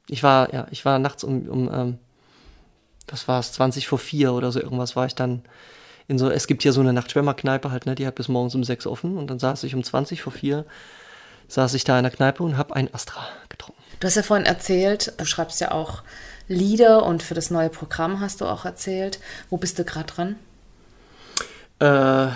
ich 0.08 0.24
war, 0.24 0.52
ja, 0.56 0.66
ich 0.72 0.86
war 0.86 0.98
nachts 0.98 1.24
um, 1.24 1.48
um 1.48 1.72
ähm, 1.72 1.98
was 3.08 3.28
war 3.28 3.40
es, 3.42 3.52
20 3.52 3.88
vor 3.88 4.00
vier 4.00 4.34
oder 4.34 4.52
so 4.52 4.60
irgendwas 4.60 4.96
war 4.96 5.06
ich 5.06 5.14
dann 5.14 5.44
in 6.12 6.20
so, 6.20 6.30
es 6.30 6.46
gibt 6.46 6.62
hier 6.62 6.74
so 6.74 6.82
eine 6.82 6.94
Nachtschwimmerkneipe 6.94 7.72
halt, 7.72 7.86
ne, 7.86 7.96
die 7.96 8.06
hat 8.06 8.16
bis 8.16 8.28
morgens 8.28 8.54
um 8.54 8.64
sechs 8.64 8.86
offen 8.86 9.18
und 9.18 9.28
dann 9.28 9.40
saß 9.40 9.64
ich 9.64 9.74
um 9.74 9.84
20 9.84 10.22
vor 10.22 10.34
vier, 10.34 10.66
saß 11.48 11.74
ich 11.74 11.86
da 11.86 11.98
in 11.98 12.04
der 12.04 12.12
Kneipe 12.12 12.44
und 12.44 12.58
habe 12.58 12.76
ein 12.76 12.94
Astra 12.94 13.26
getrunken. 13.50 13.82
Du 14.00 14.08
hast 14.08 14.16
ja 14.16 14.24
vorhin 14.24 14.46
erzählt, 14.46 15.14
du 15.18 15.26
schreibst 15.26 15.62
ja 15.62 15.72
auch 15.72 16.04
Lieder 16.48 17.06
und 17.06 17.24
für 17.24 17.34
das 17.34 17.50
neue 17.50 17.70
Programm 17.70 18.20
hast 18.20 18.42
du 18.42 18.46
auch 18.46 18.66
erzählt. 18.66 19.20
Wo 19.50 19.58
bist 19.58 19.80
du 19.80 19.86
gerade 19.86 20.06
dran? 20.06 20.36
Äh, 21.80 22.28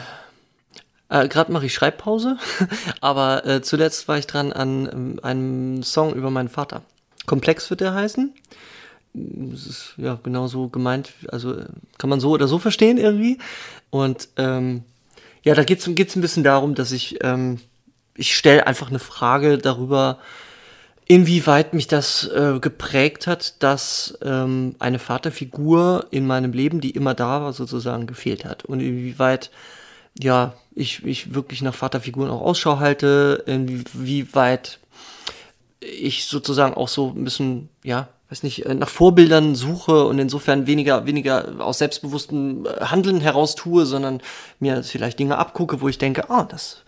äh, 1.10 1.28
Gerade 1.28 1.52
mache 1.52 1.66
ich 1.66 1.74
Schreibpause, 1.74 2.38
aber 3.02 3.46
äh, 3.46 3.62
zuletzt 3.62 4.08
war 4.08 4.18
ich 4.18 4.26
dran 4.26 4.54
an 4.54 4.90
ähm, 4.92 5.20
einem 5.22 5.84
Song 5.84 6.14
über 6.14 6.30
meinen 6.30 6.50
Vater. 6.50 6.82
Komplex 7.26 7.70
wird 7.70 7.82
der 7.82 7.94
heißen. 7.94 8.34
Das 9.18 9.66
ist 9.66 9.94
ja 9.98 10.20
genauso 10.22 10.68
gemeint, 10.68 11.14
also 11.30 11.56
kann 11.98 12.10
man 12.10 12.20
so 12.20 12.32
oder 12.32 12.48
so 12.48 12.60
verstehen 12.60 12.98
irgendwie. 12.98 13.38
Und 13.90 14.28
ähm, 14.36 14.84
ja, 15.44 15.54
da 15.54 15.64
geht 15.64 15.80
es 15.80 15.96
geht's 15.96 16.16
ein 16.16 16.22
bisschen 16.22 16.44
darum, 16.44 16.76
dass 16.76 16.92
ich, 16.92 17.24
ähm, 17.24 17.60
ich 18.16 18.36
stelle 18.36 18.68
einfach 18.68 18.90
eine 18.90 19.00
Frage 19.00 19.58
darüber, 19.58 20.20
inwieweit 21.08 21.74
mich 21.74 21.88
das 21.88 22.28
äh, 22.28 22.60
geprägt 22.60 23.28
hat, 23.28 23.62
dass 23.64 24.18
ähm, 24.22 24.76
eine 24.80 25.00
Vaterfigur 25.00 26.08
in 26.12 26.26
meinem 26.28 26.52
Leben, 26.52 26.82
die 26.82 26.92
immer 26.92 27.14
da 27.14 27.42
war, 27.42 27.54
sozusagen 27.54 28.08
gefehlt 28.08 28.44
hat. 28.44 28.66
Und 28.66 28.80
inwieweit, 28.80 29.52
ja, 30.20 30.56
ich, 30.74 31.06
ich 31.06 31.34
wirklich 31.34 31.62
nach 31.62 31.76
Vaterfiguren 31.76 32.32
auch 32.32 32.42
Ausschau 32.42 32.80
halte, 32.80 33.44
inwieweit 33.46 34.80
ich 35.80 36.26
sozusagen 36.26 36.74
auch 36.74 36.88
so 36.88 37.14
ein 37.16 37.24
bisschen, 37.24 37.70
ja, 37.84 38.08
weiß 38.36 38.44
nicht, 38.44 38.66
äh, 38.66 38.74
nach 38.74 38.90
Vorbildern 38.90 39.56
suche 39.56 40.06
und 40.06 40.20
insofern 40.20 40.68
weniger, 40.68 41.06
weniger 41.06 41.54
aus 41.60 41.78
selbstbewusstem 41.78 42.66
äh, 42.66 42.86
Handeln 42.86 43.22
heraus 43.22 43.56
tue, 43.56 43.86
sondern 43.86 44.22
mir 44.60 44.84
vielleicht 44.84 45.20
Dinge 45.20 45.38
abgucke, 45.38 45.80
wo 45.80 45.88
ich 45.88 45.98
denke, 45.98 46.30
ah, 46.30 46.44
das 46.44 46.84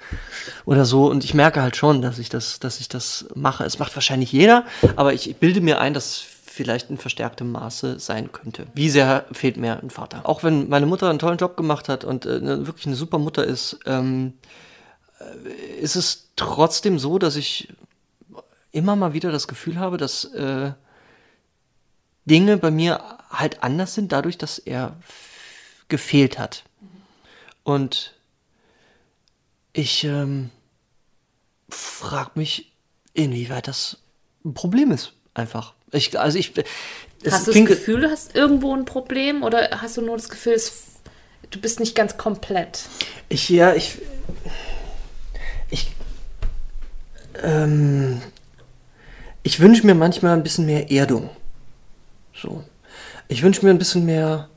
oder 0.65 0.83
so. 0.83 1.09
Und 1.09 1.23
ich 1.23 1.33
merke 1.33 1.61
halt 1.61 1.77
schon, 1.77 2.01
dass 2.01 2.19
ich 2.19 2.27
das, 2.27 2.59
dass 2.59 2.81
ich 2.81 2.89
das 2.89 3.27
mache. 3.33 3.63
Es 3.63 3.79
macht 3.79 3.95
wahrscheinlich 3.95 4.33
jeder, 4.33 4.65
aber 4.97 5.13
ich, 5.13 5.37
bilde 5.37 5.61
mir 5.61 5.79
ein, 5.79 5.93
dass 5.93 6.17
vielleicht 6.45 6.89
in 6.89 6.97
verstärktem 6.97 7.51
Maße 7.51 7.97
sein 7.99 8.31
könnte. 8.33 8.67
Wie 8.73 8.89
sehr 8.89 9.25
fehlt 9.31 9.55
mir 9.55 9.79
ein 9.81 9.89
Vater? 9.89 10.21
Auch 10.23 10.43
wenn 10.43 10.67
meine 10.67 10.85
Mutter 10.85 11.09
einen 11.09 11.19
tollen 11.19 11.37
Job 11.37 11.55
gemacht 11.55 11.87
hat 11.87 12.03
und 12.03 12.25
äh, 12.25 12.65
wirklich 12.65 12.87
eine 12.87 12.95
super 12.95 13.19
Mutter 13.19 13.45
ist, 13.45 13.79
ähm, 13.85 14.33
äh, 15.19 15.79
ist 15.79 15.95
es 15.95 16.29
trotzdem 16.35 16.99
so, 16.99 17.19
dass 17.19 17.37
ich 17.37 17.69
immer 18.71 18.97
mal 18.97 19.13
wieder 19.13 19.31
das 19.31 19.47
Gefühl 19.47 19.79
habe, 19.79 19.97
dass 19.97 20.25
äh, 20.25 20.71
Dinge 22.27 22.57
bei 22.57 22.71
mir 22.71 23.01
halt 23.29 23.63
anders 23.63 23.95
sind, 23.95 24.11
dadurch, 24.11 24.37
dass 24.37 24.59
er 24.59 24.95
gefehlt 25.87 26.37
hat. 26.37 26.63
Und 27.63 28.13
ich 29.73 30.03
ähm, 30.03 30.49
frage 31.69 32.31
mich, 32.35 32.71
inwieweit 33.13 33.67
das 33.67 33.97
ein 34.45 34.53
Problem 34.53 34.91
ist, 34.91 35.13
einfach. 35.33 35.73
Ich, 35.91 36.17
also 36.19 36.37
ich, 36.37 36.53
hast 37.29 37.47
du 37.47 37.53
das 37.53 37.65
Gefühl, 37.65 38.01
du 38.01 38.09
hast 38.09 38.35
irgendwo 38.35 38.73
ein 38.75 38.85
Problem 38.85 39.43
oder 39.43 39.81
hast 39.81 39.97
du 39.97 40.01
nur 40.01 40.17
das 40.17 40.29
Gefühl, 40.29 40.53
es, 40.53 40.83
du 41.49 41.59
bist 41.59 41.79
nicht 41.79 41.95
ganz 41.95 42.17
komplett? 42.17 42.83
Ich, 43.29 43.49
ja, 43.49 43.73
ich. 43.73 43.97
Ich. 45.69 45.91
Ähm, 47.43 48.21
ich 49.43 49.59
wünsche 49.59 49.85
mir 49.85 49.95
manchmal 49.95 50.33
ein 50.33 50.43
bisschen 50.43 50.65
mehr 50.65 50.91
Erdung. 50.91 51.29
So. 52.41 52.63
Ich 53.27 53.43
wünsche 53.43 53.65
mir 53.65 53.71
ein 53.71 53.79
bisschen 53.79 54.05
mehr. 54.05 54.49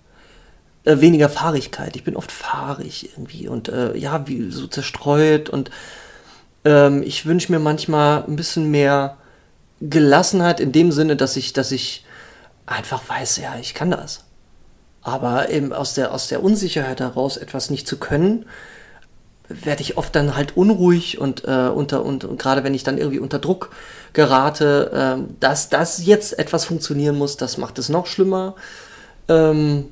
Äh, 0.84 1.00
weniger 1.00 1.28
Fahrigkeit. 1.28 1.94
Ich 1.94 2.04
bin 2.04 2.16
oft 2.16 2.32
fahrig 2.32 3.10
irgendwie 3.12 3.48
und 3.48 3.68
äh, 3.68 3.94
ja, 3.96 4.26
wie 4.26 4.50
so 4.50 4.66
zerstreut 4.66 5.50
und 5.50 5.70
ähm, 6.64 7.02
ich 7.02 7.26
wünsche 7.26 7.52
mir 7.52 7.58
manchmal 7.58 8.24
ein 8.24 8.36
bisschen 8.36 8.70
mehr 8.70 9.18
Gelassenheit 9.82 10.58
in 10.58 10.72
dem 10.72 10.90
Sinne, 10.90 11.16
dass 11.16 11.36
ich, 11.36 11.52
dass 11.52 11.70
ich 11.70 12.06
einfach 12.64 13.02
weiß, 13.06 13.38
ja, 13.38 13.56
ich 13.60 13.74
kann 13.74 13.90
das. 13.90 14.24
Aber 15.02 15.50
eben 15.50 15.72
aus 15.72 15.94
der, 15.94 16.12
aus 16.12 16.28
der 16.28 16.42
Unsicherheit 16.42 17.00
heraus 17.00 17.36
etwas 17.36 17.68
nicht 17.68 17.86
zu 17.86 17.98
können, 17.98 18.46
werde 19.50 19.82
ich 19.82 19.96
oft 19.96 20.14
dann 20.14 20.36
halt 20.36 20.56
unruhig 20.56 21.18
und 21.18 21.44
äh, 21.44 21.68
unter 21.68 22.04
und, 22.04 22.24
und 22.24 22.38
gerade 22.38 22.64
wenn 22.64 22.74
ich 22.74 22.84
dann 22.84 22.98
irgendwie 22.98 23.18
unter 23.18 23.38
Druck 23.38 23.70
gerate, 24.12 24.90
ähm, 24.94 25.36
dass 25.40 25.68
das 25.68 26.06
jetzt 26.06 26.38
etwas 26.38 26.64
funktionieren 26.64 27.18
muss, 27.18 27.36
das 27.36 27.58
macht 27.58 27.78
es 27.78 27.88
noch 27.88 28.06
schlimmer. 28.06 28.54
Ähm, 29.28 29.88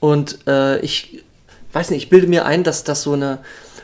und 0.00 0.38
äh, 0.46 0.78
ich 0.80 1.24
weiß 1.72 1.90
nicht, 1.90 2.04
ich 2.04 2.10
bilde 2.10 2.26
mir 2.26 2.46
ein, 2.46 2.64
dass 2.64 2.84
das 2.84 3.02
so 3.02 3.12
eine 3.12 3.38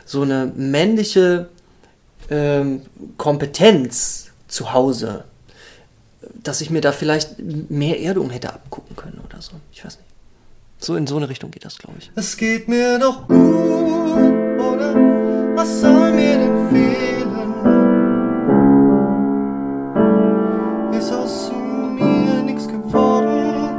so 0.05 0.21
eine 0.21 0.51
männliche 0.55 1.49
ähm, 2.29 2.81
Kompetenz 3.17 4.31
zu 4.47 4.73
Hause, 4.73 5.25
dass 6.41 6.61
ich 6.61 6.69
mir 6.69 6.81
da 6.81 6.91
vielleicht 6.91 7.39
mehr 7.39 8.01
Erdung 8.01 8.29
hätte 8.29 8.53
abgucken 8.53 8.95
können 8.95 9.21
oder 9.25 9.41
so. 9.41 9.53
Ich 9.71 9.83
weiß 9.83 9.97
nicht. 9.97 10.09
So 10.79 10.95
in 10.95 11.07
so 11.07 11.15
eine 11.15 11.29
Richtung 11.29 11.51
geht 11.51 11.63
das, 11.63 11.77
glaube 11.77 11.97
ich. 11.99 12.11
Es 12.15 12.35
geht 12.35 12.67
mir 12.67 12.99
doch 12.99 13.27
gut, 13.27 14.42
oder? 14.73 14.95
Was 15.55 15.81
soll 15.81 16.11
mir 16.13 16.37
denn 16.37 16.69
fehlen? 16.69 17.31
Ist 20.97 21.11
aus 21.13 21.51
mir 21.95 22.43
nichts 22.43 22.67
geworden? 22.67 23.69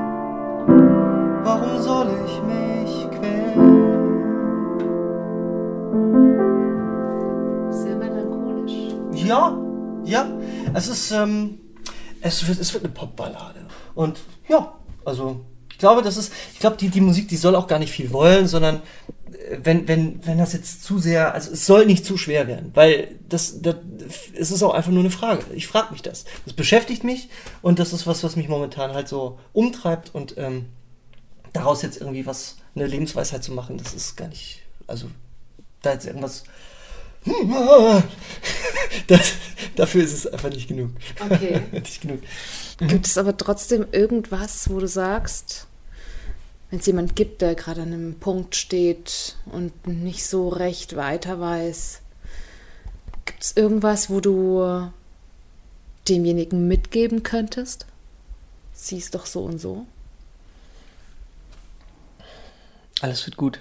Warum 1.44 1.82
soll 1.82 2.08
ich 2.26 2.42
mich 2.42 3.10
quälen? 3.10 3.82
Sehr 7.72 7.96
melancholisch. 7.96 8.94
Ja, 9.12 9.58
ja. 10.04 10.26
Es 10.74 10.88
ist, 10.88 11.10
ähm, 11.10 11.58
es 12.20 12.46
wird, 12.46 12.60
es 12.60 12.72
wird 12.72 12.84
eine 12.84 12.92
Popballade. 12.92 13.66
Und 13.94 14.20
ja, 14.48 14.72
also 15.04 15.40
ich 15.70 15.78
glaube, 15.78 16.02
das 16.02 16.16
ist, 16.16 16.32
ich 16.52 16.60
glaube, 16.60 16.76
die, 16.76 16.88
die 16.88 17.00
Musik, 17.00 17.28
die 17.28 17.36
soll 17.36 17.56
auch 17.56 17.66
gar 17.66 17.80
nicht 17.80 17.92
viel 17.92 18.12
wollen, 18.12 18.46
sondern 18.46 18.80
wenn, 19.62 19.88
wenn, 19.88 20.26
wenn 20.26 20.38
das 20.38 20.52
jetzt 20.52 20.84
zu 20.84 20.98
sehr, 20.98 21.34
also 21.34 21.52
es 21.52 21.66
soll 21.66 21.86
nicht 21.86 22.04
zu 22.04 22.16
schwer 22.16 22.46
werden, 22.46 22.70
weil 22.74 23.08
das, 23.28 23.60
das 23.60 23.76
es 24.38 24.50
ist 24.50 24.62
auch 24.62 24.74
einfach 24.74 24.90
nur 24.90 25.00
eine 25.00 25.10
Frage. 25.10 25.44
Ich 25.54 25.66
frage 25.66 25.92
mich 25.92 26.02
das. 26.02 26.24
Das 26.44 26.54
beschäftigt 26.54 27.04
mich 27.04 27.28
und 27.62 27.78
das 27.78 27.92
ist 27.92 28.06
was, 28.06 28.24
was 28.24 28.36
mich 28.36 28.48
momentan 28.48 28.92
halt 28.92 29.08
so 29.08 29.38
umtreibt 29.52 30.14
und 30.14 30.34
ähm, 30.38 30.66
daraus 31.52 31.82
jetzt 31.82 32.00
irgendwie 32.00 32.26
was, 32.26 32.56
eine 32.74 32.86
Lebensweisheit 32.86 33.44
zu 33.44 33.52
machen, 33.52 33.78
das 33.78 33.94
ist 33.94 34.16
gar 34.16 34.28
nicht, 34.28 34.62
also 34.86 35.06
da 35.82 35.92
jetzt 35.92 36.06
irgendwas 36.06 36.44
das, 39.06 39.32
dafür 39.76 40.04
ist 40.04 40.12
es 40.12 40.26
einfach 40.26 40.50
nicht 40.50 40.68
genug. 40.68 40.90
Okay. 41.18 41.62
nicht 41.72 42.02
genug. 42.02 42.20
Gibt 42.78 43.06
es 43.06 43.16
aber 43.16 43.34
trotzdem 43.36 43.86
irgendwas, 43.92 44.68
wo 44.68 44.78
du 44.78 44.86
sagst, 44.86 45.66
wenn 46.74 46.80
es 46.80 46.86
jemand 46.86 47.14
gibt, 47.14 47.40
der 47.40 47.54
gerade 47.54 47.82
an 47.82 47.92
einem 47.92 48.14
Punkt 48.18 48.56
steht 48.56 49.36
und 49.46 49.86
nicht 49.86 50.26
so 50.26 50.48
recht 50.48 50.96
weiter 50.96 51.38
weiß, 51.38 52.00
gibt 53.26 53.44
es 53.44 53.56
irgendwas, 53.56 54.10
wo 54.10 54.18
du 54.18 54.90
demjenigen 56.08 56.66
mitgeben 56.66 57.22
könntest? 57.22 57.86
Siehst 58.72 59.14
doch 59.14 59.26
so 59.26 59.44
und 59.44 59.60
so. 59.60 59.86
Alles 63.00 63.24
wird 63.24 63.36
gut. 63.36 63.60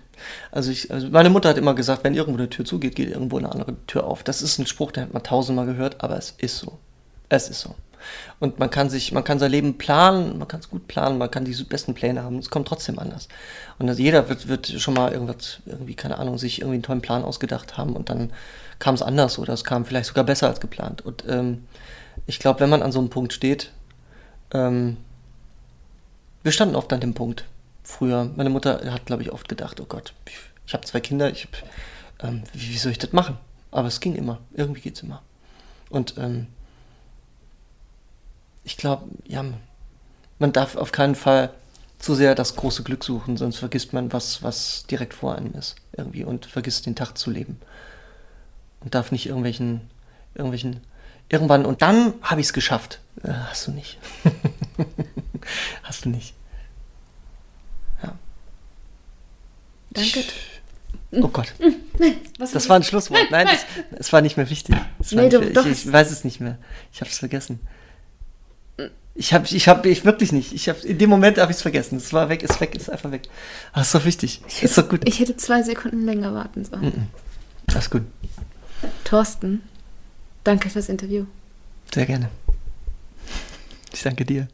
Also, 0.49 0.71
ich, 0.71 0.89
also 0.89 1.07
meine 1.09 1.29
Mutter 1.29 1.49
hat 1.49 1.59
immer 1.59 1.75
gesagt, 1.75 2.03
wenn 2.03 2.15
irgendwo 2.15 2.39
eine 2.39 2.49
Tür 2.49 2.65
zugeht, 2.65 2.95
geht 2.95 3.09
irgendwo 3.09 3.37
eine 3.37 3.51
andere 3.51 3.75
Tür 3.85 4.05
auf. 4.05 4.23
Das 4.23 4.41
ist 4.41 4.57
ein 4.57 4.65
Spruch, 4.65 4.91
den 4.91 5.03
hat 5.03 5.13
man 5.13 5.21
tausendmal 5.21 5.67
gehört, 5.67 6.03
aber 6.03 6.17
es 6.17 6.33
ist 6.39 6.57
so. 6.57 6.79
Es 7.29 7.47
ist 7.47 7.59
so. 7.59 7.75
Und 8.39 8.59
man 8.59 8.69
kann 8.69 8.89
sich, 8.89 9.11
man 9.11 9.23
kann 9.23 9.39
sein 9.39 9.51
Leben 9.51 9.77
planen, 9.77 10.37
man 10.37 10.47
kann 10.47 10.59
es 10.59 10.69
gut 10.69 10.87
planen, 10.87 11.17
man 11.17 11.31
kann 11.31 11.45
die 11.45 11.53
besten 11.63 11.93
Pläne 11.93 12.23
haben, 12.23 12.39
es 12.39 12.49
kommt 12.49 12.67
trotzdem 12.67 12.99
anders. 12.99 13.27
Und 13.79 13.89
also 13.89 14.01
jeder 14.01 14.29
wird, 14.29 14.47
wird 14.47 14.67
schon 14.67 14.93
mal 14.93 15.11
irgendwas, 15.11 15.59
irgendwie, 15.65 15.95
keine 15.95 16.17
Ahnung, 16.17 16.37
sich 16.37 16.59
irgendwie 16.59 16.75
einen 16.75 16.83
tollen 16.83 17.01
Plan 17.01 17.23
ausgedacht 17.23 17.77
haben 17.77 17.95
und 17.95 18.09
dann 18.09 18.31
kam 18.79 18.95
es 18.95 19.01
anders 19.01 19.39
oder 19.39 19.53
es 19.53 19.63
kam 19.63 19.85
vielleicht 19.85 20.07
sogar 20.07 20.23
besser 20.23 20.47
als 20.47 20.59
geplant. 20.59 21.01
Und 21.01 21.23
ähm, 21.27 21.65
ich 22.27 22.39
glaube, 22.39 22.59
wenn 22.59 22.69
man 22.69 22.83
an 22.83 22.91
so 22.91 22.99
einem 22.99 23.09
Punkt 23.09 23.33
steht, 23.33 23.71
ähm, 24.53 24.97
wir 26.43 26.51
standen 26.51 26.75
oft 26.75 26.91
an 26.91 26.99
dem 26.99 27.13
Punkt 27.13 27.45
früher. 27.83 28.29
Meine 28.35 28.49
Mutter 28.49 28.81
hat, 28.91 29.05
glaube 29.05 29.23
ich, 29.23 29.31
oft 29.31 29.47
gedacht, 29.47 29.79
oh 29.79 29.85
Gott, 29.85 30.13
ich, 30.65 30.73
habe 30.73 30.85
zwei 30.85 30.99
Kinder, 30.99 31.29
ich 31.29 31.47
ähm, 32.21 32.43
wie, 32.53 32.69
wie 32.69 32.77
soll 32.77 32.91
ich 32.91 32.99
das 32.99 33.13
machen? 33.13 33.37
Aber 33.71 33.87
es 33.87 33.99
ging 33.99 34.15
immer, 34.15 34.39
irgendwie 34.53 34.81
geht 34.81 34.95
es 34.95 35.03
immer. 35.03 35.21
Und 35.89 36.15
ähm, 36.17 36.47
ich 38.63 38.77
glaube, 38.77 39.05
ja, 39.27 39.43
man 40.39 40.53
darf 40.53 40.75
auf 40.75 40.91
keinen 40.91 41.15
Fall 41.15 41.53
zu 41.99 42.15
sehr 42.15 42.35
das 42.35 42.55
große 42.55 42.83
Glück 42.83 43.03
suchen, 43.03 43.37
sonst 43.37 43.57
vergisst 43.57 43.93
man, 43.93 44.11
was, 44.11 44.43
was 44.43 44.85
direkt 44.87 45.13
vor 45.13 45.35
einem 45.35 45.53
ist, 45.53 45.75
irgendwie, 45.95 46.23
und 46.23 46.45
vergisst 46.45 46.85
den 46.85 46.95
Tag 46.95 47.17
zu 47.17 47.31
leben. 47.31 47.59
Und 48.81 48.95
darf 48.95 49.11
nicht 49.11 49.25
irgendwelchen, 49.25 49.89
irgendwelchen, 50.35 50.81
irgendwann, 51.29 51.65
und 51.65 51.81
dann 51.81 52.13
habe 52.21 52.41
ich 52.41 52.47
es 52.47 52.53
geschafft. 52.53 52.99
Äh, 53.23 53.31
hast 53.31 53.67
du 53.67 53.71
nicht. 53.71 53.97
hast 55.83 56.03
du 56.05 56.09
nicht. 56.09 56.33
Danke. 59.93 60.23
Oh 61.11 61.27
Gott. 61.27 61.53
Was 62.39 62.51
Das 62.51 62.67
war 62.69 62.77
ein 62.77 62.83
Schlusswort. 62.83 63.29
Nein, 63.29 63.47
es 63.91 64.11
war 64.11 64.21
nicht 64.21 64.37
mehr 64.37 64.49
wichtig. 64.49 64.75
Nee, 65.11 65.29
doch, 65.29 65.65
ich, 65.65 65.85
ich 65.85 65.91
weiß 65.91 66.11
es 66.11 66.23
nicht 66.23 66.39
mehr. 66.39 66.57
Ich 66.91 67.01
habe 67.01 67.09
es 67.09 67.19
vergessen. 67.19 67.59
Ich 69.15 69.33
habe, 69.33 69.45
ich 69.47 69.67
habe, 69.67 69.89
ich 69.89 70.05
wirklich 70.05 70.31
nicht. 70.31 70.53
Ich 70.53 70.69
habe 70.69 70.79
in 70.79 70.97
dem 70.97 71.09
Moment 71.09 71.37
habe 71.37 71.51
ich 71.51 71.57
es 71.57 71.61
vergessen. 71.61 71.97
Es 71.97 72.13
war 72.13 72.29
weg, 72.29 72.41
ist 72.41 72.59
weg, 72.59 72.75
ist 72.75 72.89
einfach 72.89 73.11
weg. 73.11 73.29
Aber 73.71 73.81
ist 73.81 73.93
doch 73.93 74.05
wichtig. 74.05 74.41
Ist 74.61 74.77
doch 74.77 74.89
gut. 74.89 75.07
Ich 75.07 75.19
hätte 75.19 75.37
zwei 75.37 75.61
Sekunden 75.61 76.03
länger 76.03 76.33
warten 76.33 76.65
sollen. 76.65 77.09
Alles 77.67 77.89
gut. 77.89 78.03
Thorsten, 79.03 79.61
danke 80.43 80.69
fürs 80.69 80.89
Interview. 80.89 81.25
Sehr 81.93 82.05
gerne. 82.05 82.29
Ich 83.93 84.01
danke 84.01 84.25
dir. 84.25 84.47